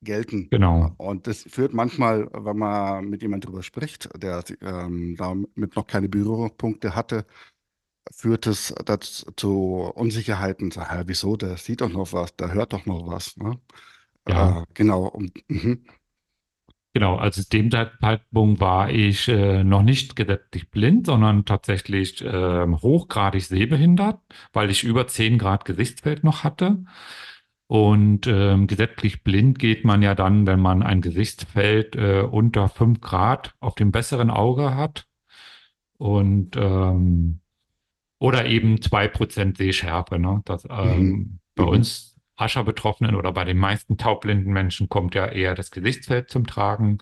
gelten. 0.00 0.48
Genau. 0.48 0.94
Und 0.96 1.26
das 1.26 1.42
führt 1.42 1.74
manchmal, 1.74 2.28
wenn 2.32 2.56
man 2.56 3.04
mit 3.06 3.22
jemandem 3.22 3.50
darüber 3.50 3.64
spricht, 3.64 4.10
der 4.16 4.44
ähm, 4.60 5.16
damit 5.16 5.74
noch 5.74 5.88
keine 5.88 6.08
Berührungspunkte 6.08 6.94
hatte, 6.94 7.26
führt 8.12 8.46
es 8.46 8.74
dazu 8.84 9.30
zu 9.36 9.92
Unsicherheiten. 9.94 10.70
So, 10.70 10.82
hä, 10.82 11.02
wieso? 11.06 11.36
Der 11.36 11.56
sieht 11.56 11.80
doch 11.80 11.90
noch 11.90 12.12
was, 12.12 12.34
der 12.36 12.52
hört 12.52 12.72
doch 12.72 12.86
noch 12.86 13.06
was. 13.06 13.36
Ne? 13.36 13.58
Ja. 14.28 14.62
Äh, 14.62 14.64
genau. 14.74 15.06
Und, 15.06 15.32
mhm. 15.48 15.84
Genau, 16.94 17.16
also 17.16 17.42
zu 17.42 17.48
dem 17.50 17.70
Zeitpunkt 17.70 18.60
war 18.60 18.90
ich 18.90 19.28
äh, 19.28 19.62
noch 19.62 19.82
nicht 19.82 20.16
gesetzlich 20.16 20.70
blind, 20.70 21.06
sondern 21.06 21.44
tatsächlich 21.44 22.22
äh, 22.24 22.66
hochgradig 22.66 23.44
sehbehindert, 23.44 24.20
weil 24.52 24.70
ich 24.70 24.84
über 24.84 25.06
10 25.06 25.38
Grad 25.38 25.64
Gesichtsfeld 25.64 26.24
noch 26.24 26.44
hatte. 26.44 26.84
Und 27.68 28.26
ähm, 28.26 28.66
gesetzlich 28.66 29.22
blind 29.22 29.58
geht 29.58 29.84
man 29.84 30.00
ja 30.00 30.14
dann, 30.14 30.46
wenn 30.46 30.58
man 30.58 30.82
ein 30.82 31.02
Gesichtsfeld 31.02 31.94
äh, 31.96 32.22
unter 32.22 32.68
5 32.68 33.00
Grad 33.00 33.54
auf 33.60 33.74
dem 33.74 33.92
besseren 33.92 34.30
Auge 34.30 34.74
hat. 34.74 35.06
Und 35.98 36.56
ähm, 36.56 37.42
oder 38.18 38.46
eben 38.46 38.80
zwei 38.82 39.08
Prozent 39.08 39.58
Sehschärfe. 39.58 40.18
Ne? 40.18 40.42
Das, 40.44 40.64
ähm, 40.70 41.00
mhm. 41.00 41.38
Bei 41.54 41.64
uns 41.64 42.16
Ascher-Betroffenen 42.36 43.16
oder 43.16 43.32
bei 43.32 43.44
den 43.44 43.58
meisten 43.58 43.96
taubblinden 43.98 44.52
Menschen 44.52 44.88
kommt 44.88 45.14
ja 45.14 45.26
eher 45.26 45.54
das 45.54 45.70
Gesichtsfeld 45.70 46.30
zum 46.30 46.46
Tragen, 46.46 46.98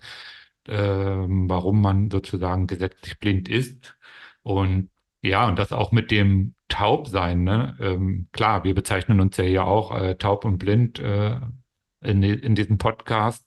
ähm, 0.67 1.47
warum 1.49 1.81
man 1.81 2.09
sozusagen 2.09 2.67
gesetzlich 2.67 3.19
blind 3.19 3.47
ist. 3.47 3.95
Und 4.41 4.89
ja, 5.21 5.47
und 5.47 5.59
das 5.59 5.71
auch 5.71 5.91
mit 5.91 6.11
dem 6.11 6.55
Taubsein. 6.69 7.43
Ne? 7.43 7.77
Ähm, 7.79 8.29
klar, 8.31 8.63
wir 8.63 8.73
bezeichnen 8.75 9.19
uns 9.19 9.37
ja 9.37 9.43
hier 9.43 9.65
auch 9.65 9.95
äh, 9.95 10.15
taub 10.15 10.45
und 10.45 10.57
blind 10.57 10.99
äh, 10.99 11.39
in, 12.01 12.23
in 12.23 12.55
diesem 12.55 12.77
Podcast. 12.77 13.43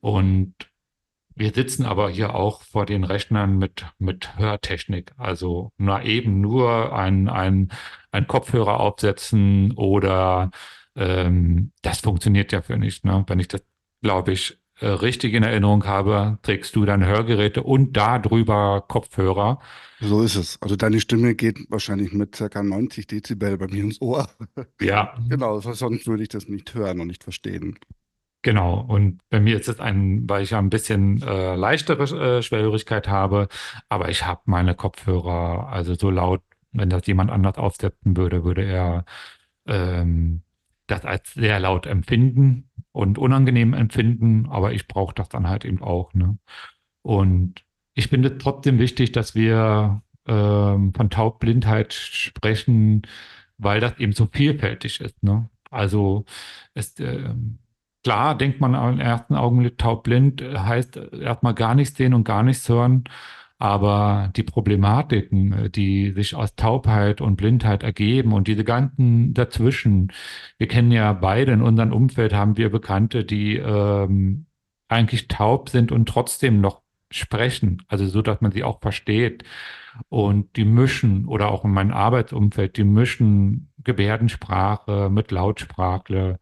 Und 0.00 0.54
wir 1.38 1.52
sitzen 1.54 1.84
aber 1.84 2.10
hier 2.10 2.34
auch 2.34 2.62
vor 2.62 2.84
den 2.84 3.04
Rechnern 3.04 3.58
mit, 3.58 3.86
mit 3.98 4.36
Hörtechnik. 4.36 5.12
Also 5.16 5.72
nur 5.78 6.02
eben 6.02 6.40
nur 6.40 6.92
ein, 6.92 7.28
ein, 7.28 7.70
ein 8.10 8.26
Kopfhörer 8.26 8.80
aufsetzen 8.80 9.72
oder 9.72 10.50
ähm, 10.96 11.72
das 11.82 12.00
funktioniert 12.00 12.52
ja 12.52 12.62
für 12.62 12.76
nicht. 12.76 13.04
Ne? 13.04 13.24
Wenn 13.28 13.38
ich 13.38 13.48
das, 13.48 13.62
glaube 14.02 14.32
ich, 14.32 14.58
äh, 14.80 14.88
richtig 14.88 15.34
in 15.34 15.42
Erinnerung 15.42 15.86
habe, 15.86 16.38
trägst 16.42 16.74
du 16.76 16.84
deine 16.84 17.06
Hörgeräte 17.06 17.62
und 17.62 17.96
darüber 17.96 18.84
Kopfhörer. 18.86 19.60
So 20.00 20.22
ist 20.22 20.36
es. 20.36 20.60
Also 20.60 20.76
deine 20.76 21.00
Stimme 21.00 21.34
geht 21.34 21.70
wahrscheinlich 21.70 22.12
mit 22.12 22.32
ca. 22.32 22.62
90 22.62 23.06
Dezibel 23.06 23.58
bei 23.58 23.66
mir 23.66 23.84
ins 23.84 24.00
Ohr. 24.00 24.28
Ja. 24.80 25.14
genau, 25.28 25.60
sonst 25.60 26.06
würde 26.06 26.22
ich 26.22 26.28
das 26.28 26.48
nicht 26.48 26.74
hören 26.74 27.00
und 27.00 27.08
nicht 27.08 27.24
verstehen. 27.24 27.78
Genau, 28.48 28.80
und 28.80 29.20
bei 29.28 29.40
mir 29.40 29.60
ist 29.60 29.68
es 29.68 29.78
ein, 29.78 30.26
weil 30.26 30.42
ich 30.42 30.52
ja 30.52 30.58
ein 30.58 30.70
bisschen 30.70 31.20
äh, 31.20 31.54
leichtere 31.54 32.38
äh, 32.38 32.42
Schwerhörigkeit 32.42 33.06
habe, 33.06 33.48
aber 33.90 34.08
ich 34.08 34.24
habe 34.24 34.40
meine 34.46 34.74
Kopfhörer, 34.74 35.68
also 35.68 35.94
so 35.94 36.08
laut, 36.08 36.40
wenn 36.72 36.88
das 36.88 37.06
jemand 37.06 37.30
anders 37.30 37.58
aufsetzen 37.58 38.16
würde, 38.16 38.44
würde 38.44 38.64
er 38.64 39.04
ähm, 39.66 40.44
das 40.86 41.04
als 41.04 41.34
sehr 41.34 41.60
laut 41.60 41.84
empfinden 41.84 42.70
und 42.92 43.18
unangenehm 43.18 43.74
empfinden, 43.74 44.46
aber 44.48 44.72
ich 44.72 44.88
brauche 44.88 45.14
das 45.14 45.28
dann 45.28 45.46
halt 45.46 45.66
eben 45.66 45.82
auch. 45.82 46.14
Ne? 46.14 46.38
Und 47.02 47.62
ich 47.92 48.08
finde 48.08 48.30
es 48.30 48.38
trotzdem 48.38 48.78
wichtig, 48.78 49.12
dass 49.12 49.34
wir 49.34 50.00
ähm, 50.26 50.94
von 50.94 51.10
Taubblindheit 51.10 51.92
sprechen, 51.92 53.02
weil 53.58 53.80
das 53.80 53.98
eben 53.98 54.12
so 54.12 54.26
vielfältig 54.32 55.02
ist. 55.02 55.22
Ne? 55.22 55.50
Also 55.70 56.24
es, 56.72 56.98
äh, 56.98 57.34
klar 58.08 58.38
denkt 58.38 58.58
man 58.58 58.72
im 58.72 59.00
ersten 59.00 59.34
Augenblick 59.34 59.76
taubblind, 59.76 60.42
heißt 60.42 60.96
erstmal 61.20 61.52
gar 61.52 61.74
nichts 61.74 61.98
sehen 61.98 62.14
und 62.14 62.24
gar 62.24 62.42
nichts 62.42 62.66
hören. 62.66 63.04
Aber 63.58 64.32
die 64.34 64.44
Problematiken, 64.44 65.70
die 65.72 66.12
sich 66.12 66.34
aus 66.34 66.54
Taubheit 66.54 67.20
und 67.20 67.36
Blindheit 67.36 67.82
ergeben 67.82 68.32
und 68.32 68.48
diese 68.48 68.64
ganzen 68.64 69.34
dazwischen, 69.34 70.10
wir 70.56 70.68
kennen 70.68 70.90
ja 70.90 71.12
beide 71.12 71.52
in 71.52 71.60
unserem 71.60 71.92
Umfeld, 71.92 72.32
haben 72.32 72.56
wir 72.56 72.70
Bekannte, 72.70 73.26
die 73.26 73.56
ähm, 73.56 74.46
eigentlich 74.88 75.28
taub 75.28 75.68
sind 75.68 75.92
und 75.92 76.08
trotzdem 76.08 76.62
noch 76.62 76.80
sprechen, 77.10 77.82
also 77.88 78.06
so, 78.06 78.22
dass 78.22 78.40
man 78.40 78.52
sie 78.52 78.64
auch 78.64 78.80
versteht. 78.80 79.44
Und 80.08 80.56
die 80.56 80.64
mischen, 80.64 81.26
oder 81.26 81.50
auch 81.50 81.64
in 81.66 81.72
meinem 81.72 81.92
Arbeitsumfeld, 81.92 82.78
die 82.78 82.84
mischen 82.84 83.70
Gebärdensprache 83.84 85.10
mit 85.10 85.30
Lautsprache. 85.30 86.38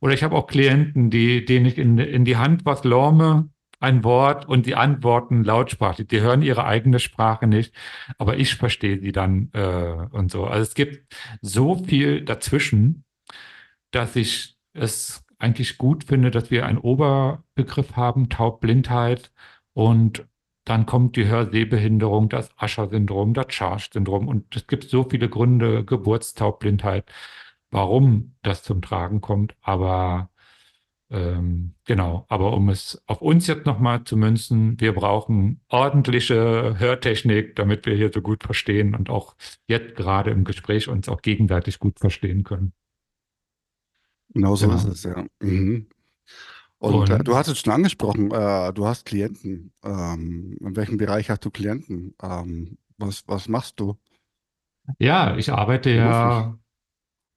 Oder 0.00 0.14
ich 0.14 0.22
habe 0.22 0.36
auch 0.36 0.46
Klienten, 0.46 1.10
die, 1.10 1.44
denen 1.44 1.66
ich 1.66 1.78
in, 1.78 1.98
in 1.98 2.24
die 2.24 2.36
Hand 2.36 2.64
was 2.64 2.84
lorme, 2.84 3.48
ein 3.80 4.02
Wort 4.04 4.48
und 4.48 4.66
die 4.66 4.74
antworten 4.74 5.44
lautsprachlich. 5.44 6.08
Die 6.08 6.20
hören 6.20 6.42
ihre 6.42 6.64
eigene 6.64 6.98
Sprache 6.98 7.46
nicht, 7.46 7.74
aber 8.18 8.36
ich 8.36 8.56
verstehe 8.56 8.98
sie 8.98 9.12
dann 9.12 9.50
äh, 9.52 10.06
und 10.10 10.30
so. 10.30 10.46
Also 10.46 10.62
es 10.62 10.74
gibt 10.74 11.14
so 11.42 11.76
viel 11.76 12.24
dazwischen, 12.24 13.04
dass 13.90 14.16
ich 14.16 14.56
es 14.72 15.24
eigentlich 15.38 15.78
gut 15.78 16.04
finde, 16.04 16.30
dass 16.30 16.50
wir 16.50 16.66
einen 16.66 16.78
Oberbegriff 16.78 17.96
haben, 17.96 18.28
Taubblindheit 18.28 19.30
und 19.74 20.26
dann 20.64 20.84
kommt 20.84 21.16
die 21.16 21.26
Hörsehbehinderung, 21.26 22.28
das 22.28 22.50
Ascher-Syndrom, 22.58 23.32
das 23.32 23.46
Charge-Syndrom 23.48 24.28
und 24.28 24.54
es 24.54 24.66
gibt 24.66 24.84
so 24.84 25.04
viele 25.04 25.28
Gründe, 25.28 25.84
Geburtstaubblindheit, 25.84 27.10
warum 27.70 28.34
das 28.42 28.62
zum 28.62 28.82
Tragen 28.82 29.20
kommt, 29.20 29.56
aber 29.60 30.30
ähm, 31.10 31.74
genau, 31.84 32.26
aber 32.28 32.52
um 32.52 32.68
es 32.68 33.02
auf 33.06 33.22
uns 33.22 33.46
jetzt 33.46 33.64
nochmal 33.64 34.04
zu 34.04 34.16
münzen, 34.16 34.78
wir 34.78 34.94
brauchen 34.94 35.60
ordentliche 35.68 36.78
Hörtechnik, 36.78 37.56
damit 37.56 37.86
wir 37.86 37.94
hier 37.94 38.10
so 38.12 38.20
gut 38.20 38.42
verstehen 38.42 38.94
und 38.94 39.08
auch 39.08 39.34
jetzt 39.66 39.96
gerade 39.96 40.30
im 40.30 40.44
Gespräch 40.44 40.88
uns 40.88 41.08
auch 41.08 41.22
gegenseitig 41.22 41.78
gut 41.78 41.98
verstehen 41.98 42.44
können. 42.44 42.72
Genau 44.34 44.54
so 44.54 44.66
genau. 44.66 44.78
ist 44.78 44.84
es, 44.84 45.02
ja. 45.04 45.24
Mhm. 45.40 45.88
Und, 46.78 46.94
und 46.94 47.10
äh, 47.10 47.24
du 47.24 47.34
hast 47.34 47.48
es 47.48 47.58
schon 47.58 47.72
angesprochen, 47.72 48.30
äh, 48.30 48.72
du 48.74 48.86
hast 48.86 49.06
Klienten. 49.06 49.72
Ähm, 49.82 50.58
in 50.60 50.76
welchem 50.76 50.98
Bereich 50.98 51.30
hast 51.30 51.44
du 51.44 51.50
Klienten? 51.50 52.14
Ähm, 52.22 52.76
was, 52.98 53.24
was 53.26 53.48
machst 53.48 53.80
du? 53.80 53.98
Ja, 54.98 55.36
ich 55.36 55.50
arbeite 55.50 55.90
ja 55.90 56.58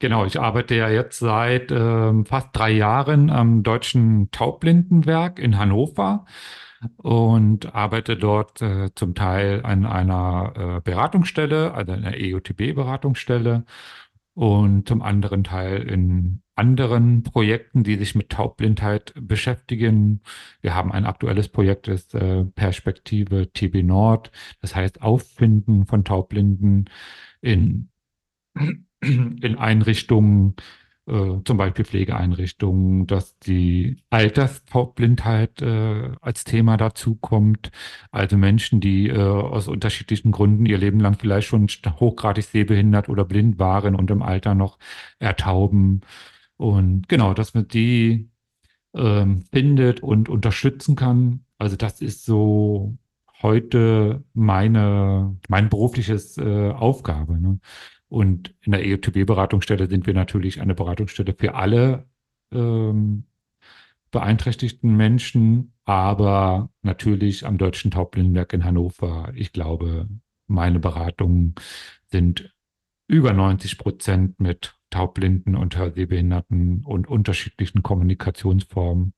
Genau, 0.02 0.26
ich 0.26 0.40
arbeite 0.40 0.74
ja 0.74 0.90
jetzt 0.90 1.20
seit 1.20 1.72
ähm, 1.72 2.26
fast 2.26 2.50
drei 2.54 2.72
Jahren 2.72 3.30
am 3.30 3.62
Deutschen 3.62 4.32
Taubblindenwerk 4.32 5.38
in 5.38 5.60
Hannover 5.60 6.26
und 6.98 7.76
arbeite 7.76 8.18
dort 8.18 8.64
äh, 8.64 8.90
zum 8.96 9.14
Teil 9.14 9.62
an 9.64 9.86
einer 9.86 10.54
äh, 10.58 10.82
Beratungsstelle, 10.82 11.76
also 11.76 11.92
einer 11.92 12.14
EUTB-Beratungsstelle 12.16 13.64
und 14.34 14.88
zum 14.88 15.04
anderen 15.04 15.44
Teil 15.44 15.84
in 15.84 16.42
anderen 16.56 17.22
Projekten, 17.22 17.84
die 17.84 17.98
sich 17.98 18.16
mit 18.16 18.30
Taubblindheit 18.30 19.14
beschäftigen. 19.16 20.22
Wir 20.62 20.74
haben 20.74 20.92
ein 20.92 21.06
aktuelles 21.06 21.48
Projekt, 21.48 21.88
das 21.88 22.12
äh, 22.16 22.46
Perspektive 22.46 23.54
TB 23.54 23.84
Nord, 23.84 24.32
das 24.62 24.76
heißt 24.76 25.04
Auffinden 25.04 25.86
von 25.86 26.04
Taubblinden 26.04 26.90
in 27.40 27.90
in 29.02 29.58
Einrichtungen, 29.58 30.56
äh, 31.08 31.40
zum 31.46 31.58
Beispiel 31.58 31.86
Pflegeeinrichtungen, 31.86 33.08
dass 33.08 33.38
die 33.40 33.98
Alterstaubblindheit 34.10 35.62
äh, 35.62 36.12
als 36.22 36.44
Thema 36.44 36.78
dazukommt. 36.78 37.72
Also 38.12 38.38
Menschen, 38.38 38.82
die 38.82 39.10
äh, 39.10 39.18
aus 39.18 39.68
unterschiedlichen 39.68 40.32
Gründen 40.32 40.66
ihr 40.66 40.78
Leben 40.78 41.00
lang 41.00 41.18
vielleicht 41.20 41.48
schon 41.48 41.68
hochgradig 41.68 42.46
sehbehindert 42.46 43.10
oder 43.10 43.26
blind 43.26 43.60
waren 43.60 43.96
und 43.96 44.12
im 44.12 44.22
Alter 44.22 44.56
noch 44.56 44.78
ertauben. 45.20 46.02
Und 46.58 47.10
genau, 47.10 47.34
dass 47.34 47.54
man 47.56 47.68
die 47.68 48.30
ähm, 48.96 49.44
findet 49.52 50.02
und 50.02 50.30
unterstützen 50.30 50.96
kann. 50.96 51.46
Also 51.58 51.76
das 51.76 52.02
ist 52.02 52.26
so 52.26 52.98
heute 53.42 54.24
meine, 54.34 55.38
mein 55.48 55.70
berufliches 55.70 56.38
äh, 56.38 56.70
Aufgabe. 56.72 57.40
Ne? 57.40 57.60
Und 58.12 58.54
in 58.60 58.74
der 58.74 58.86
EOTB-Beratungsstelle 58.86 59.88
sind 59.88 60.06
wir 60.06 60.14
natürlich 60.14 60.60
eine 60.60 60.76
Beratungsstelle 60.76 61.34
für 61.34 61.56
alle 61.56 62.10
ähm, 62.52 63.24
beeinträchtigten 64.12 64.98
Menschen, 64.98 65.72
aber 65.86 66.70
natürlich 66.82 67.46
am 67.46 67.58
Deutschen 67.58 67.90
Taubblindenwerk 67.90 68.52
in 68.52 68.66
Hannover. 68.66 69.32
Ich 69.34 69.54
glaube, 69.54 70.10
meine 70.48 70.82
Beratungen 70.82 71.56
sind 72.08 72.54
über 73.08 73.32
90 73.32 73.78
Prozent 73.78 74.42
mit 74.42 74.76
Taubblinden 74.90 75.56
und 75.56 75.78
Hörsehbehinderten 75.78 76.84
und 76.84 77.08
unterschiedlichen 77.08 77.82
Kommunikationsformen. 77.82 79.14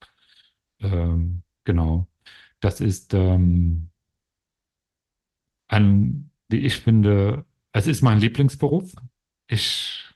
Ähm, 0.81 1.41
genau. 1.63 2.05
Das 2.59 2.79
ist 2.79 3.15
ähm, 3.15 3.89
ein, 5.67 6.29
wie 6.47 6.57
ich 6.57 6.75
finde, 6.75 7.45
es 7.73 7.87
ist 7.87 8.01
mein 8.01 8.19
Lieblingsberuf. 8.19 8.93
Ich 9.47 10.09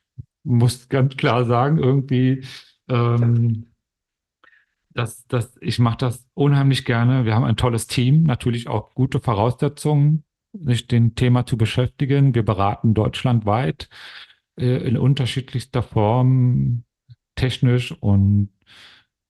muss 0.43 0.87
ganz 0.87 1.17
klar 1.17 1.45
sagen, 1.45 1.77
irgendwie, 1.79 2.45
ähm, 2.87 3.73
dass, 4.91 5.27
dass 5.27 5.57
ich 5.59 5.79
mache 5.79 5.97
das 5.97 6.27
unheimlich 6.33 6.85
gerne. 6.85 7.25
Wir 7.25 7.35
haben 7.35 7.43
ein 7.43 7.57
tolles 7.57 7.87
Team, 7.87 8.23
natürlich 8.23 8.67
auch 8.67 8.93
gute 8.93 9.19
Voraussetzungen, 9.19 10.23
sich 10.53 10.87
dem 10.87 11.15
Thema 11.15 11.45
zu 11.45 11.57
beschäftigen. 11.57 12.33
Wir 12.33 12.45
beraten 12.45 12.93
deutschlandweit 12.93 13.89
äh, 14.57 14.87
in 14.87 14.97
unterschiedlichster 14.97 15.83
Form, 15.83 16.83
technisch 17.35 17.91
und 17.91 18.49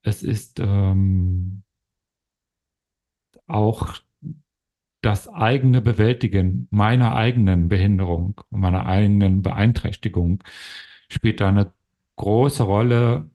es 0.02 0.22
ist 0.22 0.60
ähm, 0.60 1.64
auch 3.46 3.94
das 5.00 5.28
eigene 5.28 5.80
Bewältigen 5.80 6.68
meiner 6.70 7.14
eigenen 7.14 7.68
Behinderung, 7.68 8.40
meiner 8.50 8.86
eigenen 8.86 9.42
Beeinträchtigung 9.42 10.42
spielt 11.08 11.40
da 11.40 11.48
eine 11.48 11.72
große 12.16 12.64
Rolle, 12.64 13.30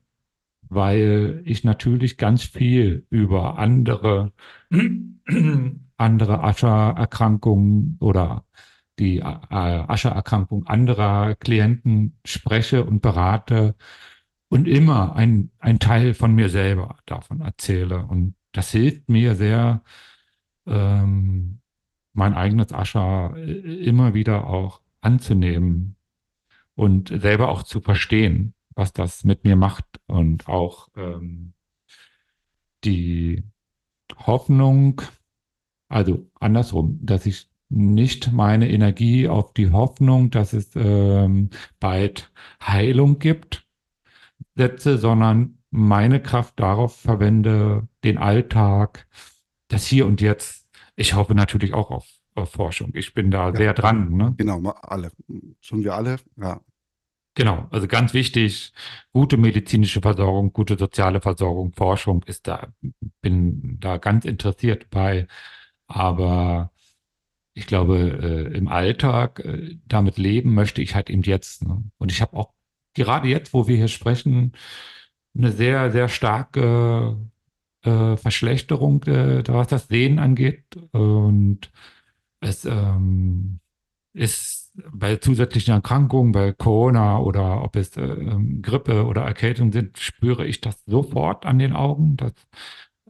weil 0.62 1.42
ich 1.46 1.64
natürlich 1.64 2.18
ganz 2.18 2.44
viel 2.44 3.06
über 3.10 3.58
andere, 3.58 4.34
andere 5.98 6.44
Aschererkrankungen 6.44 7.98
oder 8.00 8.46
die 9.00 9.20
äh, 9.20 9.24
Aschererkrankung 9.24 10.68
anderer 10.68 11.36
Klienten 11.36 12.20
spreche 12.26 12.84
und 12.84 13.02
berate 13.02 13.76
und 14.50 14.68
immer 14.68 15.16
ein, 15.16 15.52
ein 15.60 15.80
Teil 15.80 16.14
von 16.14 16.36
mir 16.36 16.50
selber 16.50 16.98
davon 17.06 17.42
erzähle. 17.42 18.06
Und 18.06 18.36
das 18.52 18.72
hilft 18.72 19.10
mir 19.10 19.36
sehr, 19.36 19.82
ähm, 20.66 21.60
mein 22.14 22.34
eigenes 22.34 22.72
Ascher 22.72 23.34
äh, 23.36 23.52
immer 23.86 24.14
wieder 24.14 24.48
auch 24.48 24.82
anzunehmen 25.02 25.96
und 26.76 27.10
selber 27.10 27.50
auch 27.50 27.64
zu 27.64 27.82
verstehen, 27.82 28.54
was 28.76 28.94
das 28.94 29.24
mit 29.24 29.44
mir 29.44 29.56
macht 29.56 29.86
und 30.08 30.48
auch 30.48 30.90
ähm, 30.96 31.54
die 32.84 33.44
Hoffnung, 34.18 35.02
also 35.90 36.30
andersrum, 36.40 37.00
dass 37.02 37.26
ich 37.26 37.50
nicht 37.70 38.32
meine 38.32 38.70
Energie 38.70 39.28
auf 39.28 39.54
die 39.54 39.72
Hoffnung, 39.72 40.30
dass 40.30 40.54
es 40.54 40.72
ähm, 40.76 41.50
bald 41.80 42.32
Heilung 42.62 43.20
gibt, 43.20 43.66
setze, 44.56 44.98
sondern 44.98 45.58
meine 45.72 46.22
Kraft 46.22 46.60
darauf 46.60 46.96
verwende, 46.96 47.88
den 48.04 48.20
Alltag 48.20 49.08
das 49.74 49.86
Hier 49.86 50.06
und 50.06 50.22
Jetzt. 50.22 50.66
Ich 50.96 51.16
hoffe 51.16 51.36
natürlich 51.36 51.74
auch 51.74 51.90
auf, 51.92 52.08
auf 52.36 52.52
Forschung. 52.52 52.92
Ich 52.94 53.14
bin 53.14 53.32
da 53.32 53.50
ja, 53.50 53.56
sehr 53.56 53.74
dran. 53.74 54.12
Ne? 54.12 54.34
Genau, 54.38 54.60
alle. 54.82 55.12
Schon 55.62 55.84
wir 55.84 55.96
alle, 55.96 56.18
ja. 56.38 56.62
Genau, 57.36 57.68
also 57.72 57.88
ganz 57.88 58.14
wichtig, 58.14 58.74
gute 59.12 59.38
medizinische 59.38 60.02
Versorgung, 60.02 60.54
gute 60.54 60.78
soziale 60.78 61.20
Versorgung, 61.20 61.74
Forschung 61.74 62.22
ist 62.28 62.48
da, 62.48 62.68
bin 63.22 63.80
da 63.80 63.98
ganz 63.98 64.26
interessiert 64.26 64.92
bei. 64.92 65.28
Aber 65.88 66.72
ich 67.56 67.66
glaube, 67.66 68.50
äh, 68.52 68.56
im 68.56 68.68
Alltag 68.68 69.40
äh, 69.40 69.78
damit 69.86 70.18
leben 70.20 70.54
möchte 70.54 70.82
ich 70.84 70.94
halt 70.94 71.10
eben 71.10 71.24
jetzt. 71.24 71.66
Ne? 71.66 71.84
Und 71.98 72.12
ich 72.12 72.22
habe 72.22 72.38
auch 72.38 72.54
gerade 72.94 73.28
jetzt, 73.28 73.54
wo 73.54 73.68
wir 73.68 73.78
hier 73.78 73.88
sprechen, 73.88 74.54
eine 75.36 75.52
sehr, 75.52 75.92
sehr 75.92 76.10
starke 76.10 77.18
äh, 77.84 78.18
Verschlechterung, 78.18 79.04
äh, 79.04 79.44
was 79.48 79.68
das 79.68 79.88
Sehen 79.88 80.20
angeht. 80.20 80.64
Und 80.92 81.72
es 82.40 82.66
ähm, 82.66 83.60
ist 84.14 84.72
bei 84.92 85.18
zusätzlichen 85.18 85.74
Erkrankungen, 85.74 86.32
bei 86.32 86.52
Corona 86.52 87.20
oder 87.20 87.64
ob 87.64 87.76
es 87.76 87.96
äh, 87.98 88.38
Grippe 88.62 89.06
oder 89.06 89.22
Erkältung 89.24 89.72
sind, 89.72 89.98
spüre 90.00 90.46
ich 90.46 90.62
das 90.62 90.84
sofort 90.86 91.46
an 91.46 91.60
den 91.60 91.74
Augen, 91.74 92.18
dass, 92.18 92.34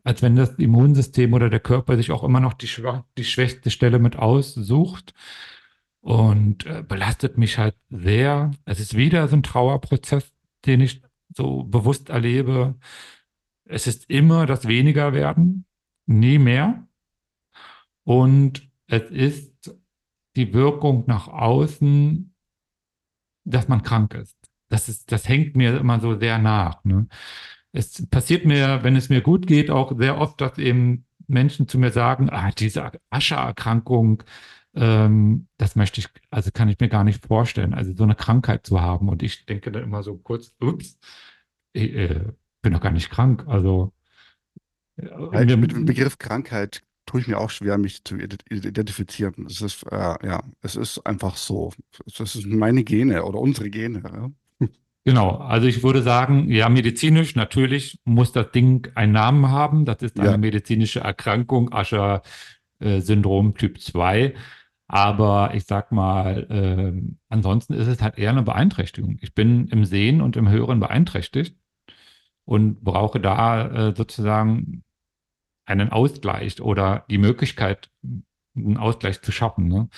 als 0.03 0.21
wenn 0.21 0.35
das 0.35 0.55
Immunsystem 0.55 1.33
oder 1.33 1.49
der 1.49 1.59
Körper 1.59 1.95
sich 1.95 2.11
auch 2.11 2.23
immer 2.23 2.39
noch 2.39 2.53
die, 2.53 2.67
schwach, 2.67 3.03
die 3.17 3.23
schwächste 3.23 3.69
Stelle 3.71 3.99
mit 3.99 4.17
aussucht 4.17 5.13
und 6.01 6.65
äh, 6.65 6.83
belastet 6.85 7.37
mich 7.37 7.57
halt 7.57 7.75
sehr. 7.89 8.51
Es 8.65 8.79
ist 8.79 8.95
wieder 8.97 9.27
so 9.27 9.37
ein 9.37 9.43
Trauerprozess, 9.43 10.33
den 10.65 10.81
ich 10.81 11.01
so 11.35 11.63
bewusst 11.63 12.09
erlebe. 12.09 12.75
Es 13.65 13.87
ist 13.87 14.09
immer 14.09 14.45
das 14.45 14.67
Wenigerwerden, 14.67 15.65
nie 16.05 16.37
mehr. 16.37 16.87
Und 18.03 18.69
es 18.87 19.09
ist 19.09 19.75
die 20.35 20.53
Wirkung 20.53 21.05
nach 21.07 21.27
außen, 21.27 22.33
dass 23.45 23.67
man 23.67 23.83
krank 23.83 24.13
ist. 24.13 24.37
Das, 24.69 24.89
ist, 24.89 25.11
das 25.11 25.27
hängt 25.27 25.55
mir 25.55 25.77
immer 25.77 25.99
so 25.99 26.17
sehr 26.17 26.39
nach. 26.39 26.83
Ne? 26.83 27.07
Es 27.71 28.05
passiert 28.07 28.45
mir, 28.45 28.83
wenn 28.83 28.95
es 28.95 29.09
mir 29.09 29.21
gut 29.21 29.47
geht, 29.47 29.69
auch 29.69 29.97
sehr 29.97 30.17
oft, 30.17 30.41
dass 30.41 30.57
eben 30.57 31.05
Menschen 31.27 31.67
zu 31.67 31.77
mir 31.77 31.91
sagen, 31.91 32.29
ah, 32.29 32.51
diese 32.51 32.91
Aschererkrankung, 33.09 34.23
ähm, 34.75 35.47
das 35.57 35.75
möchte 35.75 36.01
ich, 36.01 36.07
also 36.29 36.51
kann 36.51 36.69
ich 36.69 36.79
mir 36.79 36.89
gar 36.89 37.03
nicht 37.03 37.25
vorstellen, 37.25 37.73
also 37.73 37.93
so 37.93 38.03
eine 38.03 38.15
Krankheit 38.15 38.65
zu 38.65 38.81
haben. 38.81 39.09
Und 39.09 39.23
ich 39.23 39.45
denke 39.45 39.71
dann 39.71 39.83
immer 39.83 40.03
so 40.03 40.17
kurz, 40.17 40.53
ups, 40.59 40.99
ich 41.73 41.93
äh, 41.93 42.25
bin 42.63 42.73
doch 42.73 42.81
gar 42.81 42.91
nicht 42.91 43.11
krank. 43.11 43.43
Also 43.47 43.93
ja, 44.97 45.55
mit 45.55 45.71
dem 45.71 45.85
Begriff 45.85 46.17
Krankheit 46.17 46.81
tue 47.05 47.21
ich 47.21 47.27
mir 47.27 47.37
auch 47.37 47.49
schwer, 47.49 47.77
mich 47.77 48.03
zu 48.03 48.17
identifizieren. 48.17 49.45
Es 49.47 49.61
ist, 49.61 49.83
äh, 49.91 50.15
ja, 50.25 50.43
es 50.61 50.75
ist 50.75 51.05
einfach 51.05 51.35
so. 51.35 51.71
Das 52.17 52.33
sind 52.33 52.55
meine 52.55 52.83
Gene 52.83 53.23
oder 53.23 53.39
unsere 53.39 53.69
Gene. 53.69 54.01
Ja. 54.03 54.67
Genau, 55.05 55.35
also 55.35 55.67
ich 55.67 55.83
würde 55.83 56.01
sagen, 56.01 56.49
ja, 56.49 56.69
medizinisch 56.69 57.35
natürlich 57.35 57.99
muss 58.05 58.31
das 58.31 58.51
Ding 58.51 58.89
einen 58.95 59.11
Namen 59.11 59.49
haben. 59.49 59.83
Das 59.83 60.01
ist 60.01 60.17
eine 60.17 60.31
ja. 60.31 60.37
medizinische 60.37 61.01
Erkrankung, 61.01 61.73
Ascher-Syndrom 61.73 63.49
äh, 63.49 63.53
Typ 63.53 63.81
2. 63.81 64.33
Aber 64.87 65.53
ich 65.55 65.65
sag 65.65 65.91
mal, 65.91 66.47
äh, 66.49 67.15
ansonsten 67.27 67.73
ist 67.73 67.87
es 67.87 68.01
halt 68.01 68.17
eher 68.17 68.29
eine 68.29 68.43
Beeinträchtigung. 68.43 69.17
Ich 69.19 69.33
bin 69.33 69.67
im 69.67 69.83
Sehen 69.83 70.21
und 70.21 70.37
im 70.37 70.49
Hören 70.49 70.79
beeinträchtigt 70.79 71.57
und 72.45 72.83
brauche 72.83 73.19
da 73.19 73.89
äh, 73.89 73.95
sozusagen 73.95 74.83
einen 75.65 75.91
Ausgleich 75.91 76.61
oder 76.61 77.05
die 77.09 77.17
Möglichkeit, 77.17 77.89
einen 78.55 78.77
Ausgleich 78.77 79.21
zu 79.21 79.31
schaffen. 79.31 79.67
Ne? 79.67 79.89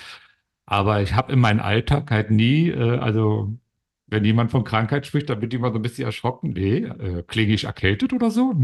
Aber 0.65 1.01
ich 1.01 1.13
habe 1.13 1.33
in 1.33 1.39
meinem 1.39 1.59
Alltag 1.59 2.11
halt 2.11 2.31
nie, 2.31 2.69
äh, 2.69 2.97
also 2.97 3.57
wenn 4.07 4.23
jemand 4.23 4.51
von 4.51 4.63
Krankheit 4.63 5.07
spricht, 5.07 5.29
dann 5.29 5.39
bin 5.39 5.49
ich 5.49 5.55
immer 5.55 5.71
so 5.71 5.79
ein 5.79 5.81
bisschen 5.81 6.05
erschrocken. 6.05 6.51
Nee, 6.51 6.83
äh, 6.83 7.23
klinge 7.23 7.53
ich 7.53 7.63
erkältet 7.63 8.13
oder 8.13 8.29
so? 8.29 8.53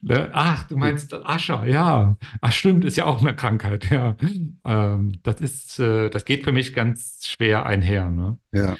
Ne? 0.00 0.30
Ach, 0.32 0.64
du 0.68 0.76
meinst 0.76 1.12
Ascher, 1.12 1.66
ja. 1.66 2.16
Ach, 2.40 2.52
stimmt, 2.52 2.84
ist 2.84 2.96
ja 2.96 3.06
auch 3.06 3.20
eine 3.20 3.34
Krankheit, 3.34 3.90
ja. 3.90 4.16
Ähm, 4.64 5.18
das 5.22 5.40
ist, 5.40 5.80
äh, 5.80 6.08
das 6.10 6.24
geht 6.24 6.44
für 6.44 6.52
mich 6.52 6.74
ganz 6.74 7.26
schwer 7.26 7.66
einher. 7.66 8.10
Ne? 8.10 8.38
Ja. 8.52 8.76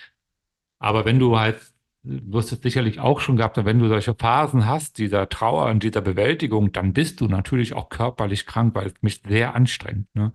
Aber 0.79 1.05
wenn 1.05 1.19
du 1.19 1.39
halt 1.39 1.61
du 2.09 2.39
hast 2.39 2.53
es 2.53 2.61
sicherlich 2.63 3.01
auch 3.01 3.21
schon 3.21 3.37
gehabt, 3.37 3.63
wenn 3.63 3.79
du 3.79 3.89
solche 3.89 4.15
Phasen 4.15 4.67
hast, 4.67 4.99
dieser 4.99 5.29
Trauer 5.29 5.67
und 5.67 5.83
dieser 5.83 6.01
Bewältigung, 6.01 6.73
dann 6.73 6.93
bist 6.93 7.21
du 7.21 7.27
natürlich 7.27 7.75
auch 7.75 7.89
körperlich 7.91 8.47
krank, 8.47 8.75
weil 8.75 8.87
es 8.87 8.95
mich 9.03 9.23
sehr 9.27 9.55
anstrengt. 9.55 10.15
Ne? 10.15 10.33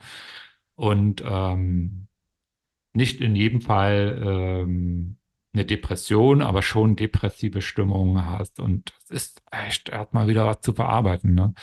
Und 0.75 1.23
ähm, 1.25 2.07
nicht 2.93 3.21
in 3.21 3.35
jedem 3.35 3.61
Fall 3.61 4.21
ähm, 4.23 5.17
eine 5.53 5.65
Depression, 5.65 6.41
aber 6.41 6.61
schon 6.61 6.95
depressive 6.95 7.61
Stimmungen 7.61 8.25
hast. 8.25 8.59
Und 8.59 8.93
es 9.03 9.11
ist 9.11 9.43
echt 9.51 9.89
erstmal 9.89 10.27
wieder 10.27 10.45
was 10.45 10.61
zu 10.61 10.73
verarbeiten. 10.73 11.33
Ne? 11.33 11.53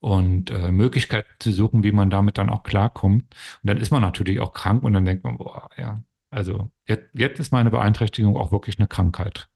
Und 0.00 0.50
äh, 0.50 0.72
Möglichkeiten 0.72 1.30
zu 1.38 1.52
suchen, 1.52 1.84
wie 1.84 1.92
man 1.92 2.10
damit 2.10 2.38
dann 2.38 2.50
auch 2.50 2.64
klarkommt. 2.64 3.22
Und 3.62 3.68
dann 3.68 3.78
ist 3.78 3.92
man 3.92 4.02
natürlich 4.02 4.40
auch 4.40 4.52
krank 4.52 4.82
und 4.82 4.92
dann 4.92 5.04
denkt 5.04 5.24
man, 5.24 5.38
boah, 5.38 5.70
ja, 5.76 6.02
also 6.34 6.70
jetzt, 6.86 7.08
jetzt 7.14 7.40
ist 7.40 7.52
meine 7.52 7.70
Beeinträchtigung 7.70 8.36
auch 8.36 8.52
wirklich 8.52 8.78
eine 8.78 8.88
Krankheit. 8.88 9.48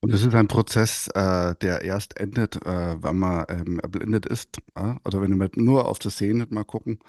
Und 0.00 0.12
es 0.12 0.24
ist 0.24 0.34
ein 0.34 0.48
Prozess, 0.48 1.08
äh, 1.08 1.54
der 1.56 1.82
erst 1.82 2.18
endet, 2.20 2.56
äh, 2.64 3.02
wenn 3.02 3.18
man 3.18 3.46
ähm, 3.48 3.80
erblindet 3.80 4.26
ist. 4.26 4.58
Ja? 4.76 4.98
Also 5.02 5.20
wenn 5.20 5.38
wir 5.38 5.50
nur 5.56 5.88
auf 5.88 5.98
das 5.98 6.18
Sehen 6.18 6.46
mal 6.50 6.64
gucken, 6.64 7.00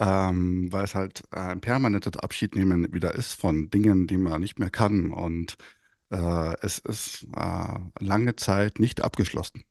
ähm, 0.00 0.72
weil 0.72 0.84
es 0.84 0.94
halt 0.96 1.22
äh, 1.32 1.38
ein 1.38 1.60
permanentes 1.60 2.16
Abschiednehmen 2.16 2.92
wieder 2.92 3.14
ist 3.14 3.34
von 3.34 3.70
Dingen, 3.70 4.08
die 4.08 4.16
man 4.16 4.40
nicht 4.40 4.58
mehr 4.58 4.70
kann. 4.70 5.12
Und 5.12 5.56
äh, 6.10 6.54
es 6.60 6.78
ist 6.80 7.26
äh, 7.36 7.78
lange 8.00 8.34
Zeit 8.36 8.80
nicht 8.80 9.02
abgeschlossen. 9.02 9.64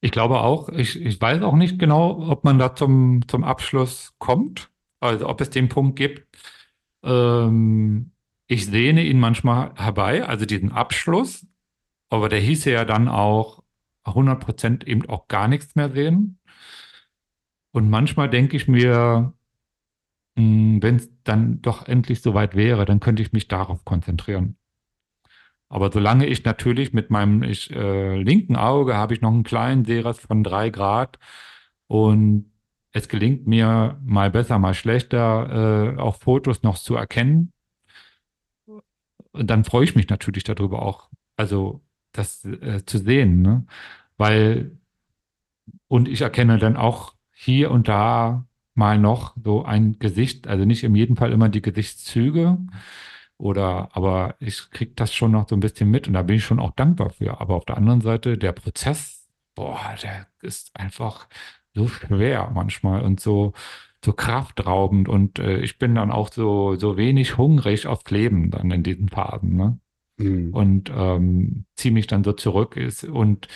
Ich 0.00 0.10
glaube 0.10 0.40
auch, 0.40 0.68
ich, 0.68 1.00
ich 1.00 1.20
weiß 1.20 1.42
auch 1.42 1.56
nicht 1.56 1.78
genau, 1.78 2.28
ob 2.28 2.44
man 2.44 2.58
da 2.58 2.74
zum, 2.74 3.26
zum 3.28 3.44
Abschluss 3.44 4.14
kommt, 4.18 4.70
also 5.00 5.28
ob 5.28 5.40
es 5.40 5.50
den 5.50 5.68
Punkt 5.68 5.96
gibt, 5.96 6.26
ähm, 7.02 8.12
ich 8.46 8.66
sehne 8.66 9.04
ihn 9.04 9.20
manchmal 9.20 9.72
herbei, 9.76 10.24
also 10.24 10.46
diesen 10.46 10.72
Abschluss, 10.72 11.46
aber 12.10 12.28
der 12.28 12.40
hieße 12.40 12.70
ja 12.70 12.84
dann 12.84 13.08
auch 13.08 13.62
100% 14.04 14.86
eben 14.86 15.08
auch 15.08 15.28
gar 15.28 15.48
nichts 15.48 15.74
mehr 15.76 15.90
sehen. 15.90 16.40
Und 17.72 17.90
manchmal 17.90 18.30
denke 18.30 18.56
ich 18.56 18.66
mir, 18.68 19.34
hm, 20.38 20.82
wenn 20.82 20.96
es 20.96 21.10
dann 21.24 21.60
doch 21.62 21.86
endlich 21.86 22.22
soweit 22.22 22.54
wäre, 22.56 22.84
dann 22.84 23.00
könnte 23.00 23.22
ich 23.22 23.32
mich 23.32 23.48
darauf 23.48 23.84
konzentrieren. 23.84 24.56
Aber 25.68 25.92
solange 25.92 26.26
ich 26.26 26.44
natürlich 26.44 26.92
mit 26.92 27.10
meinem 27.10 27.42
ich, 27.42 27.70
äh, 27.70 28.16
linken 28.22 28.56
Auge 28.56 28.96
habe 28.96 29.14
ich 29.14 29.20
noch 29.20 29.32
einen 29.32 29.42
kleinen 29.42 29.84
Sehrest 29.84 30.22
von 30.22 30.42
drei 30.42 30.70
Grad 30.70 31.18
und 31.88 32.50
es 32.92 33.08
gelingt 33.08 33.46
mir 33.46 33.98
mal 34.04 34.30
besser, 34.30 34.58
mal 34.58 34.74
schlechter, 34.74 35.94
äh, 35.96 36.00
auch 36.00 36.16
Fotos 36.16 36.62
noch 36.62 36.78
zu 36.78 36.94
erkennen. 36.94 37.52
Und 39.32 39.46
dann 39.48 39.64
freue 39.64 39.84
ich 39.84 39.94
mich 39.94 40.08
natürlich 40.08 40.44
darüber 40.44 40.82
auch, 40.82 41.10
also 41.36 41.82
das 42.12 42.44
äh, 42.44 42.84
zu 42.84 42.98
sehen, 42.98 43.42
ne? 43.42 43.66
Weil, 44.16 44.78
und 45.86 46.08
ich 46.08 46.22
erkenne 46.22 46.58
dann 46.58 46.76
auch 46.76 47.14
hier 47.32 47.70
und 47.70 47.88
da 47.88 48.46
mal 48.74 48.98
noch 48.98 49.36
so 49.42 49.64
ein 49.64 49.98
Gesicht, 49.98 50.48
also 50.48 50.64
nicht 50.64 50.84
in 50.84 50.94
jedem 50.94 51.16
Fall 51.16 51.32
immer 51.32 51.48
die 51.48 51.62
Gesichtszüge 51.62 52.58
oder, 53.36 53.90
aber 53.92 54.36
ich 54.40 54.70
kriege 54.70 54.92
das 54.94 55.14
schon 55.14 55.32
noch 55.32 55.48
so 55.48 55.56
ein 55.56 55.60
bisschen 55.60 55.90
mit 55.90 56.08
und 56.08 56.14
da 56.14 56.22
bin 56.22 56.36
ich 56.36 56.44
schon 56.44 56.60
auch 56.60 56.72
dankbar 56.72 57.10
für. 57.10 57.40
Aber 57.40 57.54
auf 57.56 57.64
der 57.64 57.76
anderen 57.76 58.00
Seite, 58.00 58.38
der 58.38 58.52
Prozess, 58.52 59.28
boah, 59.54 59.94
der 60.02 60.26
ist 60.42 60.74
einfach 60.74 61.28
so 61.74 61.88
schwer 61.88 62.50
manchmal 62.54 63.02
und 63.02 63.20
so, 63.20 63.52
so 64.04 64.12
kraftraubend. 64.12 65.08
Und 65.08 65.38
äh, 65.38 65.58
ich 65.60 65.78
bin 65.78 65.94
dann 65.94 66.10
auch 66.10 66.32
so, 66.32 66.76
so 66.76 66.96
wenig 66.96 67.36
hungrig 67.36 67.86
aufs 67.86 68.10
Leben 68.10 68.50
dann 68.50 68.70
in 68.70 68.82
diesen 68.82 69.08
Phasen. 69.08 69.56
Ne? 69.56 69.78
Mhm. 70.18 70.52
Und 70.52 70.92
ähm, 70.94 71.64
ziehe 71.76 71.94
mich 71.94 72.06
dann 72.06 72.24
so 72.24 72.32
zurück. 72.32 72.76
Ist, 72.76 73.04
und 73.04 73.48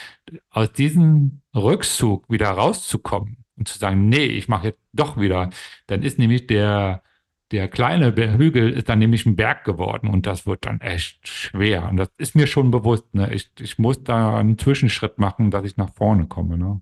aus 0.50 0.72
diesem 0.72 1.42
Rückzug 1.54 2.30
wieder 2.30 2.50
rauszukommen 2.50 3.44
und 3.56 3.68
zu 3.68 3.78
sagen, 3.78 4.08
nee, 4.08 4.26
ich 4.26 4.48
mache 4.48 4.68
jetzt 4.68 4.82
doch 4.92 5.18
wieder, 5.18 5.50
dann 5.86 6.02
ist 6.02 6.18
nämlich 6.18 6.46
der, 6.46 7.02
der 7.50 7.68
kleine 7.68 8.14
Hügel 8.38 8.70
ist 8.70 8.88
dann 8.88 8.98
nämlich 8.98 9.26
ein 9.26 9.36
Berg 9.36 9.64
geworden 9.64 10.08
und 10.08 10.26
das 10.26 10.46
wird 10.46 10.64
dann 10.64 10.80
echt 10.80 11.28
schwer. 11.28 11.88
Und 11.88 11.98
das 11.98 12.08
ist 12.16 12.34
mir 12.34 12.46
schon 12.46 12.70
bewusst. 12.70 13.14
Ne? 13.14 13.32
Ich, 13.34 13.50
ich 13.60 13.78
muss 13.78 14.02
da 14.02 14.38
einen 14.38 14.58
Zwischenschritt 14.58 15.18
machen, 15.18 15.50
dass 15.50 15.64
ich 15.64 15.76
nach 15.76 15.92
vorne 15.92 16.26
komme. 16.26 16.56
Ne? 16.56 16.80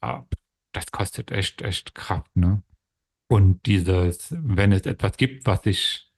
Aber 0.00 0.26
das 0.72 0.86
kostet 0.90 1.30
echt, 1.30 1.62
echt 1.62 1.94
Kraft, 1.94 2.34
ne? 2.36 2.62
Und 3.28 3.66
dieses, 3.66 4.28
wenn 4.38 4.72
es 4.72 4.86
etwas 4.86 5.16
gibt, 5.16 5.46
was 5.46 5.66
ich 5.66 6.12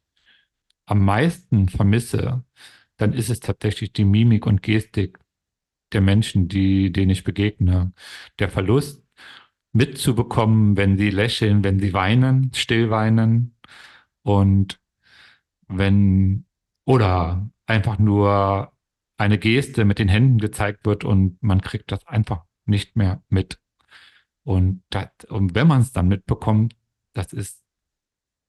am 0.86 1.04
meisten 1.04 1.68
vermisse, 1.68 2.44
dann 2.96 3.12
ist 3.12 3.30
es 3.30 3.40
tatsächlich 3.40 3.92
die 3.92 4.04
Mimik 4.04 4.46
und 4.46 4.62
Gestik 4.62 5.18
der 5.92 6.00
Menschen, 6.00 6.48
die, 6.48 6.92
denen 6.92 7.10
ich 7.10 7.24
begegne. 7.24 7.92
Der 8.38 8.50
Verlust 8.50 9.02
mitzubekommen, 9.72 10.76
wenn 10.76 10.98
sie 10.98 11.10
lächeln, 11.10 11.64
wenn 11.64 11.78
sie 11.78 11.92
weinen, 11.92 12.52
still 12.54 12.90
weinen 12.90 13.56
und 14.22 14.80
wenn 15.68 16.46
Oder 16.86 17.50
einfach 17.66 17.98
nur 17.98 18.72
eine 19.18 19.38
Geste 19.38 19.84
mit 19.84 19.98
den 19.98 20.08
Händen 20.08 20.38
gezeigt 20.38 20.86
wird 20.86 21.04
und 21.04 21.42
man 21.42 21.60
kriegt 21.60 21.92
das 21.92 22.06
einfach 22.06 22.47
nicht 22.68 22.96
mehr 22.96 23.22
mit. 23.28 23.60
Und, 24.44 24.82
das, 24.90 25.08
und 25.28 25.54
wenn 25.54 25.66
man 25.66 25.82
es 25.82 25.92
dann 25.92 26.08
mitbekommt, 26.08 26.74
das 27.12 27.32
ist, 27.32 27.62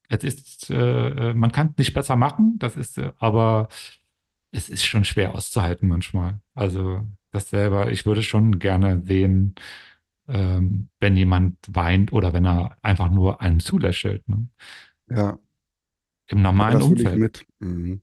es 0.07 0.23
ist, 0.23 0.69
äh, 0.69 1.33
man 1.33 1.51
kann 1.51 1.67
es 1.71 1.77
nicht 1.77 1.93
besser 1.93 2.15
machen, 2.15 2.57
das 2.57 2.75
ist, 2.77 2.97
äh, 2.97 3.11
aber 3.17 3.69
es 4.51 4.69
ist 4.69 4.85
schon 4.85 5.05
schwer 5.05 5.35
auszuhalten 5.35 5.87
manchmal. 5.87 6.41
Also 6.53 7.05
das 7.31 7.49
selber, 7.49 7.91
ich 7.91 8.05
würde 8.05 8.23
schon 8.23 8.59
gerne 8.59 9.01
sehen, 9.05 9.55
ähm, 10.27 10.89
wenn 10.99 11.15
jemand 11.17 11.57
weint 11.67 12.13
oder 12.13 12.33
wenn 12.33 12.45
er 12.45 12.77
einfach 12.81 13.09
nur 13.09 13.41
einem 13.41 13.59
zulächelt. 13.59 14.27
Ne? 14.27 14.47
Ja, 15.09 15.37
Im 16.27 16.41
normalen 16.41 16.81
Umfeld. 16.81 17.45
Mhm. 17.59 18.01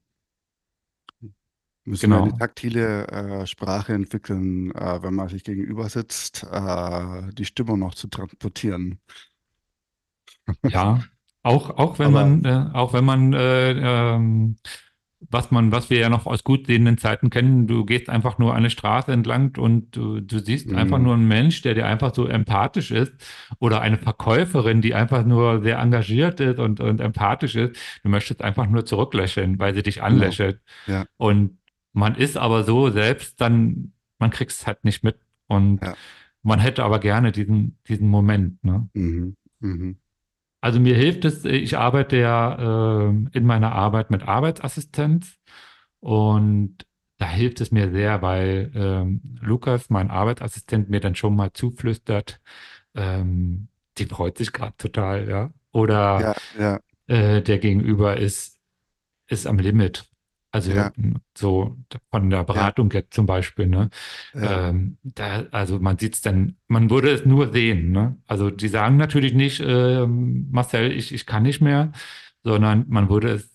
Müssen 1.87 2.11
wir 2.13 2.19
eine 2.19 2.33
Genau. 2.33 2.35
taktile 2.35 3.07
äh, 3.09 3.47
Sprache 3.47 3.95
entwickeln, 3.95 4.73
äh, 4.75 5.03
wenn 5.03 5.15
man 5.15 5.29
sich 5.29 5.45
gegenüber 5.45 5.89
sitzt, 5.89 6.45
äh, 6.45 7.33
die 7.33 7.45
Stimmung 7.45 7.79
noch 7.81 7.95
zu 7.95 8.09
transportieren. 8.09 9.01
Ja, 10.65 11.05
auch, 11.43 11.71
auch 11.71 11.99
wenn 11.99 12.11
Aber 12.11 12.13
man, 12.13 12.45
äh, 12.45 12.71
auch 12.73 12.93
wenn 12.93 13.05
man, 13.05 13.33
äh, 13.33 13.73
ähm, 14.17 14.57
was 15.31 15.51
man, 15.51 15.73
was 15.73 15.91
wir 15.91 15.99
ja 15.99 16.09
noch 16.11 16.27
aus 16.27 16.45
gut 16.45 16.67
sehenden 16.67 16.99
Zeiten 16.99 17.31
kennen, 17.31 17.67
du 17.67 17.85
gehst 17.87 18.09
einfach 18.11 18.39
nur 18.39 18.55
eine 18.55 18.71
Straße 18.71 19.13
entlang 19.13 19.57
und 19.59 19.97
du, 19.97 20.21
du 20.21 20.39
siehst 20.41 20.75
einfach 20.75 20.99
mh, 20.99 21.01
nur 21.01 21.15
einen 21.15 21.27
Mensch, 21.29 21.63
der 21.63 21.75
dir 21.75 21.87
einfach 21.87 22.15
so 22.15 22.27
empathisch 22.27 22.91
ist 22.91 23.13
oder 23.59 23.81
eine 23.81 23.97
Verkäuferin, 23.99 24.83
die 24.83 24.95
einfach 24.95 25.25
nur 25.25 25.63
sehr 25.63 25.79
engagiert 25.79 26.41
ist 26.41 26.59
und, 26.59 26.81
und 26.81 27.01
empathisch 27.01 27.57
ist. 27.57 27.77
Du 28.03 28.09
möchtest 28.11 28.43
einfach 28.43 28.67
nur 28.69 28.85
zurücklächeln, 28.85 29.59
weil 29.59 29.75
sie 29.75 29.83
dich 29.83 30.03
genau. 30.05 30.05
anlächelt. 30.05 30.61
Ja, 30.87 31.07
Und 31.19 31.59
man 31.97 32.15
ist 32.15 32.37
aber 32.37 32.63
so 32.63 32.91
selbst, 32.91 33.41
dann, 33.41 33.93
man 34.19 34.31
kriegt 34.31 34.51
es 34.51 34.67
halt 34.67 34.85
nicht 34.85 35.03
mit. 35.03 35.19
Und 35.47 35.83
ja. 35.83 35.95
man 36.43 36.61
hätte 36.61 36.85
aber 36.85 36.99
gerne 36.99 37.33
diesen, 37.33 37.79
diesen 37.89 38.09
Moment, 38.09 38.63
ne? 38.63 38.89
Mhm, 38.93 39.37
mhm. 39.61 39.99
Also 40.61 40.79
mir 40.79 40.95
hilft 40.95 41.25
es, 41.25 41.45
ich 41.45 41.79
arbeite 41.79 42.17
ja 42.17 43.07
äh, 43.09 43.15
in 43.33 43.47
meiner 43.47 43.73
Arbeit 43.73 44.11
mit 44.11 44.25
Arbeitsassistenz 44.25 45.39
und 46.01 46.85
da 47.19 47.29
hilft 47.29 47.61
es 47.61 47.71
mir 47.71 47.91
sehr, 47.91 48.21
weil 48.21 48.71
ähm, 48.75 49.21
Lukas, 49.41 49.89
mein 49.89 50.11
Arbeitsassistent, 50.11 50.91
mir 50.91 51.01
dann 51.01 51.15
schon 51.15 51.35
mal 51.35 51.53
zuflüstert, 51.53 52.41
ähm, 52.95 53.69
die 53.97 54.07
freut 54.07 54.37
sich 54.37 54.53
gerade 54.53 54.77
total, 54.77 55.29
ja. 55.29 55.51
Oder 55.73 56.21
Ja, 56.21 56.35
ja, 56.59 56.81
äh, 57.07 57.43
der 57.43 57.59
Gegenüber 57.59 58.19
ist, 58.19 58.59
ist 59.29 59.47
am 59.47 59.59
Limit. 59.59 60.05
Also 60.57 60.73
ja, 60.73 60.91
so 61.37 61.77
von 62.11 62.31
der 62.31 62.39
ja, 62.39 62.43
Beratung 62.45 62.91
jetzt 62.91 63.13
zum 63.13 63.27
Beispiel, 63.27 63.67
ne? 63.67 63.91
ja, 64.33 64.71
Ähm, 64.71 64.97
da, 65.03 65.45
also 65.51 65.79
man 65.79 65.99
sieht 65.99 66.15
es 66.15 66.23
dann, 66.23 66.57
man 66.67 66.89
würde 66.89 67.11
es 67.11 67.27
nur 67.27 67.53
sehen, 67.53 67.93
ne? 67.93 68.17
Also 68.27 68.49
die 68.49 68.69
sagen 68.69 68.97
natürlich 68.97 69.35
nicht, 69.35 69.61
ähm, 69.61 70.49
Marcel, 70.51 70.93
ich, 70.93 71.13
ich 71.13 71.27
kann 71.27 71.43
nicht 71.43 71.61
mehr, 71.61 71.93
sondern 72.43 72.87
man 72.89 73.11
würde 73.11 73.33
es, 73.33 73.51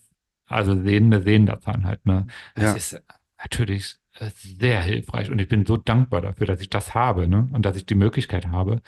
also 0.46 0.80
Sehende 0.80 1.22
sehen 1.22 1.46
das 1.46 1.64
dann 1.64 1.84
halt, 1.86 2.06
ne? 2.06 2.28
Es 2.54 2.62
ja. 2.62 2.72
ist 2.74 3.02
natürlich 3.36 3.96
äh, 4.20 4.30
sehr 4.36 4.80
hilfreich 4.80 5.28
und 5.28 5.40
ich 5.40 5.48
bin 5.48 5.66
so 5.66 5.76
dankbar 5.76 6.20
dafür, 6.20 6.46
dass 6.46 6.60
ich 6.60 6.70
das 6.70 6.94
habe, 6.94 7.26
ne? 7.26 7.48
Und 7.52 7.66
dass 7.66 7.74
ich 7.74 7.84
die 7.84 7.96
Möglichkeit 7.96 8.46
habe, 8.46 8.80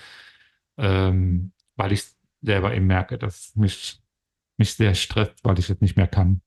ähm, 0.76 1.50
weil 1.74 1.90
ich 1.90 2.04
selber 2.42 2.72
eben 2.76 2.86
merke, 2.86 3.18
dass 3.18 3.56
mich, 3.56 4.00
mich 4.56 4.74
sehr 4.74 4.94
stresst, 4.94 5.34
weil 5.42 5.58
ich 5.58 5.68
es 5.68 5.80
nicht 5.80 5.96
mehr 5.96 6.06
kann. 6.06 6.42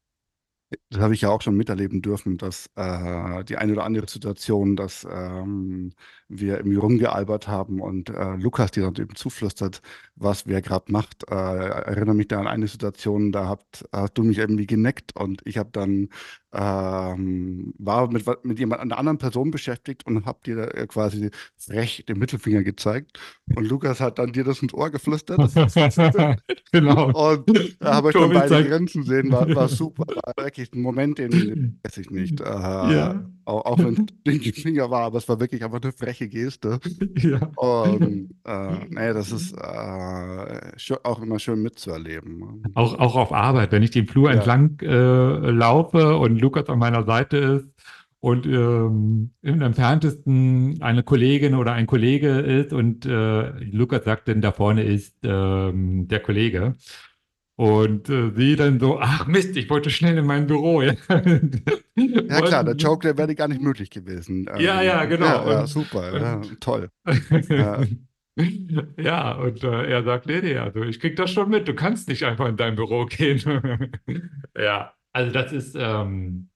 Das 0.89 0.99
habe 1.01 1.13
ich 1.13 1.22
ja 1.22 1.30
auch 1.30 1.41
schon 1.41 1.55
miterleben 1.55 2.01
dürfen, 2.01 2.38
dass 2.38 2.70
äh, 2.76 3.43
die 3.45 3.55
eine 3.57 3.72
oder 3.72 3.86
andere 3.86 4.07
Situation, 4.09 4.76
dass 4.76 5.07
ähm, 5.09 5.93
wir 6.28 6.57
irgendwie 6.57 6.76
rumgealbert 6.76 7.47
haben 7.47 7.80
und 7.82 8.09
äh, 8.09 8.36
Lukas 8.36 8.72
dir 8.72 8.84
dann 8.84 8.95
eben 9.01 9.15
zuflüstert, 9.15 9.82
was 10.20 10.47
wer 10.47 10.61
gerade 10.61 10.91
macht. 10.91 11.30
Äh, 11.30 11.36
erinnere 11.36 12.15
mich 12.15 12.28
da 12.28 12.39
an 12.39 12.47
eine 12.47 12.68
Situation, 12.68 13.32
da 13.32 13.47
habt, 13.47 13.86
hast 13.91 14.18
du 14.18 14.24
mich 14.24 14.38
irgendwie 14.38 14.65
geneckt 14.65 15.15
und 15.15 15.41
ich 15.45 15.57
habe 15.57 15.70
dann 15.72 16.09
ähm, 16.53 17.74
war 17.78 18.11
mit, 18.11 18.26
mit 18.43 18.57
jemand 18.57 18.82
einer 18.82 18.97
anderen 18.97 19.18
Person 19.18 19.51
beschäftigt 19.51 20.05
und 20.07 20.26
habe 20.26 20.39
dir 20.45 20.76
äh, 20.76 20.88
quasi 20.88 21.30
frech 21.57 22.05
den 22.07 22.18
Mittelfinger 22.18 22.63
gezeigt 22.63 23.20
und 23.55 23.68
Lukas 23.68 23.99
hat 23.99 24.18
dann 24.18 24.32
dir 24.32 24.43
das 24.43 24.61
ins 24.61 24.74
Ohr 24.74 24.89
geflüstert. 24.89 25.39
Genau. 26.72 27.11
Und 27.11 27.78
da 27.80 27.95
habe 27.95 28.09
ich 28.09 28.15
dann 28.15 28.32
beide 28.32 28.68
Grenzen 28.68 29.03
sehen, 29.03 29.32
war, 29.32 29.53
war 29.55 29.70
super. 29.70 30.03
War 30.07 30.34
wirklich 30.43 30.74
ein 30.74 30.82
Moment, 30.82 31.18
den, 31.18 31.32
den 31.32 31.80
vergesse 31.82 32.01
ich 32.01 32.11
nicht. 32.11 32.41
Äh, 32.41 32.45
ja, 32.45 33.26
auch, 33.47 33.65
auch 33.65 33.77
wenn 33.79 34.07
es 34.25 34.41
den 34.43 34.53
Finger 34.53 34.91
war, 34.91 35.03
aber 35.03 35.17
es 35.17 35.29
war 35.29 35.39
wirklich 35.39 35.63
einfach 35.63 35.81
eine 35.81 35.93
freche 35.93 36.27
Geste. 36.27 36.79
ja. 37.17 37.39
Und 37.55 38.35
äh, 38.43 38.85
nee, 38.89 39.13
das 39.13 39.31
ist 39.31 39.53
äh, 39.53 40.95
auch 41.03 41.21
immer 41.21 41.39
schön 41.39 41.61
mitzuerleben. 41.61 42.39
ne? 42.39 42.61
Auch, 42.73 42.99
auch 42.99 43.15
auf 43.15 43.31
Arbeit, 43.31 43.71
wenn 43.71 43.83
ich 43.83 43.91
den 43.91 44.07
Flur 44.07 44.29
Ja, 44.29 44.37
entlang 44.37 44.79
äh, 44.81 45.51
laufe 45.51 46.17
und 46.17 46.39
Lukas 46.39 46.67
an 46.67 46.79
meiner 46.79 47.05
Seite 47.05 47.37
ist 47.37 47.67
und 48.19 48.45
ähm, 48.45 49.31
im 49.41 49.61
entferntesten 49.61 50.81
eine 50.81 51.03
Kollegin 51.03 51.55
oder 51.55 51.73
ein 51.73 51.87
Kollege 51.87 52.39
ist 52.39 52.73
und 52.73 53.05
äh, 53.05 53.49
Lukas 53.63 54.03
sagt 54.03 54.27
dann, 54.27 54.41
da 54.41 54.51
vorne 54.51 54.83
ist 54.83 55.15
ähm, 55.23 56.07
der 56.07 56.19
Kollege. 56.19 56.75
Und 57.57 58.07
äh, 58.09 58.31
sie 58.35 58.55
dann 58.55 58.79
so, 58.79 58.99
ach 58.99 59.25
Mist, 59.25 59.57
ich 59.57 59.67
wollte 59.69 59.89
schnell 59.89 60.17
in 60.17 60.25
mein 60.27 60.45
Büro. 60.45 60.83
Ja, 60.83 60.93
ja 61.95 62.41
klar, 62.41 62.63
der 62.63 62.75
Joke, 62.75 63.07
der 63.07 63.17
wäre 63.17 63.33
gar 63.33 63.47
nicht 63.47 63.61
möglich 63.61 63.89
gewesen. 63.89 64.47
ja, 64.59 64.81
ja, 64.81 65.03
Ähm, 65.03 65.09
genau. 65.09 65.25
ja, 65.25 65.51
ja, 65.51 65.59
Und, 65.61 65.67
super, 65.67 66.19
ja, 66.19 66.41
toll. 66.59 66.89
Ja, 67.49 67.81
Ja, 68.97 69.31
und 69.33 69.63
äh, 69.63 69.89
er 69.89 70.03
sagt, 70.03 70.27
nee, 70.27 70.41
nee, 70.41 70.57
also 70.57 70.83
ich 70.83 70.99
krieg 70.99 71.15
das 71.15 71.31
schon 71.31 71.49
mit, 71.49 71.67
du 71.67 71.73
kannst 71.73 72.07
nicht 72.07 72.23
einfach 72.23 72.47
in 72.47 72.57
dein 72.57 72.75
Büro 72.75 73.05
gehen. 73.09 73.91
Ja, 74.55 74.93
also 75.11 75.31
das 75.31 75.51
ist, 75.51 75.75
ähm, 75.79 76.49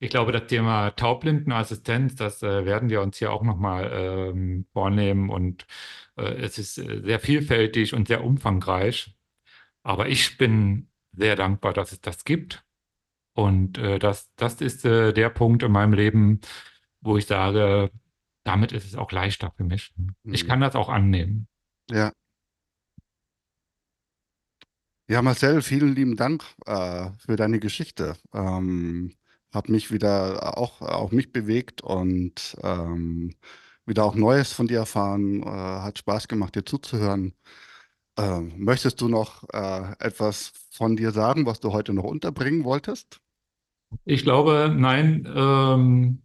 ich 0.00 0.10
glaube, 0.10 0.32
das 0.32 0.46
Thema 0.46 0.90
Taubblindenassistenz, 0.92 2.16
das 2.16 2.42
äh, 2.42 2.64
werden 2.66 2.90
wir 2.90 3.02
uns 3.02 3.18
hier 3.18 3.32
auch 3.32 3.42
nochmal 3.42 3.90
ähm, 3.94 4.66
vornehmen 4.72 5.30
und 5.30 5.66
äh, 6.16 6.24
es 6.42 6.58
ist 6.58 6.78
äh, 6.78 7.02
sehr 7.04 7.20
vielfältig 7.20 7.94
und 7.94 8.08
sehr 8.08 8.24
umfangreich. 8.24 9.15
Aber 9.86 10.08
ich 10.08 10.36
bin 10.36 10.88
sehr 11.12 11.36
dankbar, 11.36 11.72
dass 11.72 11.92
es 11.92 12.00
das 12.00 12.24
gibt. 12.24 12.64
Und 13.34 13.78
äh, 13.78 14.00
das, 14.00 14.28
das 14.34 14.60
ist 14.60 14.84
äh, 14.84 15.12
der 15.12 15.30
Punkt 15.30 15.62
in 15.62 15.70
meinem 15.70 15.92
Leben, 15.92 16.40
wo 17.00 17.16
ich 17.16 17.26
sage, 17.26 17.92
damit 18.42 18.72
ist 18.72 18.84
es 18.84 18.96
auch 18.96 19.12
leichter 19.12 19.52
für 19.56 19.62
mich. 19.62 19.94
Ich 20.24 20.42
mhm. 20.42 20.48
kann 20.48 20.60
das 20.60 20.74
auch 20.74 20.88
annehmen. 20.88 21.46
ja. 21.88 22.12
Ja, 25.08 25.22
Marcel, 25.22 25.62
vielen 25.62 25.94
lieben 25.94 26.16
Dank 26.16 26.42
äh, 26.66 27.10
für 27.24 27.36
deine 27.36 27.60
Geschichte. 27.60 28.16
Ähm, 28.34 29.14
hat 29.52 29.68
mich 29.68 29.92
wieder 29.92 30.58
auch, 30.58 30.80
auch 30.80 31.12
mich 31.12 31.30
bewegt 31.32 31.80
und 31.80 32.56
ähm, 32.64 33.36
wieder 33.84 34.04
auch 34.04 34.16
Neues 34.16 34.52
von 34.52 34.66
dir 34.66 34.78
erfahren. 34.78 35.44
Äh, 35.44 35.46
hat 35.46 35.98
Spaß 35.98 36.26
gemacht, 36.26 36.56
dir 36.56 36.64
zuzuhören. 36.64 37.34
Ähm, 38.18 38.52
möchtest 38.58 39.00
du 39.00 39.08
noch 39.08 39.44
äh, 39.52 39.92
etwas 39.98 40.52
von 40.70 40.96
dir 40.96 41.12
sagen, 41.12 41.46
was 41.46 41.60
du 41.60 41.72
heute 41.72 41.92
noch 41.94 42.04
unterbringen 42.04 42.64
wolltest? 42.64 43.20
Ich 44.04 44.22
glaube, 44.22 44.72
nein, 44.76 45.26
ähm, 45.34 46.22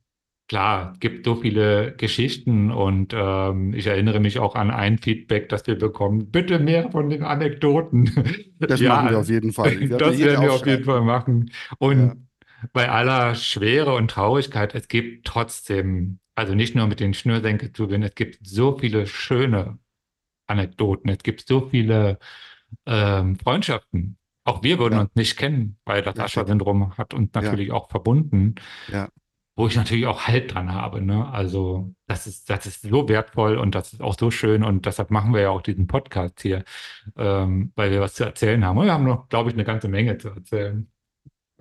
klar, 0.47 0.91
es 0.93 0.99
gibt 0.99 1.25
so 1.25 1.35
viele 1.35 1.95
Geschichten 1.95 2.71
und 2.71 3.13
ähm, 3.15 3.73
ich 3.73 3.87
erinnere 3.87 4.19
mich 4.19 4.39
auch 4.39 4.55
an 4.55 4.71
ein 4.71 4.97
Feedback, 4.97 5.49
das 5.49 5.65
wir 5.67 5.77
bekommen. 5.77 6.31
Bitte 6.31 6.59
mehr 6.59 6.91
von 6.91 7.09
den 7.09 7.23
Anekdoten. 7.23 8.11
Das 8.67 8.83
machen 8.83 9.09
wir 9.09 9.17
Ja, 9.17 9.19
auf 9.19 9.29
jeden 9.29 9.53
Fall. 9.53 9.75
Das 9.97 10.21
werden 10.21 10.41
wir 10.43 10.53
auf 10.53 10.65
jeden. 10.65 10.83
Fall 10.85 11.01
machen. 11.01 11.51
Ja, 11.91 12.15
Und 12.15 12.27
bei 12.73 12.89
aller 12.89 13.35
Schwere 13.35 13.95
und 13.95 14.11
Traurigkeit, 14.11 14.75
es 14.75 14.87
gibt 14.87 15.25
trotzdem, 15.27 16.19
also 16.35 16.53
nicht 16.55 16.75
nur 16.75 16.87
mit 16.87 16.99
den 16.99 17.13
Schnürsenkelzügen, 17.15 18.03
es 18.03 18.15
gibt 18.15 18.39
so 18.45 18.77
viele 18.77 19.07
schöne 19.07 19.79
Anekdoten, 20.51 21.09
es 21.09 21.23
gibt 21.23 21.47
so 21.47 21.67
viele 21.67 22.19
ähm, 22.85 23.37
Freundschaften. 23.37 24.17
Auch 24.43 24.63
wir 24.63 24.79
würden 24.79 24.95
ja, 24.95 25.01
uns 25.01 25.15
nicht 25.15 25.37
kennen, 25.37 25.77
weil 25.85 26.01
das 26.01 26.15
richtig. 26.15 26.23
Ascher-Syndrom 26.23 26.97
hat 26.97 27.13
uns 27.13 27.29
Ja, 27.35 27.41
natürlich 27.41 27.71
auch 27.71 27.89
verbunden, 27.89 28.55
ja, 28.91 29.07
wo 29.55 29.67
ich 29.67 29.75
natürlich 29.75 30.07
auch 30.07 30.27
Halt 30.27 30.53
dran 30.53 30.73
habe. 30.73 31.01
Ne? 31.01 31.27
Also 31.31 31.93
das 32.07 32.25
ist, 32.25 32.49
das 32.49 32.65
ist 32.65 32.81
so 32.81 33.07
wertvoll 33.07 33.57
und 33.57 33.75
das 33.75 33.93
ist 33.93 34.01
auch 34.01 34.17
so 34.17 34.31
schön 34.31 34.63
und 34.63 34.85
deshalb 34.85 35.11
machen 35.11 35.33
wir 35.33 35.41
ja 35.41 35.49
auch 35.49 35.61
diesen 35.61 35.87
Podcast 35.87 36.41
hier, 36.41 36.63
ähm, 37.17 37.71
weil 37.75 37.91
wir 37.91 38.01
was 38.01 38.15
zu 38.15 38.23
erzählen 38.23 38.65
haben. 38.65 38.77
Und 38.77 38.85
wir 38.85 38.93
haben 38.93 39.05
noch, 39.05 39.29
glaube 39.29 39.49
ich, 39.49 39.55
eine 39.55 39.63
ganze 39.63 39.87
Menge 39.87 40.17
zu 40.17 40.29
erzählen. 40.29 40.91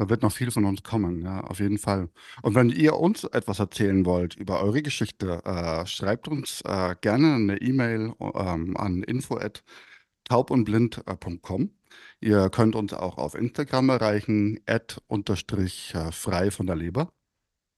Da 0.00 0.08
wird 0.08 0.22
noch 0.22 0.32
viel 0.32 0.50
von 0.50 0.64
uns 0.64 0.82
kommen, 0.82 1.22
ja, 1.22 1.42
auf 1.42 1.60
jeden 1.60 1.76
Fall. 1.76 2.08
Und 2.40 2.54
wenn 2.54 2.70
ihr 2.70 2.96
uns 2.96 3.24
etwas 3.24 3.58
erzählen 3.58 4.06
wollt 4.06 4.34
über 4.34 4.62
eure 4.62 4.80
Geschichte, 4.80 5.44
äh, 5.44 5.84
schreibt 5.86 6.26
uns 6.26 6.62
äh, 6.62 6.94
gerne 7.02 7.34
eine 7.34 7.60
E-Mail 7.60 8.14
ähm, 8.18 8.78
an 8.78 9.02
info@taubundblind.com. 9.02 11.70
Ihr 12.18 12.48
könnt 12.48 12.76
uns 12.76 12.94
auch 12.94 13.18
auf 13.18 13.34
Instagram 13.34 13.90
erreichen, 13.90 14.60
at 14.64 15.02
unterstrich 15.06 15.94
äh, 15.94 16.10
frei 16.12 16.50
von 16.50 16.66
der 16.66 16.76
Leber. 16.76 17.12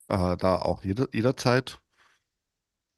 Äh, 0.07 0.37
da 0.37 0.61
auch 0.61 0.85
jeder, 0.85 1.09
jederzeit. 1.11 1.81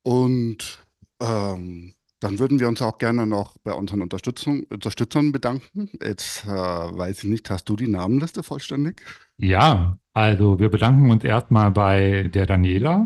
Und 0.04 0.86
ähm, 1.20 1.96
dann 2.26 2.40
würden 2.40 2.60
wir 2.60 2.68
uns 2.68 2.82
auch 2.82 2.98
gerne 2.98 3.28
noch 3.28 3.56
bei 3.64 3.72
unseren 3.72 4.02
Unterstützern 4.02 5.32
bedanken. 5.32 5.92
Jetzt 6.02 6.44
äh, 6.46 6.50
weiß 6.50 7.24
ich 7.24 7.30
nicht, 7.30 7.52
hast 7.52 7.70
du 7.70 7.76
die 7.76 7.88
Namenliste 7.88 8.42
vollständig? 8.42 9.00
Ja, 9.38 10.00
also 10.16 10.58
wir 10.58 10.70
bedanken 10.70 11.12
uns 11.12 11.24
erstmal 11.24 11.70
bei 11.70 12.24
der 12.34 12.48
Daniela, 12.48 13.06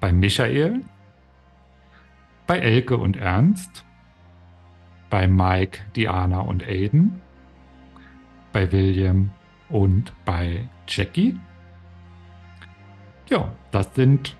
bei 0.00 0.12
Michael, 0.12 0.84
bei 2.48 2.58
Elke 2.58 2.96
und 2.96 3.16
Ernst, 3.16 3.84
bei 5.08 5.28
Mike, 5.28 5.78
Diana 5.94 6.40
und 6.40 6.64
Aiden, 6.64 7.20
bei 8.52 8.72
William 8.72 9.30
und 9.68 10.12
bei 10.24 10.68
Jackie. 10.88 11.38
Ja, 13.30 13.52
das 13.70 13.94
sind 13.94 14.36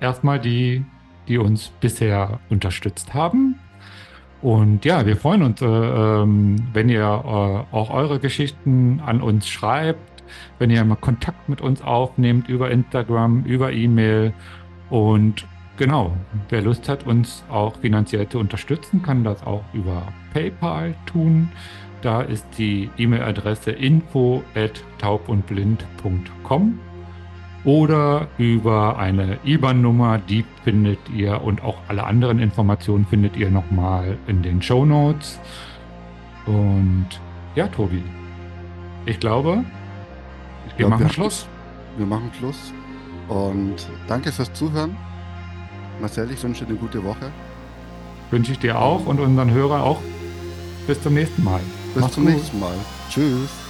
erstmal 0.00 0.40
die, 0.40 0.86
die 1.28 1.38
uns 1.38 1.70
bisher 1.80 2.40
unterstützt 2.48 3.14
haben. 3.14 3.58
Und 4.40 4.84
ja, 4.84 5.04
wir 5.04 5.16
freuen 5.16 5.42
uns, 5.42 5.60
äh, 5.60 5.66
ähm, 5.66 6.56
wenn 6.72 6.88
ihr 6.88 7.00
äh, 7.02 7.74
auch 7.74 7.90
eure 7.90 8.20
Geschichten 8.20 9.00
an 9.04 9.20
uns 9.20 9.48
schreibt, 9.48 10.22
wenn 10.58 10.70
ihr 10.70 10.84
mal 10.84 10.96
Kontakt 10.96 11.48
mit 11.48 11.60
uns 11.60 11.82
aufnehmt 11.82 12.48
über 12.48 12.70
Instagram, 12.70 13.44
über 13.44 13.72
E-Mail. 13.72 14.32
Und 14.90 15.46
genau, 15.76 16.16
wer 16.50 16.62
Lust 16.62 16.88
hat, 16.88 17.06
uns 17.06 17.44
auch 17.50 17.76
finanziell 17.76 18.28
zu 18.28 18.38
unterstützen, 18.38 19.02
kann 19.02 19.24
das 19.24 19.44
auch 19.44 19.64
über 19.72 20.02
PayPal 20.32 20.94
tun. 21.06 21.48
Da 22.02 22.20
ist 22.20 22.46
die 22.58 22.90
E-Mail-Adresse 22.96 23.72
info 23.72 24.44
at 24.54 24.82
taubundblind.com 24.98 26.87
oder 27.64 28.28
über 28.38 28.98
eine 28.98 29.38
IBAN-Nummer, 29.44 30.18
die 30.18 30.44
findet 30.64 30.98
ihr 31.14 31.42
und 31.42 31.62
auch 31.62 31.76
alle 31.88 32.04
anderen 32.04 32.38
Informationen 32.38 33.04
findet 33.06 33.36
ihr 33.36 33.50
nochmal 33.50 34.16
in 34.26 34.42
den 34.42 34.62
Show 34.62 34.84
Notes. 34.84 35.38
Und 36.46 37.06
ja, 37.54 37.66
Tobi, 37.68 38.02
ich 39.06 39.18
glaube, 39.20 39.64
wir 40.76 40.84
Ja, 40.86 40.88
machen 40.90 41.04
wir- 41.06 41.08
Schluss. 41.10 41.46
Wir 41.96 42.06
machen 42.06 42.30
Schluss. 42.38 42.72
Und 43.28 43.74
danke 44.06 44.30
fürs 44.32 44.52
Zuhören. 44.54 44.96
Marcel, 46.00 46.30
ich 46.30 46.42
wünsche 46.42 46.64
dir 46.64 46.70
eine 46.70 46.78
gute 46.78 47.02
Woche. 47.04 47.30
Wünsche 48.30 48.52
ich 48.52 48.58
dir 48.58 48.78
auch 48.78 49.04
und 49.06 49.18
unseren 49.20 49.50
Hörern 49.50 49.80
auch. 49.82 50.00
Bis 50.86 51.02
zum 51.02 51.14
nächsten 51.14 51.42
Mal. 51.44 51.60
Bis 51.92 52.02
Mach's 52.02 52.14
zum 52.14 52.24
gut. 52.24 52.34
nächsten 52.34 52.60
Mal. 52.60 52.74
Tschüss. 53.10 53.67